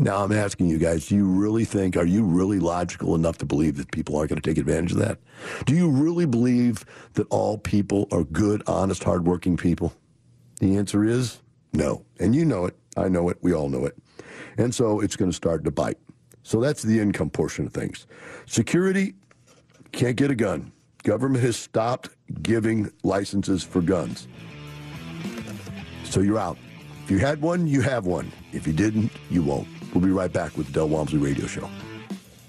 Now 0.00 0.22
I'm 0.22 0.30
asking 0.30 0.68
you 0.68 0.78
guys, 0.78 1.08
do 1.08 1.16
you 1.16 1.26
really 1.26 1.64
think, 1.64 1.96
are 1.96 2.06
you 2.06 2.22
really 2.22 2.60
logical 2.60 3.16
enough 3.16 3.36
to 3.38 3.44
believe 3.44 3.76
that 3.78 3.90
people 3.90 4.16
aren't 4.16 4.28
going 4.28 4.40
to 4.40 4.48
take 4.48 4.56
advantage 4.56 4.92
of 4.92 4.98
that? 4.98 5.18
Do 5.66 5.74
you 5.74 5.90
really 5.90 6.24
believe 6.24 6.84
that 7.14 7.26
all 7.30 7.58
people 7.58 8.06
are 8.12 8.22
good, 8.22 8.62
honest, 8.68 9.02
hardworking 9.02 9.56
people? 9.56 9.92
The 10.60 10.76
answer 10.76 11.04
is 11.04 11.40
no. 11.72 12.04
And 12.20 12.32
you 12.32 12.44
know 12.44 12.66
it. 12.66 12.76
I 12.96 13.08
know 13.08 13.28
it. 13.28 13.38
We 13.42 13.52
all 13.52 13.68
know 13.68 13.86
it. 13.86 13.96
And 14.56 14.72
so 14.72 15.00
it's 15.00 15.16
going 15.16 15.32
to 15.32 15.36
start 15.36 15.64
to 15.64 15.72
bite. 15.72 15.98
So 16.44 16.60
that's 16.60 16.82
the 16.82 17.00
income 17.00 17.30
portion 17.30 17.66
of 17.66 17.72
things. 17.72 18.06
Security, 18.46 19.14
can't 19.90 20.16
get 20.16 20.30
a 20.30 20.36
gun. 20.36 20.70
Government 21.02 21.42
has 21.42 21.56
stopped 21.56 22.10
giving 22.42 22.92
licenses 23.02 23.64
for 23.64 23.80
guns. 23.80 24.28
So 26.04 26.20
you're 26.20 26.38
out. 26.38 26.56
If 27.04 27.10
you 27.10 27.18
had 27.18 27.40
one, 27.40 27.66
you 27.66 27.80
have 27.80 28.06
one. 28.06 28.30
If 28.52 28.66
you 28.66 28.72
didn't, 28.72 29.10
you 29.28 29.42
won't. 29.42 29.66
We'll 29.94 30.04
be 30.04 30.10
right 30.10 30.32
back 30.32 30.56
with 30.56 30.66
the 30.66 30.72
Del 30.72 30.88
Walmsley 30.88 31.18
Radio 31.18 31.46
Show. 31.46 31.68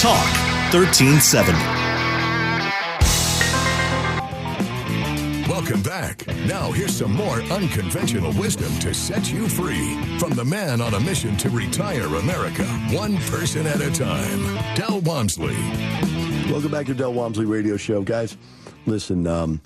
Talk 0.00 0.24
1370. 0.72 1.52
Welcome 5.46 5.82
back. 5.82 6.26
Now, 6.46 6.72
here's 6.72 6.96
some 6.96 7.12
more 7.12 7.42
unconventional 7.42 8.32
wisdom 8.32 8.72
to 8.78 8.94
set 8.94 9.30
you 9.30 9.46
free 9.46 10.02
from 10.18 10.30
the 10.30 10.44
man 10.46 10.80
on 10.80 10.94
a 10.94 11.00
mission 11.00 11.36
to 11.36 11.50
retire 11.50 12.06
America, 12.16 12.64
one 12.92 13.18
person 13.24 13.66
at 13.66 13.82
a 13.82 13.90
time, 13.90 14.74
Del 14.74 15.00
Walmsley. 15.00 15.54
Welcome 16.50 16.70
back 16.70 16.86
to 16.86 16.94
Del 16.94 17.12
Walmsley 17.12 17.44
Radio 17.44 17.76
Show, 17.76 18.00
guys. 18.00 18.38
Listen, 18.86 19.26
um, 19.26 19.60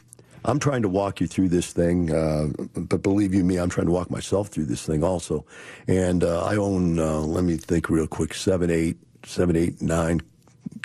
I'm 0.44 0.58
trying 0.58 0.82
to 0.82 0.88
walk 0.88 1.20
you 1.20 1.28
through 1.28 1.50
this 1.50 1.72
thing, 1.72 2.12
uh, 2.12 2.48
but 2.74 3.04
believe 3.04 3.34
you 3.34 3.44
me, 3.44 3.58
I'm 3.58 3.70
trying 3.70 3.86
to 3.86 3.92
walk 3.92 4.10
myself 4.10 4.48
through 4.48 4.64
this 4.64 4.84
thing 4.84 5.04
also. 5.04 5.46
And 5.86 6.24
uh, 6.24 6.44
I 6.44 6.56
own, 6.56 6.98
uh, 6.98 7.20
let 7.20 7.44
me 7.44 7.56
think 7.56 7.88
real 7.88 8.08
quick, 8.08 8.34
seven, 8.34 8.68
eight 8.68 8.96
seven, 9.26 9.56
eight, 9.56 9.80
nine 9.82 10.20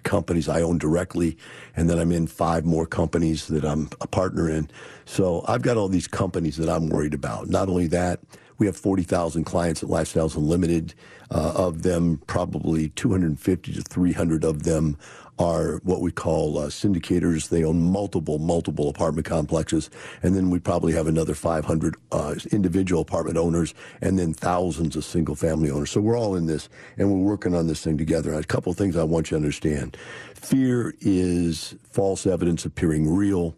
companies 0.03 0.47
I 0.47 0.61
own 0.61 0.77
directly, 0.77 1.37
and 1.75 1.89
then 1.89 1.99
I'm 1.99 2.11
in 2.11 2.27
five 2.27 2.65
more 2.65 2.85
companies 2.85 3.47
that 3.47 3.65
I'm 3.65 3.89
a 4.01 4.07
partner 4.07 4.49
in. 4.49 4.69
So 5.05 5.43
I've 5.47 5.61
got 5.61 5.77
all 5.77 5.87
these 5.87 6.07
companies 6.07 6.57
that 6.57 6.69
I'm 6.69 6.89
worried 6.89 7.13
about. 7.13 7.49
Not 7.49 7.69
only 7.69 7.87
that, 7.87 8.19
we 8.57 8.65
have 8.65 8.75
40,000 8.75 9.45
clients 9.45 9.83
at 9.83 9.89
Lifestyles 9.89 10.35
Unlimited. 10.35 10.93
Uh, 11.31 11.53
of 11.55 11.83
them, 11.83 12.19
probably 12.25 12.89
250 12.89 13.73
to 13.73 13.81
300 13.83 14.43
of 14.43 14.63
them 14.63 14.97
are 15.39 15.77
what 15.83 16.01
we 16.01 16.11
call 16.11 16.57
uh, 16.57 16.67
syndicators. 16.67 17.49
They 17.49 17.63
own 17.63 17.81
multiple, 17.81 18.37
multiple 18.39 18.89
apartment 18.89 19.25
complexes. 19.25 19.89
And 20.21 20.35
then 20.35 20.49
we 20.49 20.59
probably 20.59 20.93
have 20.93 21.07
another 21.07 21.33
500 21.33 21.95
uh, 22.11 22.35
individual 22.51 23.01
apartment 23.01 23.37
owners 23.37 23.73
and 24.01 24.19
then 24.19 24.33
thousands 24.33 24.97
of 24.97 25.05
single 25.05 25.35
family 25.35 25.71
owners. 25.71 25.91
So 25.91 26.01
we're 26.01 26.19
all 26.19 26.35
in 26.35 26.45
this 26.45 26.67
and 26.97 27.09
we're 27.09 27.29
working 27.29 27.55
on 27.55 27.67
this 27.67 27.81
thing 27.81 27.97
together. 27.97 28.33
A 28.33 28.43
couple 28.43 28.71
of 28.71 28.77
things 28.77 28.97
I 28.97 29.03
want 29.03 29.31
you 29.31 29.37
to 29.37 29.43
understand. 29.43 29.97
Fear 30.35 30.93
is 30.99 31.75
false 31.89 32.27
evidence 32.27 32.65
appearing 32.65 33.09
real 33.09 33.55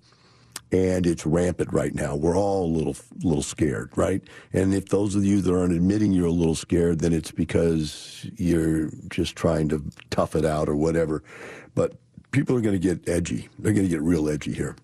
and 0.72 1.06
it's 1.06 1.26
rampant 1.26 1.72
right 1.74 1.94
now. 1.94 2.15
We're 2.15 2.38
all 2.38 2.65
a 2.65 2.74
little 2.74 2.96
little 3.24 3.44
scared, 3.44 3.91
right? 3.96 4.22
And 4.54 4.74
if 4.74 4.88
those 4.88 5.15
of 5.15 5.26
you 5.26 5.41
that 5.41 5.54
aren't 5.54 5.74
admitting 5.74 6.13
you're 6.13 6.28
a 6.28 6.32
little 6.32 6.56
scared, 6.56 7.00
then 7.00 7.13
it's 7.13 7.32
because 7.32 8.26
you're 8.38 8.89
just 9.10 9.36
trying 9.36 9.67
to 9.70 9.84
tough 10.10 10.36
it 10.36 10.46
out 10.46 10.70
or 10.70 10.76
whatever. 10.76 11.24
But 11.76 11.94
people 12.32 12.56
are 12.56 12.62
going 12.62 12.80
to 12.80 12.96
get 12.96 13.08
edgy. 13.08 13.50
They're 13.60 13.74
going 13.74 13.86
to 13.86 13.90
get 13.92 14.02
real 14.02 14.30
edgy 14.30 14.54
here. 14.54 14.76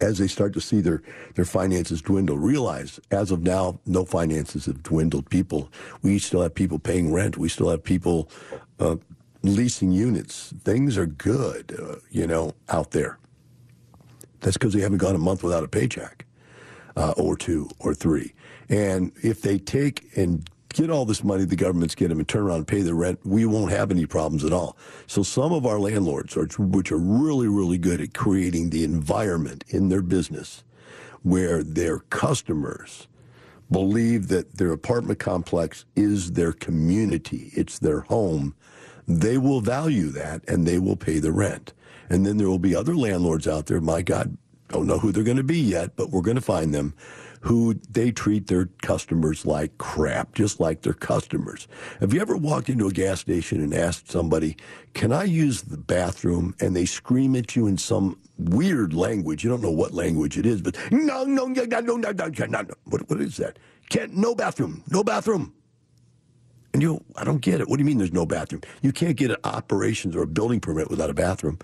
As 0.00 0.16
they 0.16 0.28
start 0.28 0.54
to 0.54 0.60
see 0.62 0.80
their, 0.80 1.02
their 1.34 1.44
finances 1.44 2.00
dwindle, 2.00 2.38
realize 2.38 2.98
as 3.10 3.30
of 3.30 3.42
now, 3.42 3.80
no 3.84 4.04
finances 4.06 4.64
have 4.66 4.82
dwindled. 4.82 5.28
People, 5.28 5.70
we 6.02 6.18
still 6.18 6.40
have 6.40 6.54
people 6.54 6.78
paying 6.78 7.12
rent. 7.12 7.36
We 7.36 7.50
still 7.50 7.68
have 7.68 7.84
people 7.84 8.30
uh, 8.80 8.96
leasing 9.42 9.92
units. 9.92 10.54
Things 10.64 10.96
are 10.96 11.06
good, 11.06 11.76
uh, 11.78 11.96
you 12.10 12.26
know, 12.26 12.54
out 12.70 12.92
there. 12.92 13.18
That's 14.40 14.56
because 14.56 14.72
they 14.72 14.80
haven't 14.80 14.98
gone 14.98 15.14
a 15.14 15.18
month 15.18 15.42
without 15.42 15.64
a 15.64 15.68
paycheck, 15.68 16.24
uh, 16.96 17.12
or 17.18 17.36
two, 17.36 17.68
or 17.78 17.94
three. 17.94 18.34
And 18.70 19.12
if 19.22 19.42
they 19.42 19.58
take 19.58 20.16
and 20.16 20.48
get 20.74 20.90
all 20.90 21.04
this 21.04 21.24
money 21.24 21.44
the 21.44 21.56
government's 21.56 21.94
getting 21.94 22.18
and 22.18 22.28
turn 22.28 22.42
around 22.42 22.56
and 22.56 22.66
pay 22.68 22.82
the 22.82 22.94
rent, 22.94 23.20
we 23.24 23.46
won't 23.46 23.72
have 23.72 23.90
any 23.90 24.06
problems 24.06 24.44
at 24.44 24.52
all. 24.52 24.76
So 25.06 25.22
some 25.22 25.52
of 25.52 25.64
our 25.64 25.78
landlords, 25.78 26.36
are, 26.36 26.46
which 26.58 26.92
are 26.92 26.98
really, 26.98 27.48
really 27.48 27.78
good 27.78 28.00
at 28.00 28.14
creating 28.14 28.70
the 28.70 28.84
environment 28.84 29.64
in 29.68 29.88
their 29.88 30.02
business 30.02 30.64
where 31.22 31.62
their 31.62 32.00
customers 32.00 33.08
believe 33.70 34.28
that 34.28 34.58
their 34.58 34.72
apartment 34.72 35.18
complex 35.18 35.84
is 35.96 36.32
their 36.32 36.52
community, 36.52 37.50
it's 37.54 37.78
their 37.78 38.00
home, 38.00 38.54
they 39.08 39.38
will 39.38 39.60
value 39.60 40.10
that 40.10 40.42
and 40.48 40.66
they 40.66 40.78
will 40.78 40.96
pay 40.96 41.18
the 41.18 41.32
rent. 41.32 41.72
And 42.10 42.26
then 42.26 42.36
there 42.36 42.48
will 42.48 42.58
be 42.58 42.76
other 42.76 42.94
landlords 42.94 43.48
out 43.48 43.66
there, 43.66 43.80
my 43.80 44.02
God, 44.02 44.36
don't 44.68 44.86
know 44.86 44.98
who 44.98 45.12
they're 45.12 45.24
going 45.24 45.36
to 45.38 45.42
be 45.42 45.60
yet, 45.60 45.96
but 45.96 46.10
we're 46.10 46.20
going 46.20 46.36
to 46.36 46.40
find 46.40 46.74
them 46.74 46.94
who 47.44 47.74
they 47.90 48.10
treat 48.10 48.46
their 48.46 48.70
customers 48.80 49.44
like 49.44 49.76
crap, 49.76 50.32
just 50.32 50.60
like 50.60 50.80
their 50.80 50.94
customers. 50.94 51.68
Have 52.00 52.14
you 52.14 52.20
ever 52.22 52.38
walked 52.38 52.70
into 52.70 52.86
a 52.86 52.90
gas 52.90 53.20
station 53.20 53.60
and 53.60 53.74
asked 53.74 54.10
somebody, 54.10 54.56
Can 54.94 55.12
I 55.12 55.24
use 55.24 55.60
the 55.60 55.76
bathroom? 55.76 56.54
And 56.58 56.74
they 56.74 56.86
scream 56.86 57.36
at 57.36 57.54
you 57.54 57.66
in 57.66 57.76
some 57.76 58.18
weird 58.38 58.94
language. 58.94 59.44
You 59.44 59.50
don't 59.50 59.60
know 59.60 59.70
what 59.70 59.92
language 59.92 60.38
it 60.38 60.46
is, 60.46 60.62
but 60.62 60.74
no, 60.90 61.24
no, 61.24 61.44
no, 61.44 61.64
no, 61.64 61.80
no, 61.80 61.96
no, 61.96 62.12
no, 62.28 62.46
no. 62.46 62.74
What, 62.84 63.10
what 63.10 63.20
is 63.20 63.36
that? 63.36 63.58
Can't, 63.90 64.16
no 64.16 64.34
bathroom, 64.34 64.82
no 64.88 65.04
bathroom. 65.04 65.52
And 66.72 66.80
you, 66.80 67.04
I 67.14 67.24
don't 67.24 67.42
get 67.42 67.60
it. 67.60 67.68
What 67.68 67.76
do 67.76 67.82
you 67.82 67.86
mean 67.86 67.98
there's 67.98 68.10
no 68.10 68.24
bathroom? 68.24 68.62
You 68.80 68.90
can't 68.90 69.18
get 69.18 69.30
an 69.30 69.36
operations 69.44 70.16
or 70.16 70.22
a 70.22 70.26
building 70.26 70.60
permit 70.60 70.88
without 70.88 71.10
a 71.10 71.14
bathroom. 71.14 71.58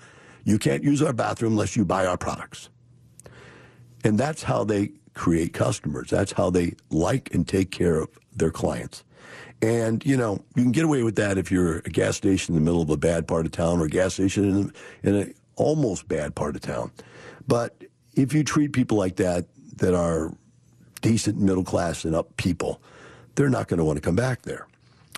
You 0.45 0.59
can't 0.59 0.85
use 0.85 1.01
our 1.01 1.15
bathroom 1.15 1.53
unless 1.53 1.75
you 1.75 1.87
buy 1.87 2.05
our 2.05 2.19
products. 2.19 2.69
And 4.05 4.19
that's 4.19 4.43
how 4.43 4.65
they 4.65 4.93
create 5.15 5.53
customers. 5.53 6.11
That's 6.11 6.33
how 6.33 6.51
they 6.51 6.75
like 6.91 7.35
and 7.35 7.47
take 7.47 7.71
care 7.71 8.01
of 8.01 8.09
their 8.35 8.51
clients. 8.51 9.05
And, 9.63 10.05
you 10.07 10.17
know, 10.17 10.43
you 10.57 10.63
can 10.63 10.73
get 10.73 10.85
away 10.85 11.03
with 11.03 11.17
that 11.17 11.37
if 11.37 11.51
you're 11.51 11.79
a 11.79 11.91
gas 11.91 12.17
station 12.17 12.55
in 12.55 12.61
the 12.63 12.65
middle 12.65 12.81
of 12.81 12.91
a 12.91 12.97
bad 12.97 13.29
part 13.29 13.45
of 13.45 13.53
town 13.53 13.81
or 13.81 13.85
a 13.85 13.91
gas 13.91 14.15
station 14.15 14.45
in, 14.45 14.73
in 15.03 15.15
an 15.15 15.35
almost 15.57 16.09
bad 16.09 16.35
part 16.35 16.57
of 16.57 16.63
town. 16.63 16.91
But 17.47 17.85
if 18.15 18.33
you 18.33 18.43
treat 18.43 18.73
people 18.73 18.97
like 18.97 19.17
that, 19.17 19.47
that 19.77 19.95
are 19.95 20.33
decent 21.01 21.39
middle 21.39 21.65
class 21.65 22.05
and 22.05 22.15
up 22.15 22.37
people, 22.37 22.81
they're 23.35 23.49
not 23.51 23.69
going 23.69 23.79
to 23.79 23.85
want 23.85 23.97
to 23.97 24.03
come 24.03 24.17
back 24.17 24.43
there. 24.43 24.67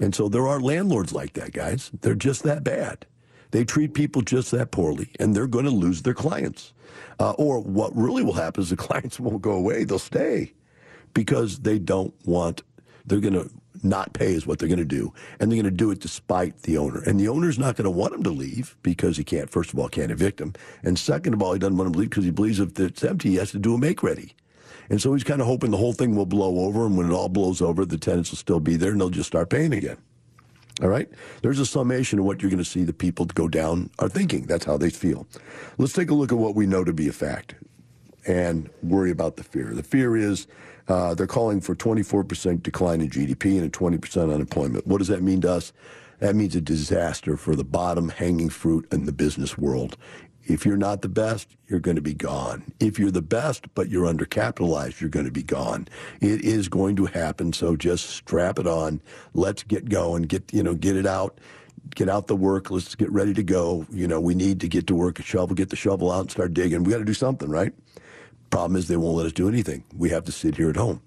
And 0.00 0.14
so 0.14 0.28
there 0.28 0.48
are 0.48 0.61
landlords 0.61 1.12
like 1.12 1.35
that, 1.35 1.52
guys. 1.52 1.90
They're 2.00 2.14
just 2.14 2.42
that 2.44 2.64
bad. 2.64 3.07
They 3.50 3.64
treat 3.64 3.92
people 3.92 4.22
just 4.22 4.50
that 4.52 4.70
poorly, 4.70 5.11
and 5.20 5.37
they're 5.37 5.46
going 5.46 5.66
to 5.66 5.70
lose 5.70 6.02
their 6.02 6.14
clients. 6.14 6.72
Uh, 7.18 7.33
or 7.33 7.61
what 7.61 7.94
really 7.96 8.22
will 8.22 8.33
happen 8.33 8.62
is 8.62 8.70
the 8.70 8.76
clients 8.88 9.20
won't 9.20 9.42
go 9.42 9.52
away; 9.52 9.85
they'll 9.85 9.98
stay 9.98 10.52
because 11.14 11.61
they 11.61 11.78
don't 11.78 12.14
want. 12.24 12.62
They're 13.05 13.20
going 13.20 13.35
to 13.35 13.50
not 13.85 14.12
pay 14.12 14.33
is 14.33 14.46
what 14.46 14.59
they're 14.59 14.68
going 14.68 14.78
to 14.78 14.85
do, 14.85 15.12
and 15.40 15.50
they're 15.50 15.57
going 15.61 15.64
to 15.64 15.76
do 15.76 15.90
it 15.90 16.00
despite 16.00 16.62
the 16.62 16.78
owner. 16.78 17.02
And 17.02 17.18
the 17.18 17.28
owner's 17.28 17.59
not 17.59 17.76
going 17.76 17.85
to 17.85 17.90
want 17.90 18.12
them 18.12 18.22
to 18.22 18.31
leave 18.31 18.76
because 18.83 19.16
he 19.16 19.24
can't. 19.24 19.50
First 19.50 19.72
of 19.72 19.78
all, 19.78 19.88
can't 19.88 20.12
evict 20.12 20.38
them, 20.38 20.55
and 20.83 20.98
second 20.98 21.35
of 21.35 21.42
all, 21.42 21.52
he 21.52 21.59
doesn't 21.59 21.76
want 21.76 21.87
them 21.88 21.94
to 21.94 21.98
leave 21.98 22.11
because 22.11 22.24
he 22.24 22.31
believes 22.31 22.61
if 22.61 22.78
it's 22.78 23.05
empty, 23.05 23.31
he 23.31 23.37
has 23.37 23.50
to 23.52 23.59
do 23.59 23.74
a 23.74 23.78
make 23.78 24.02
ready. 24.02 24.35
And 24.90 25.00
so 25.00 25.14
he's 25.14 25.24
kind 25.24 25.40
of 25.40 25.46
hoping 25.46 25.70
the 25.70 25.76
whole 25.76 25.92
thing 25.92 26.14
will 26.16 26.26
blow 26.26 26.66
over, 26.66 26.87
and 26.87 26.96
when 26.96 27.11
it 27.11 27.14
all 27.14 27.28
blows 27.28 27.62
over, 27.62 27.85
the 27.85 27.98
tenants 27.98 28.31
will 28.31 28.38
still 28.38 28.61
be 28.61 28.76
there, 28.76 28.92
and 28.92 29.00
they'll 29.00 29.11
just 29.11 29.28
start 29.28 29.50
paying 29.50 29.72
again. 29.72 29.96
All 30.83 30.88
right? 30.88 31.09
There's 31.42 31.61
a 31.61 31.66
summation 31.66 32.18
of 32.18 32.25
what 32.25 32.42
you're 32.42 32.51
going 32.51 32.59
to 32.62 32.68
see 32.68 32.83
the 32.83 32.92
people 32.92 33.27
go 33.27 33.49
down 33.49 33.90
are 34.01 34.09
thinking. 34.09 34.47
That's 34.47 34.64
how 34.64 34.77
they 34.77 34.90
feel. 34.90 35.27
Let's 35.79 35.92
take 35.92 36.11
a 36.11 36.14
look 36.14 36.33
at 36.33 36.38
what 36.38 36.57
we 36.57 36.66
know 36.66 36.83
to 36.83 36.92
be 36.92 37.09
a 37.09 37.12
fact 37.12 37.55
and 38.27 38.68
worry 38.83 39.11
about 39.11 39.37
the 39.37 39.45
fear. 39.45 39.73
The 39.73 39.83
fear 39.83 40.16
is 40.16 40.47
uh, 40.88 41.14
they're 41.14 41.27
calling 41.27 41.61
for 41.61 41.75
24% 41.75 42.62
decline 42.62 43.01
in 43.01 43.09
GDP 43.09 43.59
and 43.59 43.64
a 43.64 43.71
20% 43.71 44.35
unemployment. 44.35 44.87
What 44.87 44.99
does 44.99 45.09
that 45.09 45.23
mean 45.23 45.40
to 45.42 45.53
us? 45.53 45.73
That 46.18 46.37
means 46.37 46.55
a 46.55 46.61
disaster 46.61 47.37
for 47.37 47.57
the 47.57 47.64
bottom 47.64 48.09
hanging 48.09 48.49
fruit 48.49 48.87
in 48.92 49.07
the 49.07 49.12
business 49.12 49.59
world. 49.59 49.97
If 50.44 50.66
you're 50.66 50.76
not 50.76 51.02
the 51.02 51.09
best, 51.09 51.57
you're 51.68 51.81
going 51.81 51.96
to 51.96 52.02
be 52.02 52.14
gone. 52.14 52.72
If 52.81 52.98
you're 52.98 53.11
the 53.11 53.22
best, 53.22 53.72
but 53.74 53.88
you're 53.88 54.12
undercapitalized, 54.12 55.00
you're 55.00 55.11
going 55.11 55.26
to 55.26 55.33
be 55.33 55.42
gone. 55.42 55.88
It 56.20 56.44
is 56.44 56.68
going 56.68 56.96
to 56.96 57.07
happen. 57.07 57.52
So 57.52 57.76
just 57.76 58.11
strap 58.11 58.59
it 58.59 58.66
on. 58.66 59.00
Let's 59.35 59.62
get 59.62 59.88
going. 59.88 60.22
Get, 60.22 60.52
you 60.52 60.62
know, 60.62 60.74
get 60.74 60.96
it 60.96 61.07
out. 61.07 61.38
Get 61.94 62.09
out 62.09 62.26
the 62.26 62.37
work. 62.37 62.70
Let's 62.70 62.94
get 62.94 63.11
ready 63.12 63.35
to 63.35 63.42
go. 63.42 63.87
You 63.90 64.09
know, 64.09 64.20
we 64.20 64.35
need 64.35 64.61
to 64.61 64.68
get 64.68 64.87
to 64.88 64.94
work, 64.94 65.22
shovel, 65.22 65.55
get 65.55 65.70
the 65.70 65.76
shovel 65.76 66.11
out 66.11 66.20
and 66.20 66.31
start 66.31 66.55
digging. 66.55 66.85
We 66.85 66.92
got 66.92 66.98
to 66.98 67.05
do 67.05 67.14
something, 67.14 67.48
right? 67.48 67.72
Problem 68.50 68.76
is 68.76 68.88
they 68.88 68.96
won't 68.96 69.16
let 69.16 69.26
us 69.26 69.33
do 69.33 69.48
anything. 69.48 69.85
We 69.96 70.11
have 70.11 70.24
to 70.24 70.33
sit 70.33 70.57
here 70.57 70.70
at 70.70 70.76
home. 70.76 71.02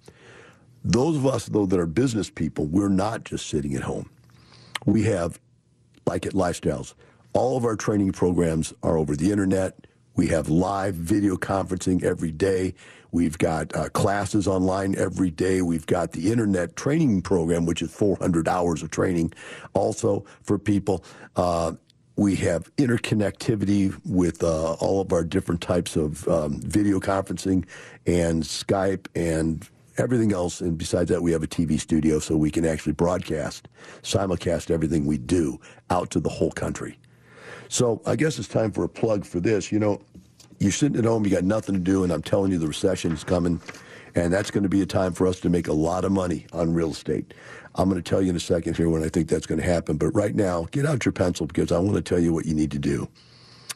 Those 0.83 1.17
of 1.17 1.25
us, 1.25 1.47
though, 1.47 1.65
that 1.65 1.79
are 1.79 1.85
business 1.85 2.29
people, 2.29 2.65
we're 2.65 2.89
not 2.89 3.23
just 3.23 3.47
sitting 3.47 3.75
at 3.75 3.81
home. 3.81 4.09
We 4.85 5.03
have, 5.03 5.39
like 6.05 6.25
at 6.25 6.33
Lifestyles, 6.33 6.93
all 7.35 7.57
of 7.57 7.65
our 7.65 7.75
training 7.75 8.13
programs 8.13 8.73
are 8.81 8.97
over 8.97 9.13
the 9.13 9.29
internet. 9.29 9.87
We 10.15 10.27
have 10.27 10.47
live 10.47 10.95
video 10.95 11.35
conferencing 11.35 12.01
every 12.01 12.31
day. 12.31 12.73
We've 13.11 13.37
got 13.37 13.75
uh, 13.75 13.89
classes 13.89 14.47
online 14.47 14.95
every 14.97 15.31
day. 15.31 15.61
We've 15.61 15.85
got 15.85 16.13
the 16.13 16.31
internet 16.31 16.77
training 16.77 17.23
program, 17.23 17.65
which 17.65 17.81
is 17.81 17.91
400 17.91 18.47
hours 18.47 18.81
of 18.81 18.89
training 18.89 19.33
also 19.73 20.23
for 20.43 20.57
people. 20.57 21.03
Uh, 21.35 21.73
we 22.15 22.35
have 22.37 22.73
interconnectivity 22.77 23.93
with 24.05 24.41
uh, 24.41 24.73
all 24.75 25.01
of 25.01 25.11
our 25.11 25.25
different 25.25 25.59
types 25.59 25.97
of 25.97 26.25
um, 26.29 26.61
video 26.61 27.01
conferencing 27.01 27.65
and 28.07 28.43
Skype 28.43 29.07
and 29.13 29.69
everything 29.97 30.31
else. 30.31 30.61
And 30.61 30.77
besides 30.77 31.09
that, 31.09 31.21
we 31.21 31.33
have 31.33 31.43
a 31.43 31.47
TV 31.47 31.77
studio 31.81 32.19
so 32.19 32.37
we 32.37 32.49
can 32.49 32.65
actually 32.65 32.93
broadcast, 32.93 33.67
simulcast 34.03 34.71
everything 34.71 35.05
we 35.05 35.17
do 35.17 35.59
out 35.89 36.09
to 36.11 36.21
the 36.21 36.29
whole 36.29 36.51
country. 36.51 36.97
So 37.69 38.01
I 38.05 38.15
guess 38.15 38.39
it's 38.39 38.47
time 38.47 38.71
for 38.71 38.83
a 38.83 38.89
plug 38.89 39.25
for 39.25 39.39
this. 39.39 39.71
You 39.71 39.79
know, 39.79 40.01
you're 40.59 40.71
sitting 40.71 40.97
at 40.97 41.05
home, 41.05 41.25
you 41.25 41.31
got 41.31 41.43
nothing 41.43 41.75
to 41.75 41.81
do, 41.81 42.03
and 42.03 42.11
I'm 42.11 42.21
telling 42.21 42.51
you 42.51 42.57
the 42.57 42.67
recession 42.67 43.11
is 43.11 43.23
coming, 43.23 43.61
and 44.15 44.33
that's 44.33 44.51
going 44.51 44.63
to 44.63 44.69
be 44.69 44.81
a 44.81 44.85
time 44.85 45.13
for 45.13 45.27
us 45.27 45.39
to 45.41 45.49
make 45.49 45.67
a 45.67 45.73
lot 45.73 46.05
of 46.05 46.11
money 46.11 46.47
on 46.53 46.73
real 46.73 46.91
estate. 46.91 47.33
I'm 47.75 47.89
going 47.89 48.01
to 48.01 48.09
tell 48.09 48.21
you 48.21 48.29
in 48.29 48.35
a 48.35 48.39
second 48.39 48.77
here 48.77 48.89
when 48.89 49.03
I 49.03 49.09
think 49.09 49.27
that's 49.27 49.45
going 49.45 49.59
to 49.59 49.65
happen. 49.65 49.97
But 49.97 50.11
right 50.11 50.33
now, 50.33 50.67
get 50.71 50.85
out 50.85 51.03
your 51.03 51.11
pencil 51.11 51.45
because 51.45 51.73
I 51.73 51.79
want 51.79 51.95
to 51.95 52.01
tell 52.01 52.19
you 52.19 52.31
what 52.31 52.45
you 52.45 52.53
need 52.53 52.71
to 52.71 52.79
do. 52.79 53.09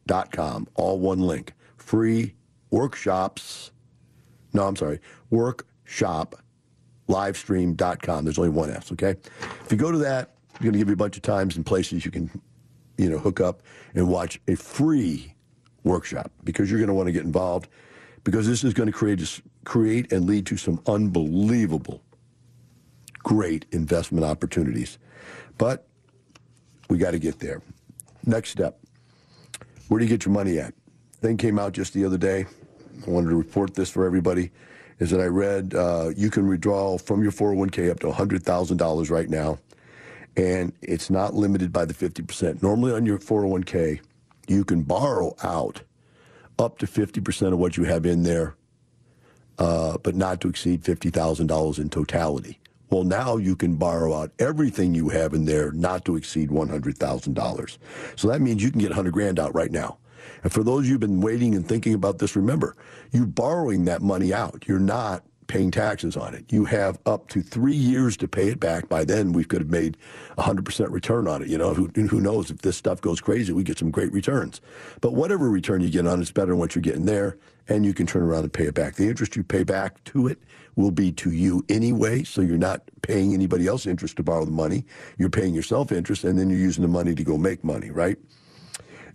com, 0.07 0.67
all 0.75 0.99
one 0.99 1.19
link. 1.19 1.53
Free 1.77 2.33
workshops. 2.69 3.71
No, 4.53 4.67
I'm 4.67 4.75
sorry, 4.75 4.99
workshop 5.29 6.35
livestream.com. 7.07 8.25
There's 8.25 8.37
only 8.37 8.49
one 8.49 8.69
S, 8.69 8.91
okay? 8.91 9.15
If 9.63 9.71
you 9.71 9.77
go 9.77 9.91
to 9.91 9.97
that, 9.99 10.35
I'm 10.55 10.63
going 10.63 10.73
to 10.73 10.79
give 10.79 10.87
you 10.87 10.93
a 10.93 10.97
bunch 10.97 11.15
of 11.15 11.23
times 11.23 11.55
and 11.55 11.65
places 11.65 12.05
you 12.05 12.11
can, 12.11 12.29
you 12.97 13.09
know, 13.09 13.17
hook 13.17 13.39
up 13.39 13.61
and 13.95 14.07
watch 14.07 14.39
a 14.47 14.55
free 14.55 15.33
workshop 15.83 16.31
because 16.43 16.69
you're 16.69 16.79
going 16.79 16.89
to 16.89 16.93
want 16.93 17.07
to 17.07 17.13
get 17.13 17.23
involved 17.23 17.69
because 18.23 18.47
this 18.47 18.63
is 18.63 18.73
going 18.73 18.87
to 18.87 18.93
create 18.93 19.41
create 19.63 20.11
and 20.11 20.25
lead 20.25 20.45
to 20.47 20.57
some 20.57 20.81
unbelievable, 20.87 22.01
great 23.19 23.65
investment 23.71 24.25
opportunities. 24.25 24.97
But 25.57 25.87
we 26.89 26.97
got 26.97 27.11
to 27.11 27.19
get 27.19 27.39
there. 27.39 27.61
Next 28.25 28.49
step: 28.49 28.79
where 29.87 29.99
do 29.99 30.05
you 30.05 30.09
get 30.09 30.25
your 30.25 30.33
money 30.33 30.59
at? 30.59 30.73
Thing 31.21 31.37
came 31.37 31.57
out 31.57 31.73
just 31.73 31.93
the 31.93 32.05
other 32.05 32.17
day. 32.17 32.45
I 33.05 33.09
wanted 33.09 33.29
to 33.29 33.35
report 33.35 33.73
this 33.73 33.89
for 33.89 34.05
everybody. 34.05 34.51
Is 34.99 35.11
that 35.11 35.19
I 35.21 35.25
read 35.25 35.75
uh, 35.75 36.09
you 36.15 36.31
can 36.31 36.47
withdraw 36.47 36.97
from 36.97 37.21
your 37.21 37.31
401k 37.31 37.91
up 37.91 37.99
to 37.99 38.07
$100,000 38.07 39.11
right 39.11 39.29
now, 39.29 39.59
and 40.35 40.73
it's 40.81 41.09
not 41.09 41.35
limited 41.35 41.71
by 41.71 41.85
the 41.85 41.93
50%. 41.93 42.63
Normally 42.63 42.93
on 42.93 43.05
your 43.05 43.19
401k, 43.19 43.99
you 44.47 44.63
can 44.63 44.81
borrow 44.81 45.35
out 45.43 45.81
up 46.57 46.79
to 46.79 46.87
50% 46.87 47.53
of 47.53 47.59
what 47.59 47.77
you 47.77 47.83
have 47.83 48.05
in 48.05 48.23
there, 48.23 48.55
uh, 49.59 49.97
but 49.99 50.15
not 50.15 50.41
to 50.41 50.47
exceed 50.47 50.83
$50,000 50.83 51.79
in 51.79 51.89
totality. 51.89 52.59
Well, 52.89 53.03
now 53.03 53.37
you 53.37 53.55
can 53.55 53.75
borrow 53.75 54.13
out 54.13 54.31
everything 54.39 54.95
you 54.95 55.09
have 55.09 55.33
in 55.33 55.45
there, 55.45 55.71
not 55.71 56.05
to 56.05 56.15
exceed 56.15 56.49
$100,000. 56.49 57.77
So 58.15 58.27
that 58.29 58.41
means 58.41 58.63
you 58.63 58.71
can 58.71 58.79
get 58.79 58.89
100 58.91 59.11
grand 59.11 59.39
out 59.39 59.53
right 59.53 59.71
now. 59.71 59.97
And 60.43 60.51
for 60.51 60.63
those 60.63 60.87
you've 60.87 60.99
been 60.99 61.21
waiting 61.21 61.55
and 61.55 61.67
thinking 61.67 61.93
about 61.93 62.19
this, 62.19 62.35
remember, 62.35 62.75
you're 63.11 63.25
borrowing 63.25 63.85
that 63.85 64.01
money 64.01 64.33
out. 64.33 64.63
You're 64.67 64.79
not 64.79 65.23
paying 65.47 65.71
taxes 65.71 66.17
on 66.17 66.35
it. 66.35 66.51
You 66.51 66.65
have 66.65 66.99
up 67.05 67.27
to 67.29 67.41
three 67.41 67.75
years 67.75 68.17
to 68.17 68.27
pay 68.27 68.49
it 68.49 68.59
back. 68.59 68.89
By 68.89 69.05
then, 69.05 69.31
we 69.31 69.43
could 69.43 69.61
have 69.61 69.69
made 69.69 69.97
100% 70.37 70.91
return 70.91 71.27
on 71.27 71.41
it. 71.41 71.47
You 71.47 71.57
know, 71.57 71.73
who, 71.73 71.87
who 71.87 72.21
knows 72.21 72.51
if 72.51 72.59
this 72.59 72.77
stuff 72.77 73.01
goes 73.01 73.21
crazy, 73.21 73.53
we 73.53 73.63
get 73.63 73.79
some 73.79 73.91
great 73.91 74.11
returns. 74.11 74.61
But 75.01 75.13
whatever 75.13 75.49
return 75.49 75.81
you 75.81 75.89
get 75.89 76.05
on 76.05 76.21
it's 76.21 76.31
better 76.31 76.51
than 76.51 76.59
what 76.59 76.75
you're 76.75 76.81
getting 76.81 77.05
there, 77.05 77.37
and 77.69 77.85
you 77.85 77.93
can 77.93 78.05
turn 78.05 78.23
around 78.23 78.43
and 78.43 78.53
pay 78.53 78.65
it 78.65 78.73
back. 78.73 78.95
The 78.95 79.07
interest 79.07 79.35
you 79.35 79.43
pay 79.43 79.63
back 79.63 80.03
to 80.05 80.27
it 80.27 80.39
will 80.75 80.91
be 80.91 81.11
to 81.11 81.31
you 81.31 81.65
anyway, 81.69 82.23
so 82.23 82.41
you're 82.41 82.57
not 82.57 82.81
paying 83.01 83.33
anybody 83.33 83.67
else 83.67 83.85
interest 83.85 84.17
to 84.17 84.23
borrow 84.23 84.45
the 84.45 84.51
money. 84.51 84.85
You're 85.17 85.29
paying 85.29 85.53
yourself 85.53 85.91
interest, 85.91 86.23
and 86.23 86.37
then 86.37 86.49
you're 86.49 86.59
using 86.59 86.83
the 86.83 86.87
money 86.87 87.15
to 87.15 87.23
go 87.23 87.37
make 87.37 87.63
money, 87.63 87.89
right? 87.89 88.17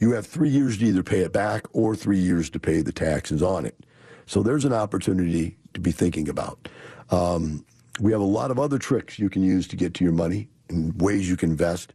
You 0.01 0.12
have 0.12 0.27
three 0.27 0.49
years 0.49 0.79
to 0.79 0.85
either 0.87 1.03
pay 1.03 1.21
it 1.21 1.33
back 1.33 1.67
or 1.73 1.95
three 1.95 2.19
years 2.19 2.51
to 2.51 2.59
pay 2.59 2.83
the 2.83 2.93
taxes 2.93 3.43
on 3.43 3.65
it. 3.65 3.87
So 4.27 4.43
there's 4.43 4.65
an 4.65 4.73
opportunity 4.73 5.57
to 5.75 5.81
be 5.81 5.93
thinking 5.93 6.29
about. 6.29 6.69
Um, 7.11 7.65
we 8.01 8.12
have 8.12 8.21
a 8.21 8.25
lot 8.25 8.51
of 8.51 8.59
other 8.59 8.79
tricks 8.79 9.19
you 9.19 9.31
can 9.31 9.43
use 9.43 9.69
to 9.69 9.77
get 9.77 9.95
to 9.95 10.05
your 10.05 10.12
money 10.12 10.49
and 10.69 11.01
ways 11.01 11.29
you 11.29 11.37
can 11.37 11.51
invest. 11.51 11.93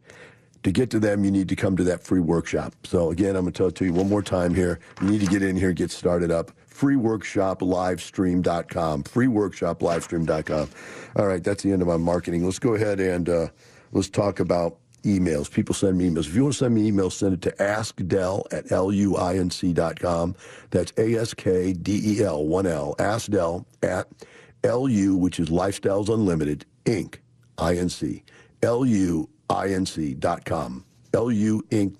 To 0.68 0.72
get 0.72 0.90
to 0.90 1.00
them, 1.00 1.24
you 1.24 1.30
need 1.30 1.48
to 1.48 1.56
come 1.56 1.78
to 1.78 1.84
that 1.84 2.02
free 2.02 2.20
workshop. 2.20 2.74
So 2.84 3.10
again, 3.10 3.36
I'm 3.36 3.44
going 3.44 3.54
to 3.54 3.56
tell 3.56 3.68
it 3.68 3.74
to 3.76 3.86
you 3.86 3.94
one 3.94 4.06
more 4.06 4.20
time 4.20 4.54
here. 4.54 4.80
You 5.00 5.08
need 5.08 5.22
to 5.22 5.26
get 5.26 5.42
in 5.42 5.56
here 5.56 5.72
get 5.72 5.90
started 5.90 6.30
up. 6.30 6.52
Freeworkshoplivestream.com. 6.70 9.04
Freeworkshoplivestream.com. 9.04 10.68
All 11.16 11.26
right, 11.26 11.42
that's 11.42 11.62
the 11.62 11.72
end 11.72 11.80
of 11.80 11.88
my 11.88 11.96
marketing. 11.96 12.44
Let's 12.44 12.58
go 12.58 12.74
ahead 12.74 13.00
and 13.00 13.30
uh, 13.30 13.46
let's 13.92 14.10
talk 14.10 14.40
about 14.40 14.76
emails. 15.04 15.50
People 15.50 15.74
send 15.74 15.96
me 15.96 16.10
emails. 16.10 16.26
If 16.26 16.34
you 16.34 16.42
want 16.42 16.52
to 16.52 16.58
send 16.58 16.74
me 16.74 16.92
emails, 16.92 17.12
send 17.12 17.32
it 17.32 17.40
to 17.42 17.50
askdel 17.52 18.44
at 18.52 18.66
luinc.com. 18.66 20.36
That's 20.70 20.92
A-S-K-D-E-L, 20.98 22.44
one 22.44 22.66
L, 22.66 22.94
askdel 22.98 23.64
at 23.82 24.06
LU, 24.62 25.16
which 25.16 25.40
is 25.40 25.48
Lifestyles 25.48 26.10
Unlimited, 26.10 26.66
Inc., 26.84 27.20
I-N-C. 27.56 28.22
L-U 28.62 29.30
Inc 29.48 31.96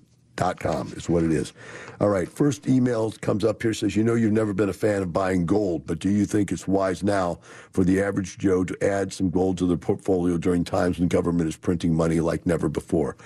com 0.58 0.92
is 0.96 1.08
what 1.08 1.24
it 1.24 1.32
is. 1.32 1.52
All 2.00 2.08
right, 2.08 2.28
first 2.28 2.68
email 2.68 3.10
comes 3.20 3.44
up 3.44 3.60
here 3.60 3.74
says, 3.74 3.96
You 3.96 4.04
know, 4.04 4.14
you've 4.14 4.32
never 4.32 4.52
been 4.52 4.68
a 4.68 4.74
fan 4.74 5.02
of 5.02 5.12
buying 5.12 5.46
gold, 5.46 5.86
but 5.86 5.98
do 5.98 6.10
you 6.10 6.24
think 6.24 6.52
it's 6.52 6.68
wise 6.68 7.02
now 7.02 7.40
for 7.72 7.84
the 7.84 8.00
average 8.00 8.38
Joe 8.38 8.64
to 8.64 8.84
add 8.84 9.12
some 9.12 9.30
gold 9.30 9.58
to 9.58 9.66
their 9.66 9.76
portfolio 9.76 10.38
during 10.38 10.64
times 10.64 10.98
when 10.98 11.08
government 11.08 11.48
is 11.48 11.56
printing 11.56 11.94
money 11.94 12.20
like 12.20 12.46
never 12.46 12.68
before? 12.68 13.16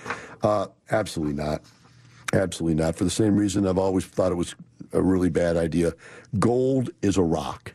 Uh, 0.41 0.67
absolutely 0.91 1.35
not. 1.35 1.61
Absolutely 2.33 2.81
not. 2.81 2.95
For 2.95 3.03
the 3.03 3.11
same 3.11 3.35
reason 3.35 3.67
I've 3.67 3.77
always 3.77 4.05
thought 4.05 4.31
it 4.31 4.35
was 4.35 4.55
a 4.91 5.01
really 5.01 5.29
bad 5.29 5.55
idea. 5.55 5.93
Gold 6.39 6.89
is 7.01 7.17
a 7.17 7.21
rock. 7.21 7.73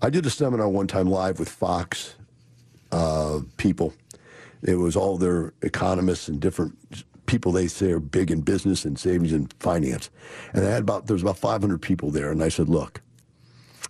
I 0.00 0.10
did 0.10 0.26
a 0.26 0.30
seminar 0.30 0.68
one 0.68 0.86
time 0.86 1.08
live 1.08 1.38
with 1.38 1.48
Fox 1.48 2.14
uh, 2.92 3.40
people. 3.56 3.92
It 4.62 4.76
was 4.76 4.96
all 4.96 5.16
their 5.16 5.54
economists 5.62 6.28
and 6.28 6.40
different 6.40 6.76
people 7.26 7.52
they 7.52 7.66
say 7.66 7.90
are 7.92 8.00
big 8.00 8.30
in 8.30 8.40
business 8.40 8.84
and 8.84 8.98
savings 8.98 9.32
and 9.32 9.52
finance. 9.60 10.10
And 10.52 10.64
I 10.64 10.70
had 10.70 10.82
about 10.82 11.06
there 11.06 11.14
was 11.14 11.22
about 11.22 11.38
500 11.38 11.80
people 11.80 12.10
there, 12.10 12.30
and 12.30 12.42
I 12.42 12.48
said, 12.48 12.68
look. 12.68 13.00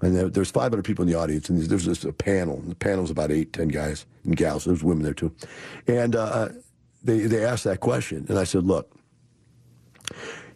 And 0.00 0.16
there, 0.16 0.28
there's 0.28 0.50
500 0.50 0.82
people 0.84 1.04
in 1.04 1.10
the 1.10 1.18
audience, 1.18 1.48
and 1.48 1.60
there's 1.62 1.84
just 1.84 2.04
a 2.04 2.12
panel. 2.12 2.56
And 2.56 2.70
the 2.70 2.74
panel 2.74 3.02
was 3.02 3.10
about 3.10 3.30
eight, 3.30 3.52
ten 3.52 3.68
guys 3.68 4.06
and 4.24 4.36
gals. 4.36 4.64
There's 4.64 4.82
women 4.82 5.04
there 5.04 5.14
too, 5.14 5.32
and 5.86 6.16
uh, 6.16 6.48
they 7.04 7.20
they 7.20 7.44
asked 7.44 7.64
that 7.64 7.80
question, 7.80 8.26
and 8.28 8.38
I 8.38 8.44
said, 8.44 8.64
look, 8.64 8.90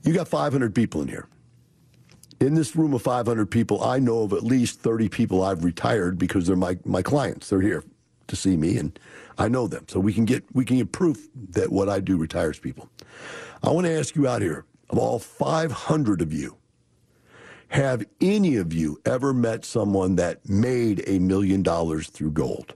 you 0.03 0.13
got 0.13 0.29
500 0.29 0.75
people 0.75 1.03
in 1.03 1.09
here. 1.09 1.29
In 2.41 2.55
this 2.55 2.77
room 2.77 2.93
of 2.93 3.03
500 3.03 3.51
people, 3.51 3.83
I 3.83 3.99
know 3.99 4.23
of 4.23 4.33
at 4.33 4.43
least 4.43 4.81
30 4.81 5.09
people 5.09 5.43
I've 5.43 5.65
retired 5.65 6.19
because 6.19 6.47
they're 6.47 6.55
my, 6.55 6.77
my 6.85 7.03
clients. 7.03 7.49
They're 7.49 7.63
here 7.63 7.83
to 8.27 8.37
see 8.37 8.57
me, 8.57 8.77
and 8.77 8.99
I 9.39 9.49
know 9.49 9.67
them, 9.67 9.85
so 9.89 10.01
we 10.01 10.13
can 10.13 10.25
get 10.25 10.45
we 10.55 10.65
can 10.65 10.77
get 10.79 10.93
proof 10.93 11.29
that 11.51 11.71
what 11.71 11.89
I 11.89 12.01
do 12.01 12.17
retires 12.17 12.59
people. 12.59 12.89
I 13.63 13.71
want 13.71 13.87
to 13.87 13.99
ask 13.99 14.15
you 14.17 14.27
out 14.27 14.43
here, 14.43 14.65
of 14.91 14.99
all 14.99 15.19
500 15.19 16.23
of 16.23 16.33
you, 16.33 16.57
have 17.69 18.05
any 18.21 18.57
of 18.57 18.73
you 18.73 19.01
ever 19.05 19.35
met 19.35 19.65
someone 19.65 20.17
that 20.17 20.49
made 20.49 21.03
a 21.07 21.19
million 21.19 21.63
dollars 21.63 22.09
through 22.09 22.31
gold? 22.33 22.75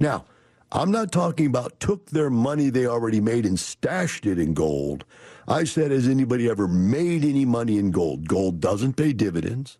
Now, 0.00 0.24
I'm 0.70 0.90
not 0.90 1.12
talking 1.12 1.46
about 1.46 1.80
took 1.80 2.10
their 2.10 2.28
money 2.28 2.68
they 2.68 2.86
already 2.86 3.20
made 3.20 3.46
and 3.46 3.58
stashed 3.58 4.26
it 4.26 4.38
in 4.38 4.52
gold. 4.54 5.04
I 5.46 5.64
said, 5.64 5.90
has 5.90 6.06
anybody 6.06 6.48
ever 6.50 6.68
made 6.68 7.24
any 7.24 7.46
money 7.46 7.78
in 7.78 7.90
gold? 7.90 8.28
Gold 8.28 8.60
doesn't 8.60 8.94
pay 8.94 9.14
dividends, 9.14 9.78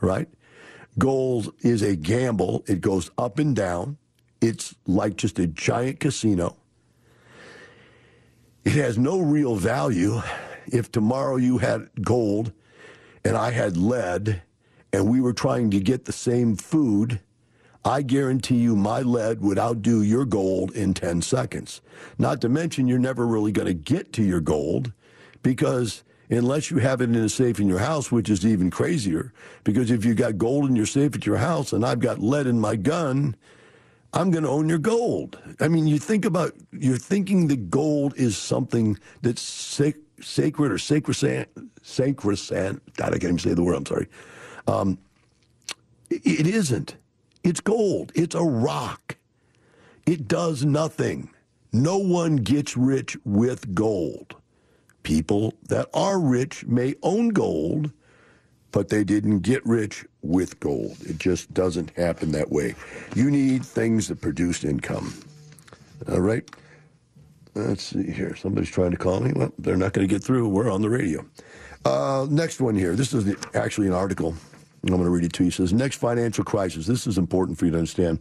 right? 0.00 0.28
Gold 0.98 1.54
is 1.60 1.80
a 1.80 1.96
gamble. 1.96 2.62
It 2.66 2.82
goes 2.82 3.10
up 3.16 3.38
and 3.38 3.56
down. 3.56 3.96
It's 4.40 4.74
like 4.86 5.16
just 5.16 5.38
a 5.38 5.46
giant 5.46 6.00
casino. 6.00 6.56
It 8.64 8.72
has 8.72 8.98
no 8.98 9.20
real 9.20 9.56
value. 9.56 10.20
If 10.66 10.92
tomorrow 10.92 11.36
you 11.36 11.58
had 11.58 11.88
gold 12.02 12.52
and 13.24 13.36
I 13.36 13.50
had 13.50 13.76
lead 13.76 14.42
and 14.92 15.08
we 15.08 15.20
were 15.20 15.32
trying 15.32 15.70
to 15.70 15.80
get 15.80 16.04
the 16.04 16.12
same 16.12 16.56
food, 16.56 17.20
I 17.84 18.02
guarantee 18.02 18.56
you 18.56 18.76
my 18.76 19.00
lead 19.00 19.40
would 19.40 19.58
outdo 19.58 20.02
your 20.02 20.24
gold 20.24 20.72
in 20.72 20.94
10 20.94 21.22
seconds. 21.22 21.80
Not 22.18 22.40
to 22.42 22.48
mention, 22.48 22.86
you're 22.86 22.98
never 22.98 23.26
really 23.26 23.52
going 23.52 23.68
to 23.68 23.74
get 23.74 24.12
to 24.14 24.22
your 24.22 24.40
gold 24.40 24.92
because 25.42 26.02
unless 26.28 26.70
you 26.70 26.78
have 26.78 27.00
it 27.00 27.10
in 27.10 27.16
a 27.16 27.28
safe 27.28 27.58
in 27.58 27.68
your 27.68 27.78
house, 27.78 28.12
which 28.12 28.28
is 28.28 28.44
even 28.44 28.70
crazier, 28.70 29.32
because 29.64 29.90
if 29.90 30.04
you 30.04 30.14
got 30.14 30.38
gold 30.38 30.68
in 30.68 30.76
your 30.76 30.86
safe 30.86 31.14
at 31.14 31.26
your 31.26 31.38
house 31.38 31.72
and 31.72 31.84
I've 31.84 32.00
got 32.00 32.20
lead 32.20 32.46
in 32.46 32.60
my 32.60 32.76
gun, 32.76 33.34
I'm 34.12 34.30
going 34.30 34.44
to 34.44 34.50
own 34.50 34.68
your 34.68 34.78
gold. 34.78 35.38
I 35.60 35.68
mean, 35.68 35.86
you 35.86 35.98
think 35.98 36.24
about, 36.24 36.54
you're 36.72 36.98
thinking 36.98 37.46
the 37.48 37.56
gold 37.56 38.14
is 38.16 38.36
something 38.36 38.98
that's 39.22 39.42
sac- 39.42 39.96
sacred 40.20 40.72
or 40.72 40.78
sacrosanct, 40.78 41.58
sacrosanct. 41.82 42.96
God, 42.96 43.08
I 43.08 43.12
can't 43.12 43.24
even 43.24 43.38
say 43.38 43.54
the 43.54 43.62
word, 43.62 43.76
I'm 43.76 43.86
sorry. 43.86 44.08
Um, 44.66 44.98
it, 46.10 46.22
it 46.26 46.46
isn't. 46.48 46.96
It's 47.44 47.60
gold. 47.60 48.12
It's 48.14 48.34
a 48.34 48.42
rock. 48.44 49.16
It 50.06 50.28
does 50.28 50.64
nothing. 50.64 51.30
No 51.72 51.98
one 51.98 52.36
gets 52.36 52.76
rich 52.76 53.16
with 53.24 53.74
gold. 53.74 54.36
People 55.04 55.54
that 55.68 55.88
are 55.94 56.20
rich 56.20 56.66
may 56.66 56.94
own 57.02 57.30
gold, 57.30 57.92
but 58.72 58.88
they 58.88 59.04
didn't 59.04 59.40
get 59.40 59.64
rich 59.66 60.04
with 60.22 60.60
gold. 60.60 60.96
It 61.02 61.18
just 61.18 61.52
doesn't 61.54 61.90
happen 61.96 62.32
that 62.32 62.50
way. 62.50 62.74
You 63.14 63.30
need 63.30 63.64
things 63.64 64.08
that 64.08 64.20
produce 64.20 64.64
income. 64.64 65.14
All 66.08 66.20
right? 66.20 66.48
Let's 67.54 67.82
see 67.82 68.10
here. 68.10 68.36
Somebody's 68.36 68.70
trying 68.70 68.92
to 68.92 68.96
call 68.96 69.20
me. 69.20 69.32
Well, 69.34 69.52
they're 69.58 69.76
not 69.76 69.92
going 69.92 70.06
to 70.06 70.12
get 70.12 70.22
through. 70.22 70.48
We're 70.48 70.70
on 70.70 70.82
the 70.82 70.90
radio. 70.90 71.24
Uh, 71.84 72.26
next 72.30 72.60
one 72.60 72.76
here. 72.76 72.94
This 72.94 73.12
is 73.12 73.34
actually 73.54 73.88
an 73.88 73.92
article. 73.92 74.34
I'm 74.82 74.88
going 74.88 75.02
to 75.02 75.10
read 75.10 75.24
it 75.24 75.32
to 75.34 75.44
you. 75.44 75.48
It 75.48 75.54
says, 75.54 75.72
Next 75.72 75.96
financial 75.96 76.44
crisis. 76.44 76.86
This 76.86 77.06
is 77.06 77.18
important 77.18 77.58
for 77.58 77.66
you 77.66 77.70
to 77.72 77.78
understand. 77.78 78.20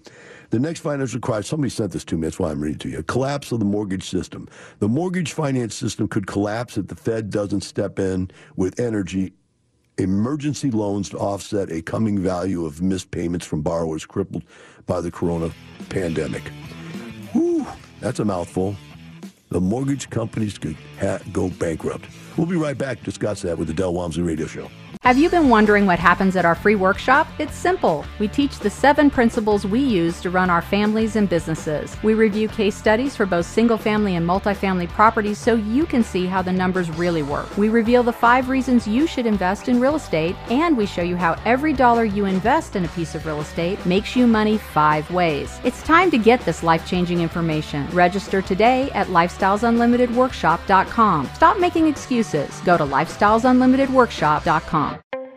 The 0.50 0.60
next 0.60 0.80
financial 0.82 1.20
crisis, 1.20 1.48
somebody 1.48 1.70
sent 1.70 1.92
this 1.92 2.04
to 2.06 2.18
me. 2.18 2.24
That's 2.24 2.40
why 2.40 2.52
I'm 2.52 2.60
reading 2.60 2.76
it 2.76 2.82
to 2.82 2.90
you. 2.90 2.98
A 3.00 3.04
collapse 3.04 3.52
of 3.52 3.60
the 3.60 3.66
mortgage 3.66 4.10
system. 4.10 4.50
The 4.80 4.90
mortgage 4.90 5.32
finance 5.34 5.76
system 5.76 6.08
could 6.08 6.28
collapse 6.28 6.78
if 6.78 6.88
the 6.88 6.96
Fed 6.96 7.30
doesn't 7.30 7.62
step 7.62 8.00
in 8.00 8.32
with 8.56 8.80
energy 8.80 9.34
emergency 10.00 10.72
loans 10.72 11.10
to 11.10 11.18
offset 11.18 11.72
a 11.72 11.82
coming 11.82 12.20
value 12.20 12.66
of 12.66 12.82
missed 12.82 13.12
payments 13.12 13.46
from 13.46 13.62
borrowers 13.62 14.06
crippled 14.06 14.44
by 14.86 15.02
the 15.02 15.12
corona 15.12 15.52
pandemic. 15.90 16.48
Whew, 17.34 17.68
that's 18.00 18.20
a 18.20 18.26
mouthful. 18.26 18.76
The 19.50 19.60
mortgage 19.62 20.10
companies 20.10 20.58
could 20.58 20.78
ha- 21.00 21.20
go 21.32 21.50
bankrupt. 21.50 22.06
We'll 22.38 22.48
be 22.48 22.56
right 22.56 22.78
back 22.78 23.00
to 23.00 23.04
discuss 23.04 23.42
that 23.42 23.58
with 23.58 23.68
the 23.68 23.74
Del 23.74 23.94
Walmsley 23.94 24.24
Radio 24.24 24.48
Show. 24.48 24.70
Have 25.10 25.18
you 25.18 25.26
been 25.28 25.50
wondering 25.50 25.88
what 25.88 25.98
happens 25.98 26.36
at 26.36 26.46
our 26.46 26.54
free 26.54 26.76
workshop? 26.76 27.28
It's 27.40 27.56
simple. 27.56 28.06
We 28.20 28.28
teach 28.28 28.60
the 28.60 28.70
seven 28.70 29.10
principles 29.10 29.66
we 29.66 29.80
use 29.80 30.22
to 30.22 30.30
run 30.30 30.52
our 30.52 30.62
families 30.62 31.16
and 31.16 31.28
businesses. 31.28 31.98
We 32.04 32.14
review 32.14 32.48
case 32.48 32.76
studies 32.76 33.16
for 33.16 33.26
both 33.26 33.48
single 33.48 33.80
family 33.80 34.18
and 34.18 34.28
multifamily 34.28 34.88
properties 34.90 35.40
so 35.40 35.56
you 35.56 35.88
can 35.88 36.04
see 36.04 36.28
how 36.28 36.44
the 36.44 36.54
numbers 36.54 36.92
really 36.92 37.24
work. 37.24 37.58
We 37.58 37.70
reveal 37.70 38.04
the 38.04 38.14
five 38.14 38.50
reasons 38.50 38.88
you 38.88 39.08
should 39.08 39.26
invest 39.26 39.68
in 39.68 39.80
real 39.80 39.96
estate, 39.96 40.36
and 40.52 40.78
we 40.78 40.86
show 40.86 41.02
you 41.02 41.16
how 41.16 41.42
every 41.44 41.74
dollar 41.74 42.04
you 42.04 42.26
invest 42.26 42.76
in 42.76 42.86
a 42.86 42.90
piece 42.90 43.16
of 43.16 43.26
real 43.26 43.42
estate 43.42 43.84
makes 43.88 44.16
you 44.16 44.28
money 44.28 44.60
five 44.60 45.10
ways. 45.10 45.60
It's 45.64 45.82
time 45.82 46.12
to 46.12 46.20
get 46.20 46.42
this 46.42 46.62
life 46.62 46.88
changing 46.88 47.22
information. 47.22 47.90
Register 47.90 48.44
today 48.44 48.92
at 48.92 49.08
lifestylesunlimitedworkshop.com. 49.08 51.30
Stop 51.34 51.60
making 51.60 51.88
excuses. 51.88 52.62
Go 52.62 52.78
to 52.78 52.86
lifestylesunlimitedworkshop.com. 52.86 54.79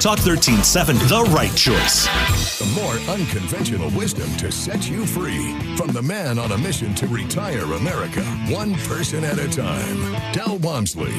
Talk 0.00 0.20
13.7, 0.20 1.08
the 1.08 1.28
right 1.32 1.52
choice. 1.56 2.06
The 2.58 2.80
more 2.80 2.94
unconventional 3.12 3.90
wisdom 3.98 4.30
to 4.36 4.52
set 4.52 4.88
you 4.88 5.04
free. 5.04 5.58
From 5.76 5.88
the 5.88 6.02
man 6.02 6.38
on 6.38 6.52
a 6.52 6.58
mission 6.58 6.94
to 6.96 7.08
retire 7.08 7.64
America, 7.64 8.22
one 8.48 8.74
person 8.74 9.24
at 9.24 9.40
a 9.40 9.48
time. 9.48 10.32
Del 10.32 10.58
Walmsley. 10.58 11.12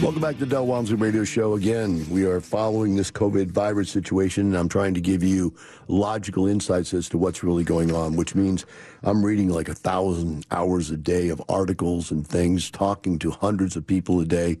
Welcome 0.00 0.20
back 0.20 0.38
to 0.38 0.44
the 0.44 0.46
Del 0.46 0.66
Walmsley 0.66 0.94
Radio 0.94 1.24
Show. 1.24 1.54
Again, 1.54 2.06
we 2.08 2.24
are 2.24 2.40
following 2.40 2.94
this 2.94 3.10
COVID 3.10 3.50
virus 3.50 3.90
situation, 3.90 4.46
and 4.46 4.56
I'm 4.56 4.68
trying 4.68 4.94
to 4.94 5.00
give 5.00 5.24
you 5.24 5.52
logical 5.88 6.46
insights 6.46 6.94
as 6.94 7.08
to 7.08 7.18
what's 7.18 7.42
really 7.42 7.64
going 7.64 7.92
on, 7.92 8.14
which 8.14 8.36
means 8.36 8.64
I'm 9.02 9.24
reading 9.24 9.48
like 9.48 9.68
a 9.68 9.74
thousand 9.74 10.46
hours 10.50 10.90
a 10.90 10.96
day 10.96 11.30
of 11.30 11.42
articles 11.48 12.10
and 12.10 12.26
things, 12.26 12.70
talking 12.70 13.18
to 13.20 13.30
hundreds 13.30 13.76
of 13.76 13.86
people 13.86 14.20
a 14.20 14.24
day, 14.24 14.58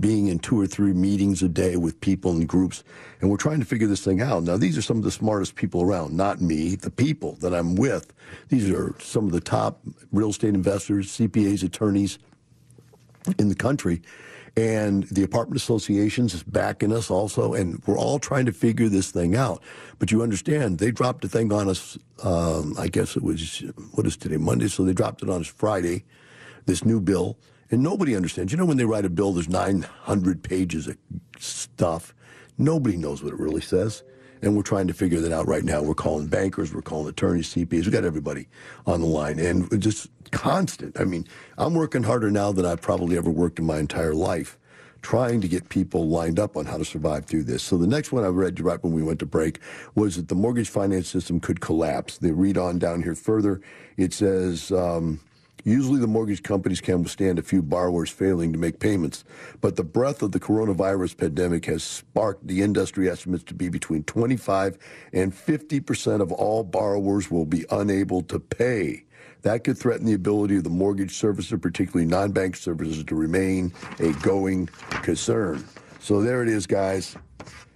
being 0.00 0.26
in 0.28 0.38
two 0.38 0.60
or 0.60 0.66
three 0.66 0.92
meetings 0.92 1.42
a 1.42 1.48
day 1.48 1.76
with 1.76 2.00
people 2.00 2.32
and 2.32 2.48
groups, 2.48 2.84
and 3.20 3.30
we're 3.30 3.36
trying 3.36 3.60
to 3.60 3.66
figure 3.66 3.86
this 3.86 4.04
thing 4.04 4.20
out. 4.20 4.42
Now, 4.42 4.56
these 4.56 4.76
are 4.76 4.82
some 4.82 4.98
of 4.98 5.02
the 5.02 5.10
smartest 5.10 5.54
people 5.54 5.82
around, 5.82 6.16
not 6.16 6.40
me, 6.40 6.76
the 6.76 6.90
people 6.90 7.32
that 7.36 7.54
I'm 7.54 7.74
with. 7.74 8.12
These 8.48 8.70
are 8.70 8.94
some 9.00 9.26
of 9.26 9.32
the 9.32 9.40
top 9.40 9.80
real 10.12 10.30
estate 10.30 10.54
investors, 10.54 11.08
CPAs, 11.08 11.62
attorneys 11.62 12.18
in 13.38 13.48
the 13.48 13.54
country. 13.54 14.02
And 14.58 15.04
the 15.04 15.22
apartment 15.22 15.60
associations 15.60 16.32
is 16.32 16.42
backing 16.42 16.90
us 16.90 17.10
also, 17.10 17.52
and 17.52 17.82
we're 17.86 17.98
all 17.98 18.18
trying 18.18 18.46
to 18.46 18.52
figure 18.52 18.88
this 18.88 19.10
thing 19.10 19.36
out. 19.36 19.62
But 19.98 20.10
you 20.10 20.22
understand, 20.22 20.78
they 20.78 20.90
dropped 20.90 21.24
a 21.26 21.28
thing 21.28 21.52
on 21.52 21.68
us. 21.68 21.98
Um, 22.22 22.74
I 22.78 22.88
guess 22.88 23.16
it 23.16 23.22
was 23.22 23.62
what 23.92 24.06
is 24.06 24.16
today, 24.16 24.38
Monday. 24.38 24.68
So 24.68 24.82
they 24.82 24.94
dropped 24.94 25.22
it 25.22 25.28
on 25.28 25.42
us 25.42 25.46
Friday. 25.46 26.04
This 26.64 26.84
new 26.84 27.00
bill, 27.00 27.38
and 27.70 27.82
nobody 27.82 28.16
understands. 28.16 28.50
You 28.50 28.58
know, 28.58 28.64
when 28.64 28.78
they 28.78 28.84
write 28.84 29.04
a 29.04 29.10
bill, 29.10 29.32
there's 29.34 29.48
900 29.48 30.42
pages 30.42 30.88
of 30.88 30.96
stuff. 31.38 32.14
Nobody 32.58 32.96
knows 32.96 33.22
what 33.22 33.32
it 33.32 33.38
really 33.38 33.60
says. 33.60 34.02
And 34.42 34.54
we're 34.54 34.62
trying 34.62 34.86
to 34.88 34.94
figure 34.94 35.20
that 35.20 35.32
out 35.32 35.48
right 35.48 35.64
now. 35.64 35.82
We're 35.82 35.94
calling 35.94 36.26
bankers, 36.26 36.74
we're 36.74 36.82
calling 36.82 37.08
attorneys, 37.08 37.54
CPAs. 37.54 37.86
We 37.86 37.90
got 37.90 38.04
everybody 38.04 38.48
on 38.84 39.00
the 39.00 39.06
line, 39.06 39.38
and 39.38 39.80
just 39.80 40.08
constant. 40.30 41.00
I 41.00 41.04
mean, 41.04 41.26
I'm 41.56 41.74
working 41.74 42.02
harder 42.02 42.30
now 42.30 42.52
than 42.52 42.66
I've 42.66 42.82
probably 42.82 43.16
ever 43.16 43.30
worked 43.30 43.58
in 43.58 43.64
my 43.64 43.78
entire 43.78 44.14
life, 44.14 44.58
trying 45.00 45.40
to 45.40 45.48
get 45.48 45.70
people 45.70 46.08
lined 46.08 46.38
up 46.38 46.54
on 46.54 46.66
how 46.66 46.76
to 46.76 46.84
survive 46.84 47.24
through 47.24 47.44
this. 47.44 47.62
So 47.62 47.78
the 47.78 47.86
next 47.86 48.12
one 48.12 48.24
I 48.24 48.28
read 48.28 48.60
right 48.60 48.82
when 48.84 48.92
we 48.92 49.02
went 49.02 49.20
to 49.20 49.26
break 49.26 49.58
was 49.94 50.16
that 50.16 50.28
the 50.28 50.34
mortgage 50.34 50.68
finance 50.68 51.08
system 51.08 51.40
could 51.40 51.62
collapse. 51.62 52.18
They 52.18 52.30
read 52.30 52.58
on 52.58 52.78
down 52.78 53.02
here 53.02 53.14
further. 53.14 53.62
It 53.96 54.12
says. 54.12 54.70
Um, 54.70 55.20
Usually, 55.66 55.98
the 55.98 56.06
mortgage 56.06 56.44
companies 56.44 56.80
can 56.80 57.02
withstand 57.02 57.40
a 57.40 57.42
few 57.42 57.60
borrowers 57.60 58.08
failing 58.08 58.52
to 58.52 58.58
make 58.58 58.78
payments, 58.78 59.24
but 59.60 59.74
the 59.74 59.82
breadth 59.82 60.22
of 60.22 60.30
the 60.30 60.38
coronavirus 60.38 61.16
pandemic 61.16 61.64
has 61.64 61.82
sparked 61.82 62.46
the 62.46 62.62
industry 62.62 63.10
estimates 63.10 63.42
to 63.42 63.54
be 63.54 63.68
between 63.68 64.04
25 64.04 64.78
and 65.12 65.34
50 65.34 65.80
percent 65.80 66.22
of 66.22 66.30
all 66.30 66.62
borrowers 66.62 67.32
will 67.32 67.44
be 67.44 67.64
unable 67.72 68.22
to 68.22 68.38
pay. 68.38 69.02
That 69.42 69.64
could 69.64 69.76
threaten 69.76 70.06
the 70.06 70.12
ability 70.12 70.56
of 70.56 70.62
the 70.62 70.70
mortgage 70.70 71.20
servicer, 71.20 71.60
particularly 71.60 72.08
non 72.08 72.30
bank 72.30 72.54
services, 72.54 73.02
to 73.02 73.16
remain 73.16 73.72
a 73.98 74.12
going 74.22 74.66
concern. 75.02 75.64
So 75.98 76.22
there 76.22 76.44
it 76.44 76.48
is, 76.48 76.68
guys. 76.68 77.16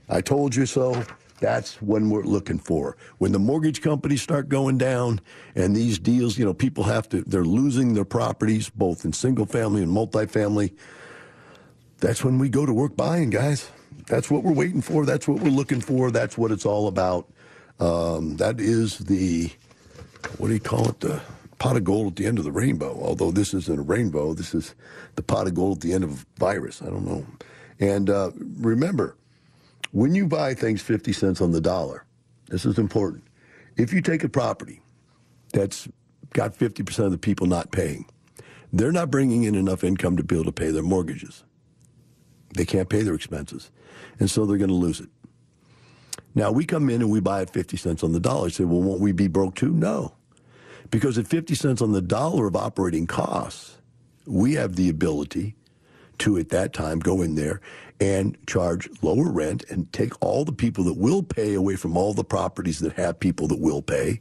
I 0.09 0.21
told 0.21 0.55
you 0.55 0.65
so. 0.65 1.05
That's 1.41 1.81
when 1.81 2.11
we're 2.11 2.23
looking 2.23 2.59
for. 2.59 2.97
When 3.19 3.33
the 3.33 3.39
mortgage 3.39 3.81
companies 3.81 4.21
start 4.23 4.49
going 4.49 4.79
down 4.79 5.21
and 5.55 5.75
these 5.75 5.99
deals, 5.99 6.39
you 6.39 6.45
know, 6.45 6.55
people 6.55 6.85
have 6.85 7.09
to, 7.09 7.23
they're 7.23 7.45
losing 7.45 7.95
their 7.95 8.05
properties, 8.05 8.69
both 8.69 9.05
in 9.05 9.13
single 9.13 9.47
family 9.47 9.83
and 9.83 9.91
multifamily. 9.91 10.73
That's 11.99 12.23
when 12.23 12.39
we 12.39 12.49
go 12.51 12.67
to 12.67 12.73
work 12.73 12.97
buying, 12.97 13.31
guys. 13.31 13.71
That's 14.07 14.31
what 14.31 14.43
we're 14.43 14.53
waiting 14.53 14.83
for. 14.83 15.07
That's 15.07 15.27
what 15.27 15.41
we're 15.41 15.51
looking 15.51 15.81
for. 15.81 16.11
That's 16.11 16.37
what 16.37 16.51
it's 16.51 16.67
all 16.67 16.89
about. 16.89 17.31
Um, 17.79 18.37
that 18.37 18.61
is 18.61 18.99
the, 18.99 19.51
what 20.37 20.49
do 20.49 20.55
you 20.55 20.61
call 20.61 20.89
it? 20.89 21.01
The 21.01 21.23
pot 21.59 21.77
of 21.77 21.85
gold 21.85 22.09
at 22.09 22.17
the 22.17 22.27
end 22.27 22.39
of 22.39 22.45
the 22.45 22.53
rainbow. 22.53 22.99
Although 23.03 23.31
this 23.31 23.55
isn't 23.55 23.79
a 23.79 23.83
rainbow, 23.83 24.35
this 24.35 24.55
is 24.55 24.75
the 25.15 25.23
pot 25.23 25.47
of 25.47 25.55
gold 25.55 25.79
at 25.79 25.83
the 25.83 25.95
end 25.95 26.05
of 26.05 26.11
a 26.11 26.39
virus. 26.39 26.83
I 26.83 26.87
don't 26.87 27.07
know. 27.07 27.27
And 27.79 28.11
uh, 28.11 28.31
remember, 28.59 29.17
when 29.93 30.15
you 30.15 30.27
buy 30.27 30.55
things 30.55 30.83
50 30.83 31.13
cents 31.13 31.41
on 31.41 31.53
the 31.53 31.61
dollar, 31.61 32.05
this 32.49 32.65
is 32.65 32.79
important. 32.79 33.25
If 33.77 33.93
you 33.93 34.01
take 34.01 34.25
a 34.25 34.29
property 34.29 34.83
that's 35.53 35.89
got 36.33 36.57
50% 36.57 37.05
of 37.05 37.13
the 37.13 37.19
people 37.19 37.47
not 37.47 37.73
paying, 37.73 38.07
they're 38.73 38.93
not 38.93 39.11
bringing 39.11 39.45
in 39.45 39.55
enough 39.55 39.83
income 39.83 40.17
to 40.17 40.23
be 40.23 40.37
able 40.37 40.45
to 40.45 40.53
pay 40.53 40.71
their 40.71 40.83
mortgages. 40.83 41.45
They 42.55 42.65
can't 42.65 42.89
pay 42.89 43.03
their 43.03 43.15
expenses. 43.15 43.71
And 44.19 44.31
so 44.31 44.47
they're 44.47 44.59
going 44.59 44.69
to 44.69 44.75
lose 44.75 45.01
it. 45.01 45.09
Now, 46.35 46.53
we 46.53 46.65
come 46.65 46.89
in 46.91 47.01
and 47.01 47.11
we 47.11 47.21
buy 47.21 47.43
at 47.43 47.53
50 47.53 47.77
cents 47.77 48.05
on 48.05 48.13
the 48.13 48.21
dollar. 48.21 48.47
I 48.47 48.51
say, 48.51 48.65
well, 48.65 48.83
won't 48.83 49.01
we 49.01 49.13
be 49.13 49.27
broke 49.27 49.57
too? 49.57 49.73
No. 49.73 50.15
Because 50.91 51.19
at 51.19 51.27
50 51.27 51.55
cents 51.55 51.83
on 51.83 51.93
the 51.93 52.01
dollar 52.01 52.47
of 52.47 52.55
operating 52.55 53.07
costs, 53.07 53.79
we 54.27 54.55
have 54.55 54.77
the 54.77 54.89
ability 54.89 55.57
to, 56.21 56.39
at 56.39 56.51
that 56.51 56.73
time, 56.73 56.99
go 57.01 57.23
in 57.23 57.35
there 57.35 57.61
and 58.01 58.37
charge 58.47 58.89
lower 59.03 59.31
rent 59.31 59.65
and 59.69 59.93
take 59.93 60.13
all 60.23 60.45
the 60.45 60.53
people 60.53 60.85
that 60.85 60.97
will 60.97 61.23
pay 61.23 61.55
away 61.55 61.77
from 61.77 61.97
all 61.97 62.15
the 62.15 62.25
properties 62.25 62.79
that 62.81 62.95
have 62.95 63.21
people 63.21 63.47
that 63.47 63.61
will 63.61 63.83
pay 63.83 64.21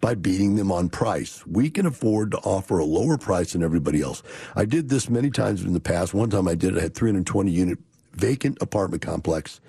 by 0.00 0.14
beating 0.14 0.56
them 0.56 0.72
on 0.72 0.88
price. 0.88 1.46
We 1.46 1.70
can 1.70 1.86
afford 1.86 2.32
to 2.32 2.38
offer 2.38 2.78
a 2.78 2.84
lower 2.84 3.16
price 3.16 3.52
than 3.52 3.62
everybody 3.62 4.02
else. 4.02 4.22
I 4.56 4.64
did 4.64 4.88
this 4.88 5.08
many 5.08 5.30
times 5.30 5.62
in 5.62 5.72
the 5.74 5.80
past. 5.80 6.12
One 6.12 6.30
time 6.30 6.48
I 6.48 6.56
did 6.56 6.74
it, 6.76 6.78
I 6.78 6.82
had 6.82 6.94
320 6.94 7.50
unit 7.50 7.78
vacant 8.12 8.58
apartment 8.60 9.02
complex. 9.02 9.60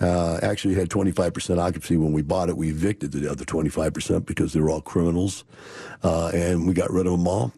Uh, 0.00 0.38
actually 0.42 0.74
had 0.74 0.88
25% 0.88 1.58
occupancy 1.58 1.96
when 1.96 2.12
we 2.12 2.22
bought 2.22 2.48
it. 2.48 2.56
We 2.56 2.70
evicted 2.70 3.12
the 3.12 3.30
other 3.30 3.44
25% 3.44 4.24
because 4.24 4.52
they 4.52 4.60
were 4.60 4.70
all 4.70 4.80
criminals. 4.80 5.44
Uh, 6.02 6.28
and 6.28 6.66
we 6.66 6.72
got 6.72 6.90
rid 6.90 7.06
of 7.06 7.12
them 7.12 7.28
all. 7.28 7.52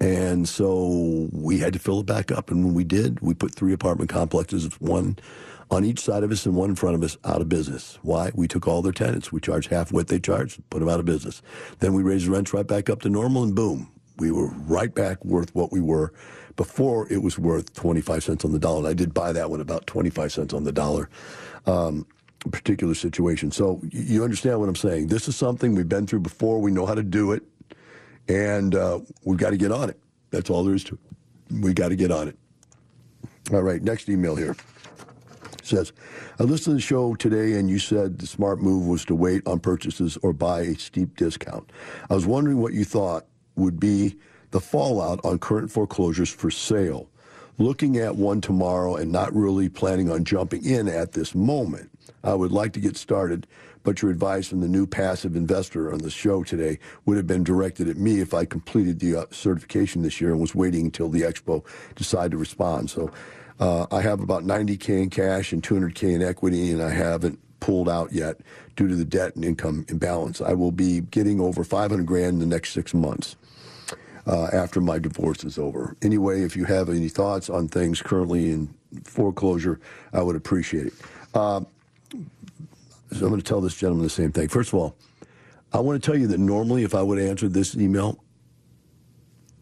And 0.00 0.48
so 0.48 1.28
we 1.32 1.58
had 1.58 1.72
to 1.72 1.78
fill 1.78 2.00
it 2.00 2.06
back 2.06 2.30
up. 2.30 2.50
And 2.50 2.64
when 2.64 2.74
we 2.74 2.84
did, 2.84 3.20
we 3.20 3.34
put 3.34 3.54
three 3.54 3.72
apartment 3.72 4.10
complexes, 4.10 4.66
one 4.80 5.18
on 5.70 5.84
each 5.84 6.00
side 6.00 6.22
of 6.24 6.32
us 6.32 6.46
and 6.46 6.54
one 6.56 6.70
in 6.70 6.76
front 6.76 6.96
of 6.96 7.02
us, 7.02 7.16
out 7.24 7.40
of 7.40 7.48
business. 7.48 7.98
Why? 8.02 8.32
We 8.34 8.48
took 8.48 8.66
all 8.66 8.82
their 8.82 8.92
tenants. 8.92 9.32
We 9.32 9.40
charged 9.40 9.70
half 9.70 9.92
what 9.92 10.08
they 10.08 10.18
charged, 10.18 10.62
put 10.70 10.80
them 10.80 10.88
out 10.88 11.00
of 11.00 11.06
business. 11.06 11.42
Then 11.78 11.94
we 11.94 12.02
raised 12.02 12.26
the 12.26 12.32
rents 12.32 12.52
right 12.52 12.66
back 12.66 12.90
up 12.90 13.02
to 13.02 13.08
normal, 13.08 13.44
and 13.44 13.54
boom, 13.54 13.90
we 14.18 14.30
were 14.32 14.48
right 14.48 14.94
back 14.94 15.24
worth 15.24 15.54
what 15.54 15.72
we 15.72 15.80
were 15.80 16.12
before 16.56 17.10
it 17.10 17.22
was 17.22 17.38
worth 17.38 17.72
25 17.74 18.24
cents 18.24 18.44
on 18.44 18.52
the 18.52 18.58
dollar. 18.58 18.80
And 18.80 18.88
I 18.88 18.94
did 18.94 19.14
buy 19.14 19.32
that 19.32 19.50
one 19.50 19.60
about 19.60 19.86
25 19.86 20.32
cents 20.32 20.54
on 20.54 20.64
the 20.64 20.72
dollar. 20.72 21.08
Um, 21.66 22.06
particular 22.50 22.94
situation. 22.94 23.50
So 23.50 23.82
you 23.90 24.24
understand 24.24 24.60
what 24.60 24.68
I'm 24.68 24.76
saying. 24.76 25.08
This 25.08 25.28
is 25.28 25.36
something 25.36 25.74
we've 25.74 25.88
been 25.88 26.06
through 26.06 26.20
before. 26.20 26.58
We 26.58 26.70
know 26.70 26.86
how 26.86 26.94
to 26.94 27.02
do 27.02 27.32
it 27.32 27.42
and 28.30 28.74
uh, 28.74 29.00
we've 29.24 29.38
got 29.38 29.50
to 29.50 29.56
get 29.56 29.72
on 29.72 29.90
it. 29.90 29.98
That's 30.30 30.50
all 30.50 30.62
there 30.62 30.74
is 30.74 30.84
to 30.84 30.94
it. 30.94 31.60
We 31.60 31.74
got 31.74 31.88
to 31.88 31.96
get 31.96 32.12
on 32.12 32.28
it. 32.28 32.38
All 33.52 33.62
right, 33.62 33.82
next 33.82 34.08
email 34.08 34.36
here 34.36 34.54
says, 35.62 35.92
I 36.38 36.44
listened 36.44 36.72
to 36.72 36.74
the 36.74 36.80
show 36.80 37.14
today 37.14 37.58
and 37.58 37.70
you 37.70 37.78
said 37.78 38.18
the 38.18 38.26
smart 38.26 38.60
move 38.60 38.86
was 38.86 39.04
to 39.06 39.14
wait 39.14 39.46
on 39.46 39.60
purchases 39.60 40.18
or 40.22 40.32
buy 40.32 40.62
a 40.62 40.74
steep 40.74 41.16
discount. 41.16 41.70
I 42.08 42.14
was 42.14 42.26
wondering 42.26 42.58
what 42.58 42.72
you 42.72 42.84
thought 42.84 43.26
would 43.56 43.78
be 43.78 44.16
the 44.50 44.60
fallout 44.60 45.24
on 45.24 45.38
current 45.38 45.70
foreclosures 45.70 46.30
for 46.30 46.50
sale. 46.50 47.08
Looking 47.58 47.98
at 47.98 48.16
one 48.16 48.40
tomorrow 48.40 48.96
and 48.96 49.12
not 49.12 49.34
really 49.34 49.68
planning 49.68 50.10
on 50.10 50.24
jumping 50.24 50.64
in 50.64 50.88
at 50.88 51.12
this 51.12 51.34
moment, 51.34 51.90
I 52.24 52.34
would 52.34 52.52
like 52.52 52.72
to 52.72 52.80
get 52.80 52.96
started 52.96 53.46
but 53.82 54.02
your 54.02 54.10
advice 54.10 54.48
from 54.48 54.60
the 54.60 54.68
new 54.68 54.86
passive 54.86 55.36
investor 55.36 55.92
on 55.92 55.98
the 55.98 56.10
show 56.10 56.42
today 56.42 56.78
would 57.06 57.16
have 57.16 57.26
been 57.26 57.44
directed 57.44 57.88
at 57.88 57.96
me 57.96 58.20
if 58.20 58.34
I 58.34 58.44
completed 58.44 59.00
the 59.00 59.16
uh, 59.16 59.24
certification 59.30 60.02
this 60.02 60.20
year 60.20 60.30
and 60.30 60.40
was 60.40 60.54
waiting 60.54 60.86
until 60.86 61.08
the 61.08 61.22
expo 61.22 61.64
decided 61.94 62.32
to 62.32 62.38
respond. 62.38 62.90
So 62.90 63.10
uh, 63.58 63.86
I 63.90 64.00
have 64.00 64.20
about 64.20 64.44
90K 64.44 65.02
in 65.02 65.10
cash 65.10 65.52
and 65.52 65.62
200K 65.62 66.14
in 66.14 66.22
equity, 66.22 66.72
and 66.72 66.82
I 66.82 66.90
haven't 66.90 67.38
pulled 67.60 67.88
out 67.88 68.12
yet 68.12 68.40
due 68.76 68.88
to 68.88 68.96
the 68.96 69.04
debt 69.04 69.36
and 69.36 69.44
income 69.44 69.84
imbalance. 69.88 70.40
I 70.40 70.54
will 70.54 70.72
be 70.72 71.02
getting 71.02 71.40
over 71.40 71.62
500 71.62 72.06
grand 72.06 72.34
in 72.34 72.38
the 72.40 72.46
next 72.46 72.72
six 72.72 72.94
months. 72.94 73.36
Uh, 74.26 74.48
after 74.52 74.82
my 74.82 74.98
divorce 74.98 75.44
is 75.44 75.58
over. 75.58 75.96
Anyway, 76.02 76.42
if 76.42 76.54
you 76.54 76.64
have 76.66 76.90
any 76.90 77.08
thoughts 77.08 77.48
on 77.48 77.66
things 77.66 78.02
currently 78.02 78.52
in 78.52 78.72
foreclosure, 79.02 79.80
I 80.12 80.22
would 80.22 80.36
appreciate 80.36 80.88
it. 80.88 80.92
Uh, 81.34 81.62
so 83.12 83.24
I'm 83.24 83.30
going 83.30 83.40
to 83.40 83.46
tell 83.46 83.60
this 83.60 83.76
gentleman 83.76 84.04
the 84.04 84.10
same 84.10 84.32
thing. 84.32 84.48
First 84.48 84.72
of 84.72 84.78
all, 84.78 84.96
I 85.72 85.80
want 85.80 86.02
to 86.02 86.06
tell 86.10 86.18
you 86.18 86.26
that 86.28 86.38
normally, 86.38 86.82
if 86.82 86.94
I 86.94 87.02
would 87.02 87.18
have 87.18 87.28
answered 87.28 87.54
this 87.54 87.76
email 87.76 88.22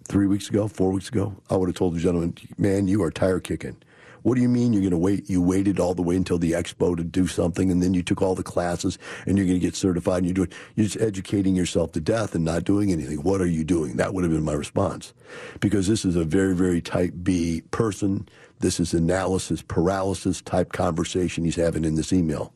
three 0.04 0.26
weeks 0.26 0.48
ago, 0.48 0.68
four 0.68 0.90
weeks 0.90 1.08
ago, 1.08 1.36
I 1.50 1.56
would 1.56 1.68
have 1.68 1.76
told 1.76 1.94
the 1.94 2.00
gentleman, 2.00 2.34
man, 2.56 2.88
you 2.88 3.02
are 3.02 3.10
tire 3.10 3.40
kicking. 3.40 3.76
What 4.22 4.34
do 4.34 4.40
you 4.40 4.48
mean 4.48 4.72
you're 4.72 4.82
going 4.82 4.90
to 4.90 4.98
wait? 4.98 5.30
You 5.30 5.40
waited 5.40 5.78
all 5.78 5.94
the 5.94 6.02
way 6.02 6.16
until 6.16 6.38
the 6.38 6.52
expo 6.52 6.96
to 6.96 7.04
do 7.04 7.26
something, 7.26 7.70
and 7.70 7.82
then 7.82 7.94
you 7.94 8.02
took 8.02 8.20
all 8.20 8.34
the 8.34 8.42
classes, 8.42 8.98
and 9.26 9.38
you're 9.38 9.46
going 9.46 9.60
to 9.60 9.64
get 9.64 9.76
certified, 9.76 10.18
and 10.18 10.26
you're 10.26 10.46
doing, 10.46 10.52
you're 10.74 10.86
just 10.86 11.00
educating 11.00 11.54
yourself 11.54 11.92
to 11.92 12.00
death 12.00 12.34
and 12.34 12.44
not 12.44 12.64
doing 12.64 12.90
anything. 12.90 13.22
What 13.22 13.40
are 13.40 13.46
you 13.46 13.64
doing? 13.64 13.96
That 13.96 14.14
would 14.14 14.24
have 14.24 14.32
been 14.32 14.44
my 14.44 14.54
response, 14.54 15.14
because 15.60 15.86
this 15.86 16.04
is 16.04 16.16
a 16.16 16.24
very, 16.24 16.54
very 16.54 16.80
type 16.80 17.14
B 17.22 17.62
person. 17.70 18.28
This 18.60 18.80
is 18.80 18.92
analysis 18.92 19.62
paralysis 19.62 20.42
type 20.42 20.72
conversation 20.72 21.44
he's 21.44 21.56
having 21.56 21.84
in 21.84 21.94
this 21.94 22.12
email. 22.12 22.52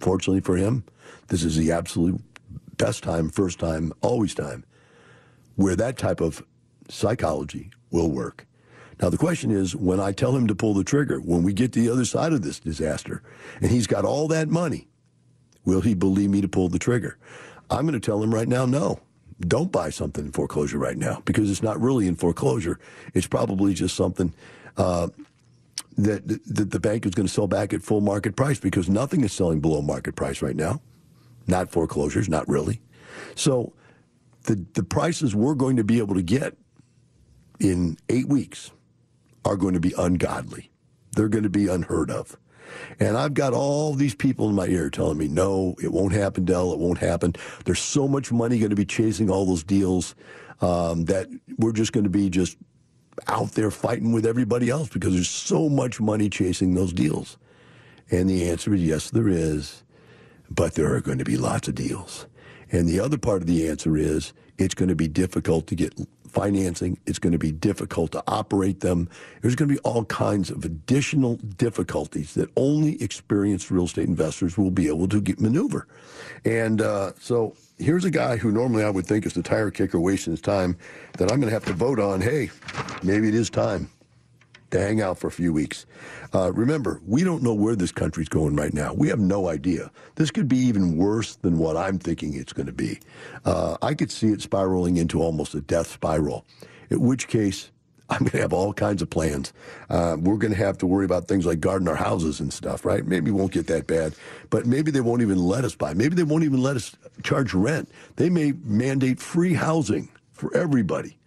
Fortunately 0.00 0.40
for 0.40 0.56
him, 0.56 0.84
this 1.28 1.44
is 1.44 1.56
the 1.56 1.70
absolute 1.72 2.20
best 2.76 3.02
time, 3.02 3.28
first 3.28 3.58
time, 3.58 3.92
always 4.00 4.34
time, 4.34 4.64
where 5.56 5.76
that 5.76 5.98
type 5.98 6.20
of 6.20 6.42
psychology 6.88 7.70
will 7.90 8.10
work. 8.10 8.46
Now, 9.00 9.10
the 9.10 9.18
question 9.18 9.50
is 9.50 9.76
when 9.76 10.00
I 10.00 10.12
tell 10.12 10.34
him 10.36 10.46
to 10.46 10.54
pull 10.54 10.74
the 10.74 10.84
trigger, 10.84 11.20
when 11.20 11.42
we 11.42 11.52
get 11.52 11.72
to 11.72 11.80
the 11.80 11.90
other 11.90 12.04
side 12.04 12.32
of 12.32 12.42
this 12.42 12.60
disaster, 12.60 13.22
and 13.60 13.70
he's 13.70 13.86
got 13.86 14.04
all 14.04 14.28
that 14.28 14.48
money, 14.48 14.88
will 15.64 15.80
he 15.80 15.94
believe 15.94 16.30
me 16.30 16.40
to 16.40 16.48
pull 16.48 16.68
the 16.68 16.78
trigger? 16.78 17.16
I'm 17.70 17.82
going 17.82 17.98
to 17.98 18.00
tell 18.00 18.22
him 18.22 18.34
right 18.34 18.48
now, 18.48 18.66
no. 18.66 19.00
Don't 19.40 19.72
buy 19.72 19.88
something 19.88 20.26
in 20.26 20.32
foreclosure 20.32 20.76
right 20.76 20.98
now 20.98 21.22
because 21.24 21.50
it's 21.50 21.62
not 21.62 21.80
really 21.80 22.06
in 22.06 22.16
foreclosure. 22.16 22.78
It's 23.14 23.26
probably 23.26 23.72
just 23.72 23.96
something 23.96 24.34
uh, 24.76 25.08
that, 25.96 26.26
that 26.46 26.70
the 26.70 26.80
bank 26.80 27.06
is 27.06 27.14
going 27.14 27.26
to 27.26 27.32
sell 27.32 27.46
back 27.46 27.72
at 27.72 27.82
full 27.82 28.00
market 28.00 28.36
price 28.36 28.58
because 28.58 28.88
nothing 28.88 29.22
is 29.22 29.32
selling 29.32 29.60
below 29.60 29.82
market 29.82 30.16
price 30.16 30.42
right 30.42 30.56
now. 30.56 30.80
Not 31.46 31.70
foreclosures, 31.70 32.28
not 32.28 32.48
really. 32.48 32.80
So 33.34 33.72
the, 34.44 34.64
the 34.74 34.84
prices 34.84 35.34
we're 35.34 35.54
going 35.54 35.76
to 35.76 35.84
be 35.84 35.98
able 35.98 36.14
to 36.14 36.22
get 36.22 36.56
in 37.58 37.98
eight 38.08 38.28
weeks 38.28 38.70
are 39.44 39.56
going 39.56 39.74
to 39.74 39.80
be 39.80 39.94
ungodly. 39.98 40.70
They're 41.12 41.28
going 41.28 41.44
to 41.44 41.50
be 41.50 41.66
unheard 41.66 42.10
of. 42.10 42.36
And 43.00 43.16
I've 43.16 43.34
got 43.34 43.52
all 43.52 43.94
these 43.94 44.14
people 44.14 44.48
in 44.48 44.54
my 44.54 44.66
ear 44.66 44.90
telling 44.90 45.18
me, 45.18 45.26
no, 45.26 45.74
it 45.82 45.92
won't 45.92 46.12
happen, 46.12 46.44
Del. 46.44 46.72
It 46.72 46.78
won't 46.78 46.98
happen. 46.98 47.34
There's 47.64 47.80
so 47.80 48.06
much 48.06 48.30
money 48.30 48.58
going 48.58 48.70
to 48.70 48.76
be 48.76 48.84
chasing 48.84 49.28
all 49.28 49.44
those 49.44 49.64
deals 49.64 50.14
um, 50.60 51.06
that 51.06 51.28
we're 51.58 51.72
just 51.72 51.92
going 51.92 52.04
to 52.04 52.10
be 52.10 52.30
just 52.30 52.56
out 53.26 53.52
there 53.52 53.70
fighting 53.70 54.12
with 54.12 54.26
everybody 54.26 54.70
else 54.70 54.88
because 54.88 55.14
there's 55.14 55.28
so 55.28 55.68
much 55.68 56.00
money 56.00 56.28
chasing 56.28 56.74
those 56.74 56.92
deals? 56.92 57.36
And 58.10 58.28
the 58.28 58.48
answer 58.50 58.74
is 58.74 58.82
yes, 58.82 59.10
there 59.10 59.28
is, 59.28 59.82
but 60.50 60.74
there 60.74 60.92
are 60.94 61.00
going 61.00 61.18
to 61.18 61.24
be 61.24 61.36
lots 61.36 61.68
of 61.68 61.74
deals. 61.74 62.26
And 62.72 62.88
the 62.88 63.00
other 63.00 63.18
part 63.18 63.42
of 63.42 63.46
the 63.46 63.68
answer 63.68 63.96
is 63.96 64.32
it's 64.58 64.74
going 64.74 64.88
to 64.88 64.94
be 64.94 65.08
difficult 65.08 65.66
to 65.68 65.74
get 65.74 65.94
financing. 66.28 66.98
It's 67.06 67.18
going 67.18 67.32
to 67.32 67.38
be 67.38 67.52
difficult 67.52 68.12
to 68.12 68.22
operate 68.26 68.80
them. 68.80 69.08
There's 69.42 69.56
going 69.56 69.68
to 69.68 69.74
be 69.74 69.80
all 69.80 70.04
kinds 70.04 70.50
of 70.50 70.64
additional 70.64 71.36
difficulties 71.36 72.34
that 72.34 72.50
only 72.56 73.02
experienced 73.02 73.70
real 73.70 73.84
estate 73.84 74.08
investors 74.08 74.56
will 74.56 74.70
be 74.70 74.86
able 74.86 75.08
to 75.08 75.22
maneuver. 75.38 75.88
And 76.44 76.80
uh, 76.80 77.12
so 77.18 77.56
here's 77.80 78.04
a 78.04 78.10
guy 78.10 78.36
who 78.36 78.52
normally 78.52 78.84
I 78.84 78.90
would 78.90 79.06
think 79.06 79.26
is 79.26 79.32
the 79.32 79.42
tire 79.42 79.70
kicker 79.70 79.98
wasting 79.98 80.32
his 80.32 80.40
time 80.40 80.76
that 81.18 81.32
I'm 81.32 81.40
going 81.40 81.48
to 81.48 81.54
have 81.54 81.64
to 81.64 81.72
vote 81.72 81.98
on. 81.98 82.20
Hey, 82.20 82.50
maybe 83.02 83.28
it 83.28 83.34
is 83.34 83.50
time 83.50 83.90
to 84.70 84.78
hang 84.78 85.00
out 85.00 85.18
for 85.18 85.26
a 85.26 85.32
few 85.32 85.52
weeks. 85.52 85.86
Uh, 86.32 86.52
remember, 86.52 87.00
we 87.06 87.24
don't 87.24 87.42
know 87.42 87.54
where 87.54 87.74
this 87.74 87.90
country's 87.90 88.28
going 88.28 88.54
right 88.54 88.72
now. 88.72 88.94
We 88.94 89.08
have 89.08 89.18
no 89.18 89.48
idea. 89.48 89.90
This 90.14 90.30
could 90.30 90.46
be 90.46 90.58
even 90.58 90.96
worse 90.96 91.36
than 91.36 91.58
what 91.58 91.76
I'm 91.76 91.98
thinking 91.98 92.34
it's 92.34 92.52
going 92.52 92.66
to 92.66 92.72
be. 92.72 93.00
Uh, 93.44 93.76
I 93.82 93.94
could 93.94 94.12
see 94.12 94.28
it 94.28 94.40
spiraling 94.40 94.96
into 94.96 95.20
almost 95.20 95.54
a 95.54 95.60
death 95.60 95.88
spiral, 95.88 96.44
in 96.90 97.00
which 97.00 97.26
case, 97.26 97.70
I'm 98.12 98.20
going 98.20 98.32
to 98.32 98.40
have 98.40 98.52
all 98.52 98.72
kinds 98.72 99.02
of 99.02 99.10
plans. 99.10 99.52
Uh, 99.88 100.16
we're 100.18 100.36
going 100.36 100.52
to 100.52 100.58
have 100.58 100.78
to 100.78 100.86
worry 100.86 101.04
about 101.04 101.28
things 101.28 101.46
like 101.46 101.60
guarding 101.60 101.86
our 101.86 101.94
houses 101.94 102.40
and 102.40 102.52
stuff, 102.52 102.84
right? 102.84 103.06
Maybe 103.06 103.30
won't 103.30 103.52
get 103.52 103.68
that 103.68 103.86
bad, 103.86 104.14
but 104.50 104.66
maybe 104.66 104.90
they 104.90 105.00
won't 105.00 105.22
even 105.22 105.38
let 105.38 105.64
us 105.64 105.76
buy. 105.76 105.94
Maybe 105.94 106.16
they 106.16 106.24
won't 106.24 106.42
even 106.42 106.60
let 106.60 106.74
us 106.74 106.96
charge 107.22 107.54
rent. 107.54 107.88
They 108.16 108.28
may 108.28 108.52
mandate 108.64 109.20
free 109.20 109.54
housing 109.54 110.08
for 110.32 110.54
everybody. 110.56 111.18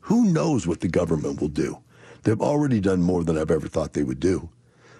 Who 0.00 0.30
knows 0.30 0.66
what 0.66 0.80
the 0.80 0.88
government 0.88 1.40
will 1.40 1.48
do? 1.48 1.78
They've 2.22 2.40
already 2.40 2.80
done 2.80 3.02
more 3.02 3.24
than 3.24 3.36
I've 3.36 3.50
ever 3.50 3.68
thought 3.68 3.92
they 3.92 4.04
would 4.04 4.20
do. 4.20 4.48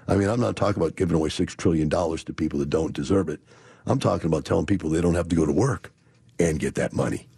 I 0.09 0.16
mean, 0.16 0.28
I'm 0.28 0.41
not 0.41 0.57
talking 0.57 0.82
about 0.82 0.97
giving 0.97 1.14
away 1.14 1.28
$6 1.28 1.57
trillion 1.57 1.89
to 1.89 2.32
people 2.34 2.59
that 2.59 2.70
don't 2.70 2.95
deserve 2.95 3.28
it. 3.28 3.41
I'm 3.86 3.99
talking 3.99 4.26
about 4.26 4.45
telling 4.45 4.66
people 4.66 4.91
they 4.91 5.01
don't 5.01 5.14
have 5.14 5.28
to 5.28 5.36
go 5.36 5.47
to 5.47 5.53
work 5.53 5.93
and 6.39 6.59
get 6.59 6.74
that 6.76 6.93
money. 6.93 7.28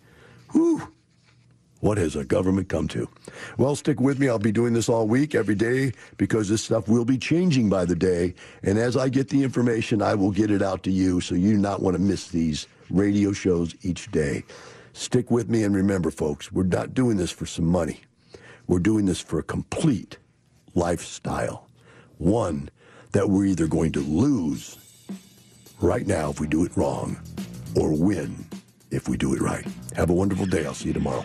Whew. 0.52 0.92
What 1.80 1.96
has 1.96 2.14
our 2.14 2.24
government 2.24 2.68
come 2.68 2.88
to? 2.88 3.08
Well, 3.56 3.74
stick 3.74 4.00
with 4.00 4.18
me. 4.18 4.28
I'll 4.28 4.38
be 4.38 4.52
doing 4.52 4.74
this 4.74 4.88
all 4.88 5.08
week, 5.08 5.34
every 5.34 5.54
day, 5.54 5.92
because 6.18 6.48
this 6.48 6.62
stuff 6.62 6.88
will 6.88 7.06
be 7.06 7.16
changing 7.16 7.70
by 7.70 7.86
the 7.86 7.96
day. 7.96 8.34
And 8.62 8.78
as 8.78 8.96
I 8.96 9.08
get 9.08 9.30
the 9.30 9.42
information, 9.42 10.02
I 10.02 10.14
will 10.14 10.30
get 10.30 10.50
it 10.50 10.60
out 10.62 10.82
to 10.84 10.90
you 10.90 11.20
so 11.20 11.34
you 11.34 11.52
do 11.52 11.58
not 11.58 11.80
want 11.80 11.96
to 11.96 12.02
miss 12.02 12.28
these 12.28 12.66
radio 12.90 13.32
shows 13.32 13.74
each 13.82 14.10
day. 14.10 14.44
Stick 14.92 15.30
with 15.30 15.48
me 15.48 15.64
and 15.64 15.74
remember, 15.74 16.10
folks, 16.10 16.52
we're 16.52 16.64
not 16.64 16.92
doing 16.92 17.16
this 17.16 17.30
for 17.30 17.46
some 17.46 17.66
money. 17.66 18.00
We're 18.66 18.78
doing 18.78 19.06
this 19.06 19.20
for 19.20 19.38
a 19.38 19.42
complete 19.42 20.18
lifestyle. 20.74 21.66
One, 22.18 22.68
that 23.12 23.30
we're 23.30 23.46
either 23.46 23.66
going 23.66 23.92
to 23.92 24.00
lose 24.00 24.76
right 25.80 26.06
now 26.06 26.30
if 26.30 26.40
we 26.40 26.46
do 26.46 26.64
it 26.64 26.76
wrong, 26.76 27.18
or 27.74 27.92
win 27.92 28.44
if 28.90 29.08
we 29.08 29.16
do 29.16 29.32
it 29.34 29.40
right. 29.40 29.66
Have 29.96 30.10
a 30.10 30.12
wonderful 30.12 30.46
day. 30.46 30.66
I'll 30.66 30.74
see 30.74 30.88
you 30.88 30.94
tomorrow. 30.94 31.24